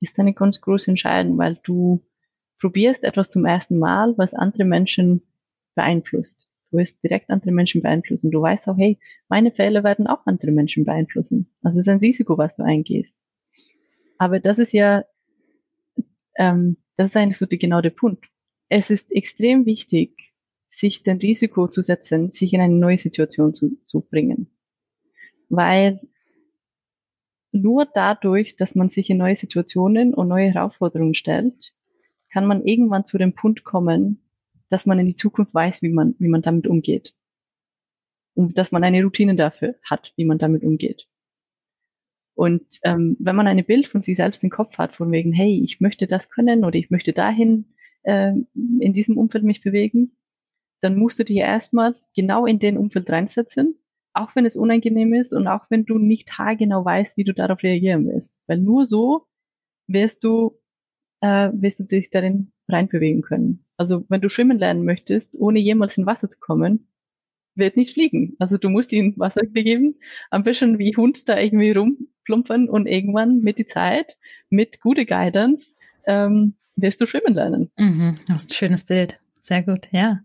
ist 0.02 0.19
eine 0.19 0.34
ganz 0.34 0.60
große 0.60 0.91
Entscheidung, 0.91 1.38
weil 1.38 1.60
du 1.63 2.02
probierst 2.62 3.04
etwas 3.04 3.30
zum 3.30 3.45
ersten 3.45 3.80
Mal, 3.80 4.13
was 4.17 4.34
andere 4.34 4.63
Menschen 4.63 5.24
beeinflusst. 5.76 6.47
Du 6.69 6.78
wirst 6.78 7.04
direkt 7.04 7.30
andere 7.30 7.52
Menschen 7.52 7.82
beeinflussen. 7.82 8.32
Du 8.32 8.41
weißt 8.41 8.67
auch, 8.69 8.78
hey, 8.78 8.97
meine 9.28 9.52
Fehler 9.52 9.84
werden 9.84 10.08
auch 10.08 10.26
andere 10.26 10.52
Menschen 10.52 10.86
beeinflussen. 10.86 11.52
Also 11.63 11.80
es 11.80 11.88
ist 11.88 11.91
ein 11.91 12.00
Risiko, 12.00 12.38
was 12.38 12.56
du 12.56 12.63
eingehst. 12.63 13.13
Aber 14.17 14.39
das 14.39 14.60
ist 14.60 14.71
ja, 14.71 15.04
ähm, 16.38 16.78
das 16.95 17.10
ist 17.10 17.17
eigentlich 17.17 17.38
so 17.38 17.45
die, 17.45 17.58
genau 17.58 17.82
der 17.82 17.89
Punkt. 17.89 18.26
Es 18.69 18.89
ist 18.89 19.12
extrem 19.12 19.65
wichtig, 19.65 20.34
sich 20.69 21.04
den 21.04 21.17
Risiko 21.17 21.67
zu 21.67 21.82
setzen, 21.82 22.30
sich 22.30 22.54
in 22.54 22.62
eine 22.62 22.76
neue 22.76 22.97
Situation 22.97 23.54
zu, 23.54 23.78
zu 23.86 24.02
bringen. 24.02 24.50
Weil 25.50 26.00
nur 27.52 27.86
dadurch, 27.86 28.56
dass 28.56 28.76
man 28.76 28.88
sich 28.88 29.10
in 29.10 29.17
neue 29.17 29.36
Situationen 29.36 30.13
und 30.13 30.30
neue 30.30 30.54
Herausforderungen 30.54 31.15
stellt, 31.15 31.74
kann 32.31 32.45
man 32.45 32.65
irgendwann 32.65 33.05
zu 33.05 33.17
dem 33.17 33.33
Punkt 33.33 33.63
kommen, 33.63 34.21
dass 34.69 34.85
man 34.85 34.99
in 34.99 35.05
die 35.05 35.15
Zukunft 35.15 35.53
weiß, 35.53 35.81
wie 35.81 35.89
man, 35.89 36.15
wie 36.19 36.29
man 36.29 36.41
damit 36.41 36.67
umgeht. 36.67 37.13
Und 38.33 38.57
dass 38.57 38.71
man 38.71 38.83
eine 38.83 39.03
Routine 39.03 39.35
dafür 39.35 39.75
hat, 39.83 40.13
wie 40.15 40.25
man 40.25 40.37
damit 40.37 40.63
umgeht. 40.63 41.07
Und 42.33 42.79
ähm, 42.83 43.17
wenn 43.19 43.35
man 43.35 43.47
ein 43.47 43.63
Bild 43.65 43.87
von 43.87 44.01
sich 44.01 44.15
selbst 44.15 44.43
im 44.43 44.49
Kopf 44.49 44.77
hat, 44.77 44.95
von 44.95 45.11
wegen, 45.11 45.33
hey, 45.33 45.61
ich 45.63 45.81
möchte 45.81 46.07
das 46.07 46.29
können 46.29 46.63
oder 46.63 46.77
ich 46.77 46.89
möchte 46.89 47.11
dahin 47.11 47.73
äh, 48.03 48.31
in 48.55 48.93
diesem 48.93 49.17
Umfeld 49.17 49.43
mich 49.43 49.61
bewegen, 49.61 50.15
dann 50.81 50.97
musst 50.97 51.19
du 51.19 51.25
dich 51.25 51.37
erstmal 51.37 51.93
genau 52.15 52.45
in 52.45 52.59
den 52.59 52.77
Umfeld 52.77 53.09
reinsetzen, 53.09 53.75
auch 54.13 54.35
wenn 54.35 54.45
es 54.45 54.55
unangenehm 54.55 55.13
ist 55.13 55.33
und 55.33 55.47
auch 55.47 55.65
wenn 55.69 55.85
du 55.85 55.99
nicht 55.99 56.37
haargenau 56.37 56.83
weißt, 56.83 57.17
wie 57.17 57.25
du 57.25 57.33
darauf 57.33 57.61
reagieren 57.61 58.07
wirst. 58.07 58.31
Weil 58.47 58.57
nur 58.57 58.85
so 58.85 59.27
wirst 59.87 60.23
du 60.23 60.61
äh, 61.21 61.49
wirst 61.53 61.79
du 61.79 61.84
dich 61.84 62.10
darin 62.10 62.51
reinbewegen 62.67 63.21
können. 63.21 63.65
Also 63.77 64.05
wenn 64.10 64.21
du 64.21 64.29
schwimmen 64.29 64.60
lernen 64.60 64.86
möchtest, 64.86 65.36
ohne 65.36 65.60
jemals 65.60 65.97
in 65.97 66.05
Wasser 66.05 66.29
zu 66.29 66.39
kommen, 66.39 66.88
wird 67.55 67.77
nicht 67.77 67.93
fliegen. 67.93 68.36
Also 68.39 68.57
du 68.57 68.69
musst 68.69 68.91
ihn 68.91 69.13
Wasser 69.17 69.41
begeben, 69.47 69.95
ein 70.29 70.43
bisschen 70.43 70.79
wie 70.79 70.95
Hund 70.95 71.27
da 71.27 71.38
irgendwie 71.39 71.71
rumplumpern 71.71 72.69
und 72.69 72.88
irgendwann 72.88 73.39
mit 73.39 73.57
die 73.57 73.67
Zeit, 73.67 74.17
mit 74.49 74.81
gute 74.81 75.05
Guidance, 75.05 75.73
ähm, 76.05 76.55
wirst 76.75 77.01
du 77.01 77.05
schwimmen 77.05 77.34
lernen. 77.34 77.69
Mhm, 77.77 78.15
das 78.27 78.43
ist 78.43 78.51
ein 78.51 78.55
schönes 78.55 78.86
Bild. 78.86 79.19
Sehr 79.39 79.63
gut, 79.63 79.88
ja. 79.91 80.21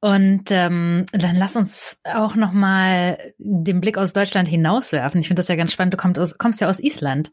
Und 0.00 0.50
ähm, 0.50 1.06
dann 1.12 1.36
lass 1.36 1.56
uns 1.56 2.00
auch 2.04 2.34
noch 2.36 2.52
mal 2.52 3.18
den 3.38 3.80
Blick 3.80 3.96
aus 3.96 4.12
Deutschland 4.12 4.48
hinauswerfen. 4.48 5.20
Ich 5.20 5.28
finde 5.28 5.40
das 5.40 5.48
ja 5.48 5.56
ganz 5.56 5.72
spannend. 5.72 5.94
Du 5.94 5.98
kommst, 5.98 6.20
aus, 6.20 6.36
kommst 6.36 6.60
ja 6.60 6.68
aus 6.68 6.80
Island. 6.80 7.30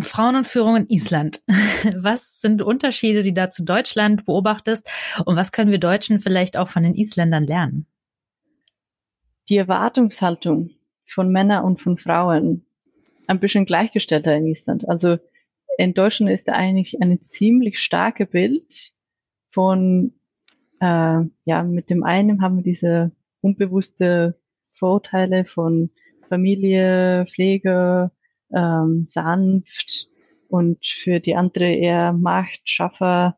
Frauen 0.00 0.36
und 0.36 0.46
Führung 0.46 0.76
in 0.76 0.88
Island. 0.88 1.40
Was 1.96 2.40
sind 2.40 2.62
Unterschiede, 2.62 3.22
die 3.22 3.34
da 3.34 3.50
zu 3.50 3.64
Deutschland 3.64 4.26
beobachtest? 4.26 4.88
Und 5.24 5.36
was 5.36 5.52
können 5.52 5.70
wir 5.70 5.78
Deutschen 5.78 6.20
vielleicht 6.20 6.56
auch 6.56 6.68
von 6.68 6.82
den 6.82 6.94
Isländern 6.94 7.44
lernen? 7.44 7.86
Die 9.48 9.56
Erwartungshaltung 9.56 10.70
von 11.06 11.30
Männern 11.32 11.64
und 11.64 11.80
von 11.80 11.96
Frauen 11.96 12.66
ein 13.26 13.40
bisschen 13.40 13.64
gleichgestellter 13.64 14.36
in 14.36 14.46
Island. 14.46 14.88
Also 14.88 15.18
in 15.78 15.94
Deutschland 15.94 16.32
ist 16.32 16.48
da 16.48 16.52
eigentlich 16.52 17.00
ein 17.00 17.20
ziemlich 17.22 17.78
starke 17.78 18.26
Bild 18.26 18.92
von, 19.50 20.12
äh, 20.80 21.20
ja, 21.44 21.62
mit 21.62 21.90
dem 21.90 22.04
einen 22.04 22.42
haben 22.42 22.56
wir 22.56 22.62
diese 22.62 23.12
unbewusste 23.40 24.38
Vorurteile 24.72 25.44
von 25.44 25.90
Familie, 26.28 27.26
Pflege, 27.26 28.10
ähm, 28.54 29.06
sanft 29.08 30.08
und 30.48 30.84
für 30.84 31.20
die 31.20 31.36
andere 31.36 31.72
eher 31.72 32.12
Macht, 32.12 32.60
Schaffer, 32.64 33.36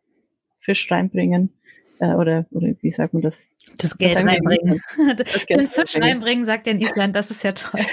Fisch 0.60 0.90
reinbringen. 0.90 1.52
Äh, 1.98 2.14
oder, 2.14 2.46
oder 2.50 2.68
wie 2.80 2.92
sagt 2.92 3.14
man 3.14 3.22
das? 3.22 3.48
Das 3.76 3.98
Geld 3.98 4.16
reinbringen. 4.16 4.80
Das 5.16 5.46
Geld 5.46 5.60
den 5.60 5.66
Fisch 5.66 5.96
reinbringen, 5.96 6.44
sagt 6.44 6.66
er 6.66 6.74
in 6.74 6.80
Island, 6.80 7.16
das 7.16 7.30
ist 7.30 7.42
ja 7.42 7.52
toll. 7.52 7.84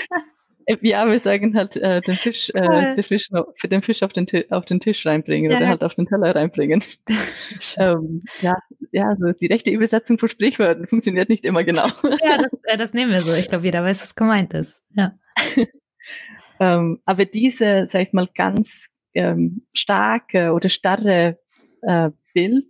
Äh, 0.65 0.77
ja, 0.81 1.09
wir 1.09 1.19
sagen 1.19 1.55
halt 1.55 1.77
äh, 1.77 2.01
den 2.01 2.13
Fisch, 2.13 2.51
äh, 2.53 2.93
den 2.93 3.03
Fisch 3.03 3.29
für 3.55 3.67
den 3.67 3.81
Fisch 3.81 4.03
auf 4.03 4.13
den, 4.13 4.27
auf 4.49 4.65
den 4.65 4.79
Tisch 4.79 5.05
reinbringen 5.05 5.49
ja. 5.49 5.57
oder 5.57 5.67
halt 5.67 5.83
auf 5.83 5.95
den 5.95 6.05
Teller 6.05 6.35
reinbringen. 6.35 6.83
ähm, 7.77 8.23
ja, 8.41 8.53
ja, 8.91 9.07
also 9.07 9.31
die 9.31 9.47
rechte 9.47 9.71
Übersetzung 9.71 10.19
von 10.19 10.29
Sprichwörtern 10.29 10.87
funktioniert 10.87 11.29
nicht 11.29 11.45
immer 11.45 11.63
genau. 11.63 11.87
ja, 12.21 12.37
das, 12.37 12.61
äh, 12.63 12.77
das 12.77 12.93
nehmen 12.93 13.11
wir 13.11 13.21
so. 13.21 13.33
Ich 13.33 13.49
glaube, 13.49 13.63
jeder 13.63 13.83
weiß, 13.83 14.01
was 14.01 14.15
gemeint 14.15 14.53
ist. 14.53 14.83
Ja. 14.93 15.17
Ähm, 16.59 16.99
aber 17.05 17.25
diese, 17.25 17.87
sag 17.89 18.01
ich 18.01 18.13
mal, 18.13 18.27
ganz 18.33 18.89
ähm, 19.13 19.65
starke 19.73 20.53
oder 20.53 20.69
starre 20.69 21.39
äh, 21.81 22.11
Bild 22.33 22.65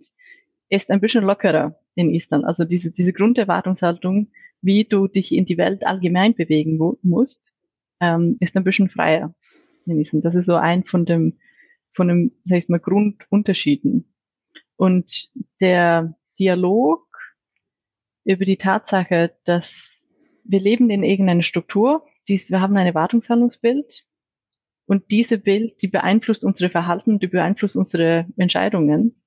ist 0.68 0.90
ein 0.90 1.00
bisschen 1.00 1.24
lockerer 1.24 1.78
in 1.94 2.10
Island. 2.10 2.44
Also 2.44 2.64
diese, 2.64 2.90
diese 2.90 3.12
Grunderwartungshaltung, 3.12 4.30
wie 4.60 4.84
du 4.84 5.08
dich 5.08 5.32
in 5.32 5.46
die 5.46 5.58
Welt 5.58 5.86
allgemein 5.86 6.34
bewegen 6.34 6.78
musst, 7.02 7.52
ähm, 8.00 8.36
ist 8.40 8.56
ein 8.56 8.64
bisschen 8.64 8.88
freier 8.88 9.34
in 9.86 10.00
Island. 10.00 10.24
Das 10.24 10.34
ist 10.34 10.46
so 10.46 10.54
ein 10.54 10.84
von 10.84 11.04
dem, 11.06 11.38
von 11.92 12.08
dem, 12.08 12.32
sag 12.44 12.58
ich 12.58 12.68
mal, 12.68 12.80
Grundunterschieden 12.80 14.12
Und 14.76 15.30
der 15.60 16.16
Dialog 16.38 17.06
über 18.24 18.44
die 18.44 18.58
Tatsache, 18.58 19.34
dass 19.44 20.02
wir 20.44 20.60
leben 20.60 20.88
in 20.90 21.02
irgendeiner 21.02 21.42
Struktur, 21.42 22.06
dies, 22.28 22.50
wir 22.50 22.60
haben 22.60 22.76
ein 22.76 22.86
Erwartungshandlungsbild 22.86 24.04
und 24.86 25.10
diese 25.10 25.38
Bild, 25.38 25.82
die 25.82 25.88
beeinflusst 25.88 26.44
unsere 26.44 26.70
Verhalten, 26.70 27.18
die 27.18 27.26
beeinflusst 27.26 27.76
unsere 27.76 28.26
Entscheidungen. 28.36 29.22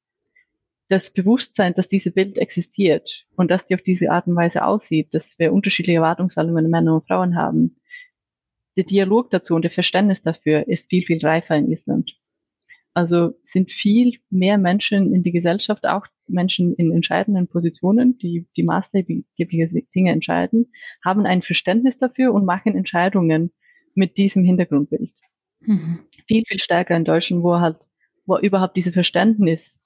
Das 0.87 1.11
Bewusstsein, 1.11 1.73
dass 1.73 1.87
diese 1.87 2.11
Bild 2.11 2.37
existiert 2.37 3.25
und 3.35 3.49
dass 3.49 3.65
die 3.65 3.75
auf 3.75 3.81
diese 3.81 4.11
Art 4.11 4.27
und 4.27 4.35
Weise 4.35 4.65
aussieht, 4.65 5.13
dass 5.13 5.39
wir 5.39 5.53
unterschiedliche 5.53 5.97
Erwartungshaltungen 5.97 6.69
Männer 6.69 6.95
und 6.95 7.07
Frauen 7.07 7.35
haben. 7.35 7.77
Der 8.75 8.83
Dialog 8.83 9.29
dazu 9.29 9.55
und 9.55 9.63
der 9.63 9.71
Verständnis 9.71 10.21
dafür 10.21 10.67
ist 10.67 10.89
viel, 10.89 11.03
viel 11.03 11.19
reifer 11.25 11.55
in 11.55 11.71
Island. 11.71 12.20
Also 12.93 13.33
sind 13.45 13.71
viel 13.71 14.17
mehr 14.29 14.57
Menschen 14.57 15.13
in 15.13 15.23
die 15.23 15.31
Gesellschaft, 15.31 15.85
auch 15.87 16.07
Menschen 16.27 16.75
in 16.75 16.91
entscheidenden 16.91 17.47
Positionen, 17.47 18.17
die 18.17 18.47
die 18.57 18.63
maßgebliche 18.63 19.83
Dinge 19.95 20.11
entscheiden, 20.11 20.71
haben 21.03 21.25
ein 21.25 21.41
Verständnis 21.41 21.97
dafür 21.97 22.33
und 22.33 22.45
machen 22.45 22.75
Entscheidungen 22.75 23.51
mit 23.95 24.17
diesem 24.17 24.43
Hintergrundbild. 24.43 25.13
Mhm. 25.61 25.99
Viel, 26.27 26.43
viel 26.45 26.59
stärker 26.59 26.95
in 26.95 27.05
Deutschland, 27.05 27.43
wo 27.43 27.59
halt, 27.59 27.77
wo 28.25 28.37
überhaupt 28.37 28.75
diese 28.75 28.91
Verständnis 28.91 29.79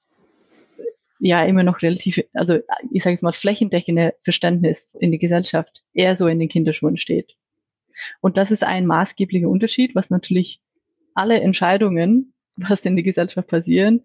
ja 1.20 1.43
immer 1.45 1.64
noch 1.64 1.82
relativ, 1.82 2.24
also 2.34 2.60
ich 2.91 3.03
sage 3.03 3.14
jetzt 3.14 3.24
mal 3.24 3.34
flächendeckende 3.34 4.16
Verständnis 4.24 4.89
in 4.99 5.12
die 5.12 5.20
Gesellschaft 5.20 5.84
eher 5.93 6.18
so 6.18 6.28
in 6.28 6.39
den 6.39 6.49
Kinderschuhen 6.49 6.97
steht. 6.97 7.36
Und 8.20 8.38
das 8.38 8.51
ist 8.51 8.64
ein 8.64 8.86
maßgeblicher 8.86 9.47
Unterschied, 9.47 9.95
was 9.95 10.10
natürlich 10.10 10.62
alle 11.14 11.39
Entscheidungen 11.39 12.34
was 12.58 12.82
in 12.82 12.95
der 12.95 13.03
Gesellschaft 13.03 13.47
passieren, 13.47 14.01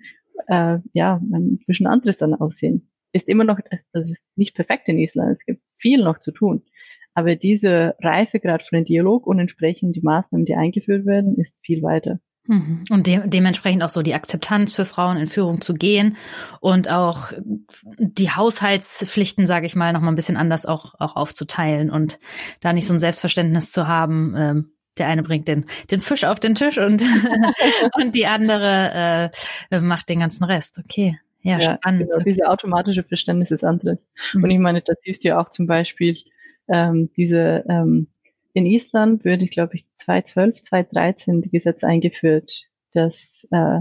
äh, 0.48 0.78
ja, 0.92 1.16
ein 1.16 1.58
bisschen 1.66 1.86
anderes 1.86 2.18
dann 2.18 2.34
aussehen. 2.34 2.90
Ist 3.12 3.28
immer 3.28 3.44
noch, 3.44 3.58
das 3.92 4.10
ist 4.10 4.22
nicht 4.36 4.54
perfekt 4.54 4.88
in 4.88 4.98
Island, 4.98 5.38
es 5.38 5.46
gibt 5.46 5.62
viel 5.76 6.02
noch 6.02 6.20
zu 6.20 6.32
tun. 6.32 6.62
Aber 7.14 7.34
diese 7.34 7.96
Reifegrad 8.00 8.62
von 8.62 8.78
dem 8.78 8.84
Dialog 8.84 9.26
und 9.26 9.38
entsprechend 9.40 9.96
die 9.96 10.02
Maßnahmen, 10.02 10.46
die 10.46 10.54
eingeführt 10.54 11.06
werden, 11.06 11.36
ist 11.36 11.56
viel 11.60 11.82
weiter. 11.82 12.20
Mhm. 12.46 12.84
Und 12.90 13.06
de 13.06 13.20
dementsprechend 13.26 13.82
auch 13.82 13.90
so 13.90 14.02
die 14.02 14.14
Akzeptanz 14.14 14.72
für 14.72 14.84
Frauen 14.84 15.16
in 15.18 15.26
Führung 15.26 15.60
zu 15.60 15.74
gehen 15.74 16.16
und 16.60 16.90
auch 16.90 17.32
die 17.98 18.30
Haushaltspflichten, 18.30 19.46
sage 19.46 19.66
ich 19.66 19.76
mal, 19.76 19.92
noch 19.92 20.00
mal 20.00 20.08
ein 20.10 20.16
bisschen 20.16 20.36
anders 20.36 20.66
auch, 20.66 20.94
auch 20.98 21.16
aufzuteilen 21.16 21.90
und 21.90 22.18
da 22.60 22.72
nicht 22.72 22.86
so 22.86 22.94
ein 22.94 22.98
Selbstverständnis 22.98 23.72
zu 23.72 23.86
haben, 23.86 24.34
ähm, 24.36 24.72
der 24.98 25.06
eine 25.06 25.22
bringt 25.22 25.48
den, 25.48 25.66
den 25.90 26.00
Fisch 26.00 26.24
auf 26.24 26.40
den 26.40 26.54
Tisch 26.54 26.78
und, 26.78 27.02
und 27.94 28.14
die 28.14 28.26
andere 28.26 29.30
äh, 29.70 29.80
macht 29.80 30.08
den 30.08 30.20
ganzen 30.20 30.44
Rest. 30.44 30.78
Okay. 30.78 31.18
Ja, 31.42 31.58
ja 31.58 31.74
spannend. 31.76 32.10
Genau, 32.10 32.22
diese 32.24 32.48
automatische 32.48 33.02
Verständnis 33.02 33.50
ist 33.50 33.64
anderes. 33.64 33.98
Mhm. 34.34 34.44
Und 34.44 34.50
ich 34.50 34.58
meine, 34.58 34.82
da 34.82 34.92
siehst 34.98 35.24
du 35.24 35.28
ja 35.28 35.40
auch 35.40 35.50
zum 35.50 35.66
Beispiel 35.66 36.16
ähm, 36.68 37.10
diese 37.16 37.64
ähm, 37.68 38.08
in 38.52 38.66
Island 38.66 39.24
würde 39.24 39.44
ich, 39.44 39.50
glaube 39.50 39.76
ich, 39.76 39.86
2012, 39.94 40.62
2013 40.62 41.42
die 41.42 41.50
Gesetze 41.50 41.86
eingeführt, 41.86 42.64
dass 42.92 43.46
äh, 43.52 43.80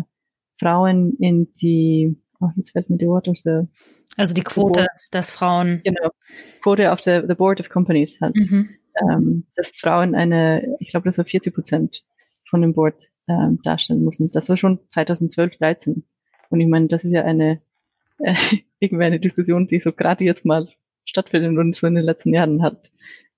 Frauen 0.60 1.16
in 1.20 1.52
die, 1.56 2.16
oh, 2.40 2.50
jetzt 2.56 2.72
fällt 2.72 2.90
mir 2.90 2.98
die 2.98 3.08
Wort 3.08 3.28
aus 3.28 3.42
der 3.42 3.68
also 4.16 4.34
die 4.34 4.44
Quote, 4.44 4.88
dass 5.12 5.32
Frauen. 5.32 5.82
Genau. 5.84 6.10
Quote 6.62 6.92
auf 6.92 7.02
der 7.02 7.28
the 7.28 7.36
Board 7.36 7.60
of 7.60 7.70
Companies 7.70 8.20
halt. 8.22 8.36
Mhm 8.36 8.70
ähm, 9.02 9.46
dass 9.56 9.72
Frauen 9.76 10.16
eine, 10.16 10.76
ich 10.80 10.90
glaube, 10.90 11.06
das 11.06 11.18
war 11.18 11.26
40 11.26 11.54
Prozent 11.54 12.04
von 12.50 12.62
dem 12.62 12.74
Board 12.74 13.08
ähm, 13.28 13.60
darstellen 13.64 14.04
mussten. 14.04 14.32
Das 14.32 14.50
war 14.50 14.58
schon 14.58 14.80
2012, 14.90 15.58
13. 15.58 16.04
Und 16.50 16.60
ich 16.60 16.68
meine, 16.68 16.88
das 16.88 17.04
ist 17.04 17.12
ja 17.12 17.24
eine 17.24 17.62
äh, 18.20 18.36
irgendwie 18.80 19.06
eine 19.06 19.20
Diskussion, 19.20 19.68
die 19.68 19.80
so 19.80 19.92
gerade 19.92 20.24
jetzt 20.24 20.46
mal 20.46 20.68
stattfindet 21.06 21.58
und 21.58 21.76
so 21.76 21.88
in 21.88 21.96
den 21.96 22.04
letzten 22.04 22.34
Jahren 22.34 22.62
hat 22.62 22.92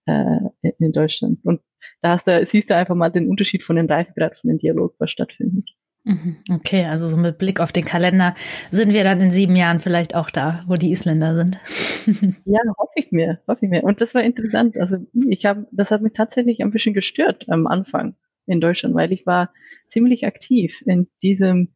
äh, 0.05 0.39
in 0.79 0.91
Deutschland. 0.91 1.39
Und 1.43 1.61
da 2.01 2.11
hast 2.11 2.27
du, 2.27 2.45
siehst 2.45 2.69
du 2.69 2.75
einfach 2.75 2.95
mal 2.95 3.11
den 3.11 3.29
Unterschied 3.29 3.63
von 3.63 3.75
den 3.75 3.87
Reifegrad 3.87 4.37
von 4.37 4.49
dem 4.49 4.59
Dialog, 4.59 4.95
was 4.99 5.11
stattfindet. 5.11 5.69
Mhm. 6.03 6.37
Okay, 6.49 6.85
also 6.85 7.07
so 7.07 7.15
mit 7.15 7.37
Blick 7.37 7.59
auf 7.59 7.71
den 7.71 7.85
Kalender 7.85 8.33
sind 8.71 8.91
wir 8.91 9.03
dann 9.03 9.21
in 9.21 9.29
sieben 9.29 9.55
Jahren 9.55 9.79
vielleicht 9.79 10.15
auch 10.15 10.31
da, 10.31 10.63
wo 10.67 10.73
die 10.73 10.91
Isländer 10.91 11.35
sind. 11.35 11.59
ja, 12.45 12.59
hoffe 12.77 12.93
ich 12.95 13.11
mir, 13.11 13.39
hoffe 13.47 13.65
ich 13.65 13.69
mir. 13.69 13.83
Und 13.83 14.01
das 14.01 14.15
war 14.15 14.23
interessant. 14.23 14.77
Also 14.77 14.97
ich 15.13 15.45
habe, 15.45 15.67
das 15.71 15.91
hat 15.91 16.01
mich 16.01 16.13
tatsächlich 16.13 16.61
ein 16.61 16.71
bisschen 16.71 16.95
gestört 16.95 17.47
am 17.49 17.67
Anfang 17.67 18.15
in 18.47 18.61
Deutschland, 18.61 18.95
weil 18.95 19.11
ich 19.11 19.27
war 19.27 19.53
ziemlich 19.89 20.25
aktiv 20.25 20.81
in 20.87 21.07
diesem 21.21 21.73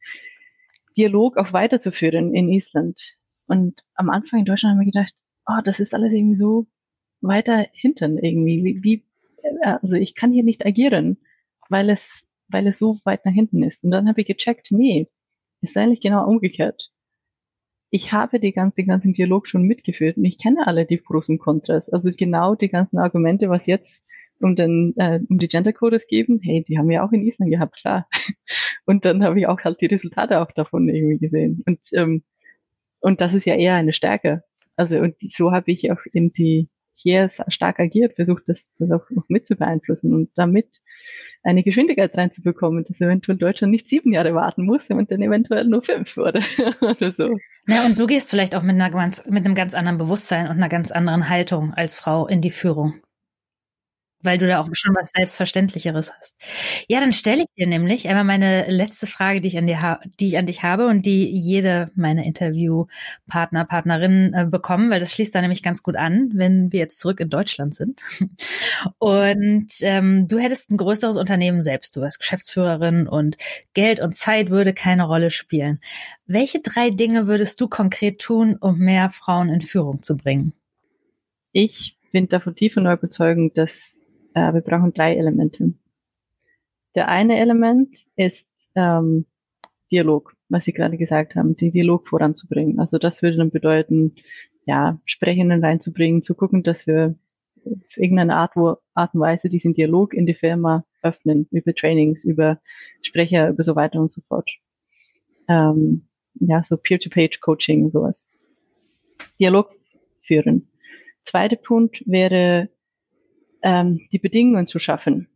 Dialog 0.98 1.38
auch 1.38 1.54
weiterzuführen 1.54 2.34
in 2.34 2.50
Island. 2.50 3.18
Und 3.46 3.84
am 3.94 4.10
Anfang 4.10 4.40
in 4.40 4.46
Deutschland 4.46 4.74
haben 4.74 4.80
wir 4.80 4.92
gedacht, 4.92 5.14
oh, 5.46 5.62
das 5.64 5.80
ist 5.80 5.94
alles 5.94 6.12
irgendwie 6.12 6.38
so 6.38 6.66
weiter 7.22 7.68
hinten 7.74 8.18
irgendwie. 8.18 8.64
Wie, 8.64 8.84
wie, 8.84 9.06
also 9.62 9.96
ich 9.98 10.16
kann 10.16 10.32
hier 10.32 10.44
nicht 10.44 10.66
agieren, 10.66 11.18
weil 11.70 11.92
es 11.92 12.26
weil 12.48 12.68
es 12.68 12.78
so 12.78 13.00
weit 13.04 13.26
nach 13.26 13.34
hinten 13.34 13.64
ist. 13.64 13.84
Und 13.84 13.92
dann 13.92 14.08
habe 14.08 14.22
ich 14.22 14.28
gecheckt, 14.28 14.72
nee, 14.72 15.10
ist 15.62 15.78
eigentlich 15.78 16.02
genau 16.02 16.28
umgekehrt. 16.28 16.92
Ich 17.90 18.12
habe 18.12 18.40
die 18.40 18.52
ganze, 18.52 18.76
den 18.78 18.88
ganzen 18.88 19.14
Dialog 19.14 19.48
schon 19.48 19.64
mitgeführt 19.64 20.18
und 20.18 20.26
ich 20.26 20.38
kenne 20.38 20.68
alle 20.68 20.86
die 20.86 21.02
und 21.08 21.40
Kontras. 21.40 21.90
Also 21.90 22.12
genau 22.16 22.56
die 22.56 22.70
ganzen 22.70 22.98
Argumente, 22.98 23.50
was 23.50 23.68
jetzt 23.68 24.04
um 24.42 24.56
den 24.56 24.94
äh, 24.98 25.22
um 25.30 25.38
die 25.38 25.48
Gender 25.48 25.72
Codes 25.72 26.08
geben, 26.08 26.40
hey, 26.44 26.64
die 26.68 26.78
haben 26.78 26.90
wir 26.90 27.04
auch 27.04 27.12
in 27.12 27.26
Island 27.26 27.52
gehabt, 27.52 27.78
klar. 27.78 28.08
Und 28.86 29.06
dann 29.06 29.24
habe 29.24 29.40
ich 29.40 29.48
auch 29.48 29.60
halt 29.62 29.80
die 29.82 29.86
Resultate 29.86 30.42
auch 30.42 30.52
davon 30.52 30.90
irgendwie 30.90 31.20
gesehen. 31.20 31.64
Und 31.66 31.80
ähm, 31.94 32.24
und 33.00 33.22
das 33.22 33.34
ist 33.34 33.46
ja 33.46 33.56
eher 33.56 33.76
eine 33.76 33.94
Stärke. 33.94 34.44
Also 34.76 35.00
und 35.00 35.16
so 35.32 35.52
habe 35.52 35.72
ich 35.72 35.92
auch 35.92 36.02
in 36.12 36.34
die 36.34 36.70
hier 37.02 37.30
stark 37.48 37.80
agiert, 37.80 38.16
versucht 38.16 38.44
das, 38.48 38.68
das 38.80 38.92
auch 38.92 39.10
noch 39.10 39.26
mit 39.28 39.46
zu 39.46 39.56
beeinflussen 39.56 40.14
und 40.14 40.30
damit 40.36 40.82
eine 41.44 41.64
Geschwindigkeit 41.64 42.18
reinzubekommen, 42.18 42.84
dass 42.86 43.00
eventuell 43.00 43.38
Deutschland 43.38 43.72
nicht 43.72 43.88
sieben 43.88 44.14
Jahre 44.14 44.34
warten 44.34 44.66
muss 44.66 44.90
und 44.90 45.12
dann 45.12 45.22
eventuell 45.22 45.66
nur 45.66 45.84
fünf 45.84 46.18
oder, 46.18 46.42
oder 46.82 47.12
so. 47.12 47.38
Ja, 47.68 47.86
und 47.86 48.00
du 48.00 48.06
gehst 48.06 48.30
vielleicht 48.30 48.56
auch 48.56 48.64
mit, 48.64 48.76
einer 48.76 48.92
ganz, 48.92 49.26
mit 49.28 49.46
einem 49.46 49.56
ganz 49.56 49.74
anderen 49.74 49.98
Bewusstsein 49.98 50.48
und 50.48 50.58
einer 50.58 50.70
ganz 50.70 50.92
anderen 50.92 51.30
Haltung 51.30 51.74
als 51.74 51.96
Frau 51.96 52.28
in 52.28 52.42
die 52.42 52.52
Führung 52.52 52.96
weil 54.26 54.38
du 54.38 54.48
da 54.48 54.60
auch 54.60 54.68
schon 54.74 54.96
was 54.96 55.12
Selbstverständlicheres 55.12 56.12
hast. 56.12 56.36
Ja, 56.88 57.00
dann 57.00 57.14
stelle 57.14 57.44
ich 57.44 57.54
dir 57.58 57.68
nämlich 57.68 58.08
einmal 58.08 58.24
meine 58.24 58.70
letzte 58.70 59.08
Frage, 59.08 59.42
die 59.42 59.48
ich 59.50 59.58
an, 59.58 59.68
dir 59.68 60.00
die 60.20 60.28
ich 60.28 60.38
an 60.38 60.46
dich 60.46 60.64
habe 60.64 60.88
und 60.88 61.06
die 61.06 61.26
jede 61.30 61.92
meiner 61.96 62.24
Interviewpartner, 62.24 63.66
Partnerinnen 63.66 64.34
äh, 64.34 64.46
bekommen, 64.46 64.90
weil 64.90 65.00
das 65.00 65.12
schließt 65.14 65.34
da 65.34 65.42
nämlich 65.42 65.64
ganz 65.64 65.84
gut 65.84 65.96
an, 65.96 66.32
wenn 66.34 66.72
wir 66.72 66.80
jetzt 66.80 67.00
zurück 67.00 67.20
in 67.20 67.30
Deutschland 67.30 67.76
sind. 67.76 68.02
Und 69.00 69.68
ähm, 69.82 70.28
du 70.28 70.40
hättest 70.40 70.72
ein 70.72 70.78
größeres 70.78 71.18
Unternehmen 71.18 71.62
selbst, 71.62 71.96
du 71.96 72.02
wärst 72.02 72.20
Geschäftsführerin 72.20 73.08
und 73.08 73.38
Geld 73.74 74.00
und 74.00 74.16
Zeit 74.16 74.50
würde 74.50 74.74
keine 74.74 75.04
Rolle 75.04 75.32
spielen. 75.32 75.80
Welche 76.26 76.60
drei 76.60 76.90
Dinge 76.90 77.28
würdest 77.28 77.62
du 77.62 77.68
konkret 77.68 78.20
tun, 78.20 78.58
um 78.60 78.80
mehr 78.80 79.10
Frauen 79.10 79.50
in 79.50 79.62
Führung 79.62 80.02
zu 80.02 80.18
bringen? 80.18 80.54
Ich 81.52 81.98
bin 82.12 82.28
davon 82.28 82.56
tief 82.56 82.78
und 82.78 82.86
überzeugt, 82.86 83.58
dass 83.58 84.00
äh, 84.36 84.54
wir 84.54 84.62
brauchen 84.62 84.94
drei 84.94 85.16
Elemente. 85.16 85.74
Der 86.94 87.08
eine 87.08 87.40
Element 87.40 88.06
ist 88.16 88.48
ähm, 88.76 89.26
Dialog, 89.92 90.36
was 90.50 90.66
Sie 90.66 90.74
gerade 90.74 90.98
gesagt 90.98 91.36
haben, 91.36 91.56
den 91.56 91.72
Dialog 91.72 92.08
voranzubringen. 92.08 92.80
Also 92.80 92.98
das 92.98 93.22
würde 93.22 93.38
dann 93.38 93.50
bedeuten, 93.50 94.16
ja, 94.66 95.00
Sprechenden 95.06 95.64
reinzubringen, 95.64 96.22
zu 96.22 96.36
gucken, 96.36 96.64
dass 96.64 96.86
wir 96.86 97.16
auf 97.66 97.98
irgendeine 97.98 98.36
Art, 98.36 98.56
wo, 98.56 98.78
Art 98.94 99.14
und 99.14 99.22
Weise 99.22 99.50
diesen 99.50 99.74
Dialog 99.74 100.14
in 100.14 100.26
die 100.26 100.34
Firma 100.34 100.86
öffnen, 101.02 101.48
über 101.52 101.74
Trainings, 101.74 102.24
über 102.24 102.60
Sprecher, 103.02 103.50
über 103.50 103.64
so 103.64 103.76
weiter 103.76 104.00
und 104.00 104.12
so 104.12 104.22
fort. 104.28 104.52
Ähm, 105.48 106.08
ja, 106.36 106.64
so 106.64 106.78
Peer-to-Page-Coaching, 106.78 107.90
sowas. 107.90 108.26
Dialog 109.40 109.72
führen. 110.22 110.70
Zweiter 111.24 111.56
Punkt 111.56 112.04
wäre 112.06 112.70
ähm, 113.66 114.08
die 114.12 114.20
Bedingungen 114.20 114.68
zu 114.68 114.80
schaffen. 114.80 115.28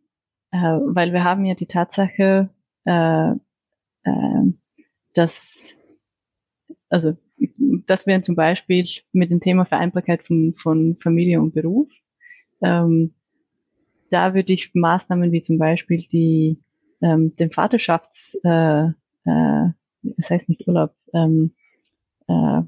Äh, 0.52 0.58
weil 0.58 1.12
wir 1.12 1.24
haben 1.24 1.46
ja 1.46 1.56
die 1.56 1.66
Tatsache, 1.66 2.50
äh, 2.86 3.32
äh, 3.32 4.54
dass, 5.14 5.76
also 6.90 7.18
das 7.88 8.06
wären 8.06 8.24
zum 8.24 8.36
Beispiel 8.36 8.86
mit 9.12 9.32
dem 9.32 9.42
Thema 9.42 9.66
Vereinbarkeit 9.66 10.24
von, 10.24 10.54
von 10.56 10.98
Familie 11.02 11.42
und 11.42 11.54
Beruf. 11.54 11.90
Ähm, 12.62 13.16
da 14.12 14.34
würde 14.34 14.54
ich 14.54 14.74
Maßnahmen 14.74 15.32
wie 15.32 15.42
zum 15.42 15.58
Beispiel 15.58 15.98
die 15.98 16.60
ähm, 17.02 17.36
den 17.36 17.52
Vaterschafts, 17.52 18.38
äh, 18.44 18.88
äh, 18.90 19.70
das 20.04 20.30
heißt 20.30 20.50
nicht 20.50 20.68
Urlaub, 20.68 20.94
ähm, 21.14 21.56
äh, 22.28 22.62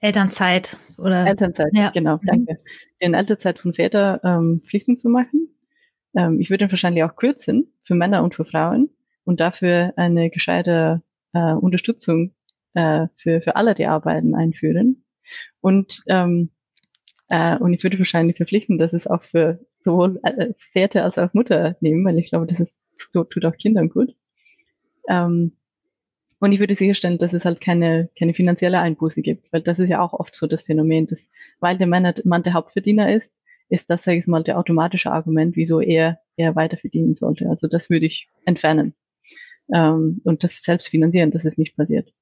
Elternzeit 0.00 0.78
oder 1.06 1.26
Elternzeit, 1.26 1.70
ja. 1.72 1.90
genau, 1.90 2.16
mhm. 2.16 2.26
danke. 2.26 2.60
Den 3.00 3.14
Elternzeit 3.14 3.58
von 3.58 3.74
Väter 3.74 4.20
ähm, 4.24 4.62
Pflichten 4.64 4.96
zu 4.96 5.08
machen. 5.08 5.48
Ähm, 6.16 6.40
ich 6.40 6.50
würde 6.50 6.64
ihn 6.64 6.70
wahrscheinlich 6.70 7.04
auch 7.04 7.16
kürzen 7.16 7.72
für 7.82 7.94
Männer 7.94 8.22
und 8.22 8.34
für 8.34 8.44
Frauen 8.44 8.90
und 9.24 9.40
dafür 9.40 9.92
eine 9.96 10.30
gescheite 10.30 11.02
äh, 11.32 11.52
Unterstützung 11.52 12.34
äh, 12.74 13.06
für, 13.16 13.40
für 13.40 13.56
alle, 13.56 13.74
die 13.74 13.86
arbeiten, 13.86 14.34
einführen. 14.34 15.04
Und, 15.60 16.02
ähm, 16.08 16.50
äh, 17.28 17.56
und 17.56 17.72
ich 17.72 17.82
würde 17.82 17.98
wahrscheinlich 17.98 18.36
verpflichten, 18.36 18.78
dass 18.78 18.92
es 18.92 19.06
auch 19.06 19.22
für 19.22 19.60
sowohl 19.80 20.20
äh, 20.24 20.52
Väter 20.72 21.04
als 21.04 21.18
auch 21.18 21.34
Mutter 21.34 21.76
nehmen, 21.80 22.04
weil 22.04 22.18
ich 22.18 22.30
glaube, 22.30 22.46
das 22.46 22.60
ist, 22.60 22.72
tut 23.12 23.44
auch 23.44 23.56
Kindern 23.56 23.88
gut. 23.88 24.14
Ähm, 25.08 25.52
und 26.38 26.52
ich 26.52 26.60
würde 26.60 26.74
sicherstellen, 26.74 27.18
dass 27.18 27.32
es 27.32 27.44
halt 27.44 27.60
keine, 27.60 28.10
keine 28.18 28.34
finanzielle 28.34 28.78
Einbuße 28.78 29.22
gibt, 29.22 29.52
weil 29.52 29.62
das 29.62 29.78
ist 29.78 29.88
ja 29.88 30.00
auch 30.00 30.12
oft 30.12 30.36
so 30.36 30.46
das 30.46 30.62
Phänomen, 30.62 31.06
dass, 31.06 31.30
weil 31.60 31.78
der 31.78 31.86
Mann, 31.86 32.42
der 32.42 32.52
Hauptverdiener 32.52 33.14
ist, 33.14 33.32
ist 33.68 33.90
das, 33.90 34.04
sage 34.04 34.18
ich 34.18 34.26
mal, 34.26 34.44
der 34.44 34.58
automatische 34.58 35.10
Argument, 35.10 35.56
wieso 35.56 35.80
er, 35.80 36.20
er 36.36 36.54
weiter 36.54 36.76
verdienen 36.76 37.14
sollte. 37.14 37.48
Also 37.48 37.66
das 37.66 37.90
würde 37.90 38.06
ich 38.06 38.28
entfernen. 38.44 38.94
Ähm, 39.74 40.20
und 40.24 40.44
das 40.44 40.62
selbst 40.62 40.88
finanzieren, 40.88 41.30
dass 41.30 41.44
es 41.44 41.56
nicht 41.56 41.76
passiert. 41.76 42.12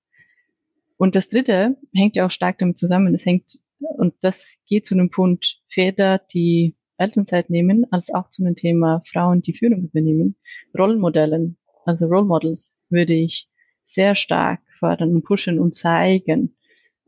Und 0.97 1.17
das 1.17 1.29
dritte 1.29 1.77
hängt 1.93 2.17
ja 2.17 2.25
auch 2.25 2.31
stark 2.31 2.59
damit 2.59 2.79
zusammen. 2.79 3.15
Es 3.15 3.27
hängt, 3.27 3.59
und 3.81 4.15
das 4.21 4.59
geht 4.67 4.87
zu 4.87 4.95
einem 4.95 5.11
Punkt 5.11 5.61
Väter, 5.69 6.19
die 6.33 6.77
Elternzeit 6.97 7.51
nehmen, 7.51 7.85
als 7.91 8.15
auch 8.15 8.31
zu 8.31 8.45
einem 8.45 8.55
Thema 8.55 9.03
Frauen, 9.05 9.43
die 9.43 9.53
Führung 9.53 9.83
übernehmen. 9.83 10.37
Rollenmodellen, 10.79 11.59
also 11.85 12.07
Role 12.07 12.25
Models, 12.25 12.77
würde 12.89 13.13
ich 13.13 13.51
sehr 13.85 14.15
stark 14.15 14.61
fördern 14.79 15.15
und 15.15 15.25
pushen 15.25 15.59
und 15.59 15.75
zeigen 15.75 16.57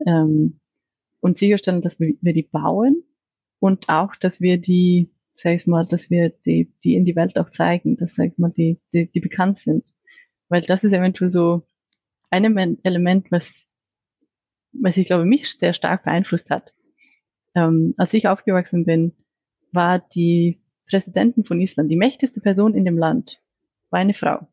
ähm, 0.05 0.59
und 1.19 1.37
sicherstellen, 1.37 1.81
dass 1.81 1.99
wir, 1.99 2.13
wir 2.21 2.33
die 2.33 2.43
bauen 2.43 3.03
und 3.59 3.89
auch, 3.89 4.15
dass 4.15 4.39
wir 4.39 4.57
die, 4.57 5.09
sag 5.35 5.53
ich 5.53 5.67
mal, 5.67 5.85
dass 5.85 6.09
wir 6.09 6.29
die, 6.29 6.71
die 6.83 6.95
in 6.95 7.05
die 7.05 7.15
Welt 7.15 7.37
auch 7.37 7.49
zeigen, 7.49 7.97
dass, 7.97 8.15
sag 8.15 8.27
ich 8.27 8.37
mal, 8.37 8.51
die, 8.51 8.79
die, 8.93 9.07
die 9.07 9.19
bekannt 9.19 9.57
sind. 9.57 9.83
Weil 10.49 10.61
das 10.61 10.83
ist 10.83 10.93
eventuell 10.93 11.31
so 11.31 11.63
ein 12.29 12.79
Element, 12.83 13.31
was, 13.31 13.67
was 14.71 14.97
ich 14.97 15.07
glaube, 15.07 15.25
mich 15.25 15.49
sehr 15.57 15.73
stark 15.73 16.03
beeinflusst 16.03 16.49
hat. 16.49 16.73
Ähm, 17.55 17.93
als 17.97 18.13
ich 18.13 18.27
aufgewachsen 18.27 18.85
bin, 18.85 19.13
war 19.71 19.99
die 19.99 20.61
Präsidentin 20.87 21.43
von 21.43 21.59
Island, 21.59 21.91
die 21.91 21.95
mächtigste 21.95 22.39
Person 22.39 22.75
in 22.75 22.85
dem 22.85 22.97
Land, 22.97 23.41
war 23.89 23.99
eine 23.99 24.13
Frau. 24.13 24.47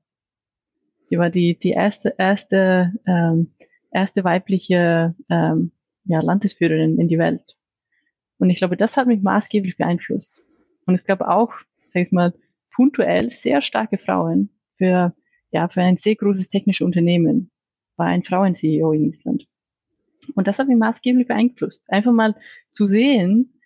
Die 1.10 1.18
war 1.18 1.30
die, 1.30 1.58
die 1.58 1.70
erste, 1.70 2.14
erste, 2.18 2.92
ähm, 3.06 3.52
erste 3.90 4.24
weibliche 4.24 5.14
ähm, 5.30 5.72
ja, 6.04 6.20
Landesführerin 6.20 6.98
in 6.98 7.08
die 7.08 7.18
Welt. 7.18 7.56
Und 8.38 8.50
ich 8.50 8.56
glaube, 8.56 8.76
das 8.76 8.96
hat 8.96 9.06
mich 9.06 9.22
maßgeblich 9.22 9.76
beeinflusst. 9.76 10.42
Und 10.86 10.94
es 10.94 11.04
gab 11.04 11.20
auch, 11.20 11.52
sag 11.88 12.02
ich 12.02 12.12
mal, 12.12 12.34
punktuell 12.74 13.30
sehr 13.30 13.62
starke 13.62 13.98
Frauen 13.98 14.50
für, 14.76 15.14
ja, 15.50 15.68
für 15.68 15.82
ein 15.82 15.96
sehr 15.96 16.16
großes 16.16 16.50
technisches 16.50 16.84
Unternehmen. 16.84 17.50
War 17.96 18.06
ein 18.06 18.24
Frauen-CEO 18.24 18.92
in 18.92 19.04
Island. 19.04 19.46
Und 20.34 20.48
das 20.48 20.58
hat 20.58 20.68
mich 20.68 20.78
maßgeblich 20.78 21.28
beeinflusst. 21.28 21.84
Einfach 21.88 22.12
mal 22.12 22.34
zu 22.70 22.86
sehen, 22.86 23.60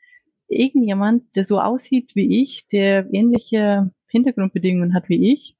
irgendjemand, 0.48 1.36
der 1.36 1.44
so 1.44 1.60
aussieht 1.60 2.14
wie 2.14 2.42
ich, 2.42 2.66
der 2.68 3.08
ähnliche 3.12 3.90
Hintergrundbedingungen 4.08 4.94
hat 4.94 5.08
wie 5.08 5.32
ich, 5.32 5.56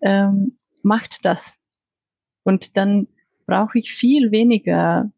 ähm, 0.00 0.58
macht 0.82 1.24
das. 1.24 1.58
Und 2.44 2.76
dann 2.76 3.08
brauche 3.46 3.78
ich 3.78 3.92
viel 3.92 4.30
weniger, 4.30 5.12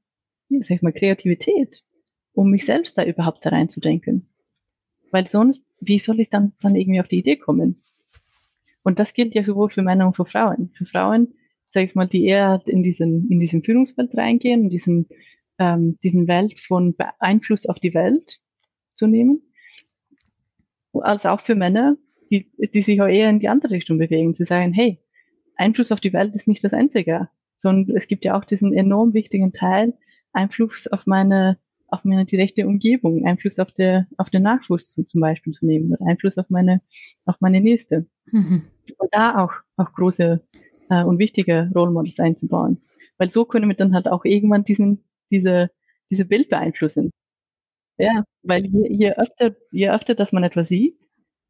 sag 0.51 0.71
ich 0.71 0.83
mal, 0.83 0.93
Kreativität, 0.93 1.85
um 2.33 2.51
mich 2.51 2.65
selbst 2.65 2.99
da 2.99 3.05
überhaupt 3.05 3.45
da 3.47 3.51
reinzudenken. 3.51 4.29
Weil 5.11 5.27
sonst, 5.27 5.65
wie 5.81 5.99
soll 5.99 6.21
ich 6.21 6.31
dann, 6.31 6.53
dann 6.61 6.75
irgendwie 6.75 7.01
auf 7.01 7.09
die 7.09 7.19
Idee 7.19 7.37
kommen? 7.37 7.83
Und 8.83 8.99
das 8.99 9.15
gilt 9.15 9.35
ja 9.35 9.45
sowohl 9.45 9.71
für 9.71 9.83
Männer 9.83 10.07
und 10.07 10.17
für 10.17 10.27
Frauen. 10.27 10.71
Für 10.75 10.85
Frauen, 10.85 11.35
sag 11.71 11.85
ich 11.85 11.95
mal, 11.95 12.09
die 12.09 12.25
eher 12.25 12.63
in 12.67 12.83
diesen, 12.83 13.31
in 13.31 13.41
diesen 13.41 13.63
Führungswelt 13.63 14.17
reingehen, 14.17 14.65
in 14.65 14.71
diesen, 14.71 15.09
ähm, 15.59 15.99
diesen 16.03 16.29
Welt 16.29 16.61
von 16.61 16.95
Einfluss 17.19 17.67
auf 17.67 17.79
die 17.79 17.95
Welt 17.95 18.41
zu 18.95 19.07
nehmen. 19.07 19.43
Als 20.93 21.27
auch 21.27 21.41
für 21.41 21.55
Männer, 21.55 21.97
die, 22.31 22.51
die 22.59 22.83
sich 22.83 23.01
auch 23.01 23.09
eher 23.09 23.31
in 23.31 23.41
die 23.41 23.49
andere 23.49 23.75
Richtung 23.75 23.99
bewegen, 23.99 24.35
zu 24.35 24.45
sagen, 24.45 24.73
hey, 24.73 25.01
Einfluss 25.57 25.93
auf 25.93 26.01
die 26.01 26.13
Welt 26.13 26.35
ist 26.35 26.49
nicht 26.49 26.65
das 26.65 26.73
Einzige, 26.73 27.29
sondern 27.59 27.97
es 27.97 28.09
gibt 28.09 28.25
ja 28.25 28.37
auch 28.37 28.45
diesen 28.45 28.73
enorm 28.73 29.15
wichtigen 29.15 29.53
Teil, 29.53 29.95
Einfluss 30.33 30.87
auf 30.89 31.07
meine, 31.07 31.59
auf 31.89 32.05
meine 32.05 32.25
direkte 32.25 32.67
Umgebung, 32.67 33.25
Einfluss 33.25 33.59
auf 33.59 33.73
der, 33.73 34.07
auf 34.17 34.31
den 34.31 34.43
Nachwuchs 34.43 34.89
zu, 34.89 35.05
zum 35.05 35.21
Beispiel 35.21 35.53
zu 35.53 35.65
nehmen 35.67 35.93
oder 35.93 36.07
Einfluss 36.07 36.39
auf 36.39 36.51
meine, 36.51 36.83
auf 37.25 37.37
meine 37.41 37.61
Nächste. 37.61 38.07
Mhm. 38.27 38.65
Und 38.99 39.09
da 39.13 39.43
auch, 39.43 39.53
auch 39.77 39.93
große 39.93 40.45
äh, 40.91 41.05
und 41.05 41.19
wichtige 41.19 41.71
Role 41.75 41.91
Models 41.91 42.21
einzubauen. 42.21 42.83
Weil 43.17 43.31
so 43.31 43.45
können 43.45 43.69
wir 43.69 43.77
dann 43.77 43.95
halt 43.95 44.09
auch 44.09 44.25
irgendwann 44.25 44.65
diesen, 44.65 45.05
diese, 45.31 45.71
diese 46.11 46.25
Bild 46.25 46.49
beeinflussen. 46.49 47.11
Ja, 47.97 48.25
weil 48.43 48.67
je, 48.67 48.89
je 48.93 49.13
öfter, 49.13 49.55
je 49.71 49.91
öfter, 49.91 50.15
dass 50.17 50.33
man 50.33 50.43
etwas 50.43 50.69
sieht, 50.69 50.99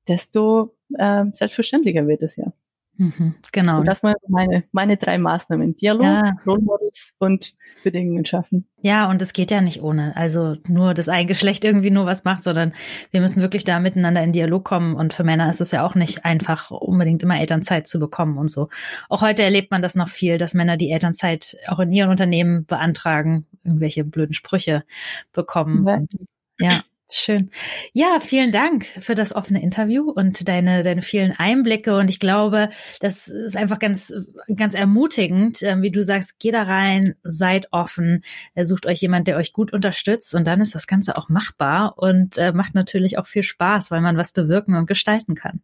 desto 0.07 0.77
äh, 0.99 1.25
selbstverständlicher 1.33 2.07
wird 2.07 2.23
es 2.23 2.37
ja. 2.37 2.53
Mhm, 2.97 3.35
genau. 3.51 3.81
Und 3.81 3.87
das 3.87 4.03
waren 4.05 4.15
meine, 4.29 4.65
meine 4.71 4.97
drei 4.97 5.19
Maßnahmen. 5.19 5.77
Dialog, 5.77 6.05
ja. 6.05 6.37
Role 6.47 6.63
Models 6.63 7.13
und 7.19 7.55
Bedingungen 7.83 8.25
schaffen. 8.25 8.67
Ja, 8.83 9.11
und 9.11 9.21
es 9.21 9.33
geht 9.33 9.51
ja 9.51 9.61
nicht 9.61 9.83
ohne. 9.83 10.17
Also 10.17 10.57
nur 10.69 10.95
das 10.95 11.09
ein 11.09 11.27
Geschlecht 11.27 11.65
irgendwie 11.65 11.91
nur 11.91 12.07
was 12.07 12.25
macht, 12.25 12.45
sondern 12.45 12.73
wir 13.11 13.21
müssen 13.21 13.43
wirklich 13.43 13.65
da 13.65 13.81
miteinander 13.81 14.23
in 14.23 14.33
Dialog 14.33 14.65
kommen. 14.65 14.95
Und 14.95 15.13
für 15.13 15.25
Männer 15.25 15.51
ist 15.51 15.61
es 15.61 15.73
ja 15.73 15.85
auch 15.85 15.97
nicht 15.97 16.25
einfach, 16.25 16.71
unbedingt 16.71 17.23
immer 17.23 17.41
Elternzeit 17.41 17.89
zu 17.89 17.99
bekommen 17.99 18.39
und 18.39 18.49
so. 18.49 18.69
Auch 19.09 19.23
heute 19.23 19.43
erlebt 19.43 19.73
man 19.73 19.83
das 19.83 19.97
noch 19.97 20.09
viel, 20.09 20.39
dass 20.39 20.55
Männer 20.55 20.77
die 20.77 20.91
Elternzeit 20.91 21.57
auch 21.67 21.81
in 21.81 21.93
ihren 21.93 22.11
Unternehmen 22.11 22.65
beantragen, 22.65 23.47
irgendwelche 23.65 24.05
blöden 24.05 24.35
Sprüche 24.35 24.85
bekommen. 25.33 25.87
Ja. 25.87 25.95
Und, 25.97 26.15
ja. 26.61 26.85
Schön. 27.11 27.51
Ja, 27.93 28.19
vielen 28.19 28.51
Dank 28.51 28.87
für 28.87 29.15
das 29.15 29.35
offene 29.35 29.63
Interview 29.63 30.11
und 30.11 30.49
deine, 30.49 30.83
deine 30.83 31.03
vielen 31.03 31.33
Einblicke. 31.33 31.97
Und 31.97 32.09
ich 32.09 32.19
glaube, 32.19 32.71
das 33.01 33.29
ist 33.29 33.59
einfach 33.59 33.79
ganz, 33.79 34.13
ganz 34.57 34.75
ermutigend, 34.75 35.63
ähm, 35.63 35.83
wie 35.83 35.91
du 35.91 36.03
sagst, 36.03 36.39
geht 36.39 36.55
da 36.55 36.63
rein, 36.63 37.15
seid 37.23 37.69
offen, 37.73 38.23
äh, 38.55 38.65
sucht 38.65 38.87
euch 38.87 39.03
jemand, 39.03 39.29
der 39.29 39.37
euch 39.37 39.53
gut 39.53 39.73
unterstützt 39.73 40.35
und 40.35 40.47
dann 40.47 40.63
ist 40.63 40.75
das 40.75 40.87
Ganze 40.87 41.19
auch 41.19 41.29
machbar 41.29 41.99
und 41.99 42.39
äh, 42.39 42.53
macht 42.53 42.75
natürlich 42.75 43.19
auch 43.19 43.27
viel 43.27 43.43
Spaß, 43.43 43.91
weil 43.91 44.01
man 44.01 44.17
was 44.17 44.33
bewirken 44.33 44.75
und 44.75 44.87
gestalten 44.87 45.35
kann. 45.35 45.61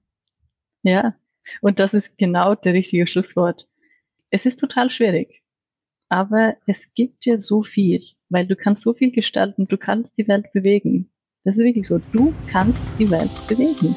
Ja, 0.82 1.14
und 1.62 1.78
das 1.78 1.95
ist 1.95 2.18
genau 2.18 2.55
der 2.55 2.74
richtige 2.74 3.07
Schlusswort. 3.07 3.66
Es 4.28 4.45
ist 4.45 4.61
total 4.61 4.91
schwierig, 4.91 5.43
aber 6.11 6.57
es 6.66 6.93
gibt 6.95 7.24
dir 7.24 7.41
so 7.41 7.62
viel, 7.62 8.03
weil 8.28 8.47
du 8.47 8.57
kannst 8.57 8.82
so 8.82 8.93
viel 8.93 9.11
gestalten, 9.11 9.68
du 9.68 9.78
kannst 9.78 10.12
die 10.18 10.28
Welt 10.28 10.53
bewegen. 10.53 11.11
Das 11.45 11.57
ist 11.57 11.64
wirklich 11.64 11.86
so. 11.86 11.99
Du 12.12 12.32
kannst 12.49 12.82
die 12.99 13.11
Welt 13.11 13.30
bewegen. 13.49 13.97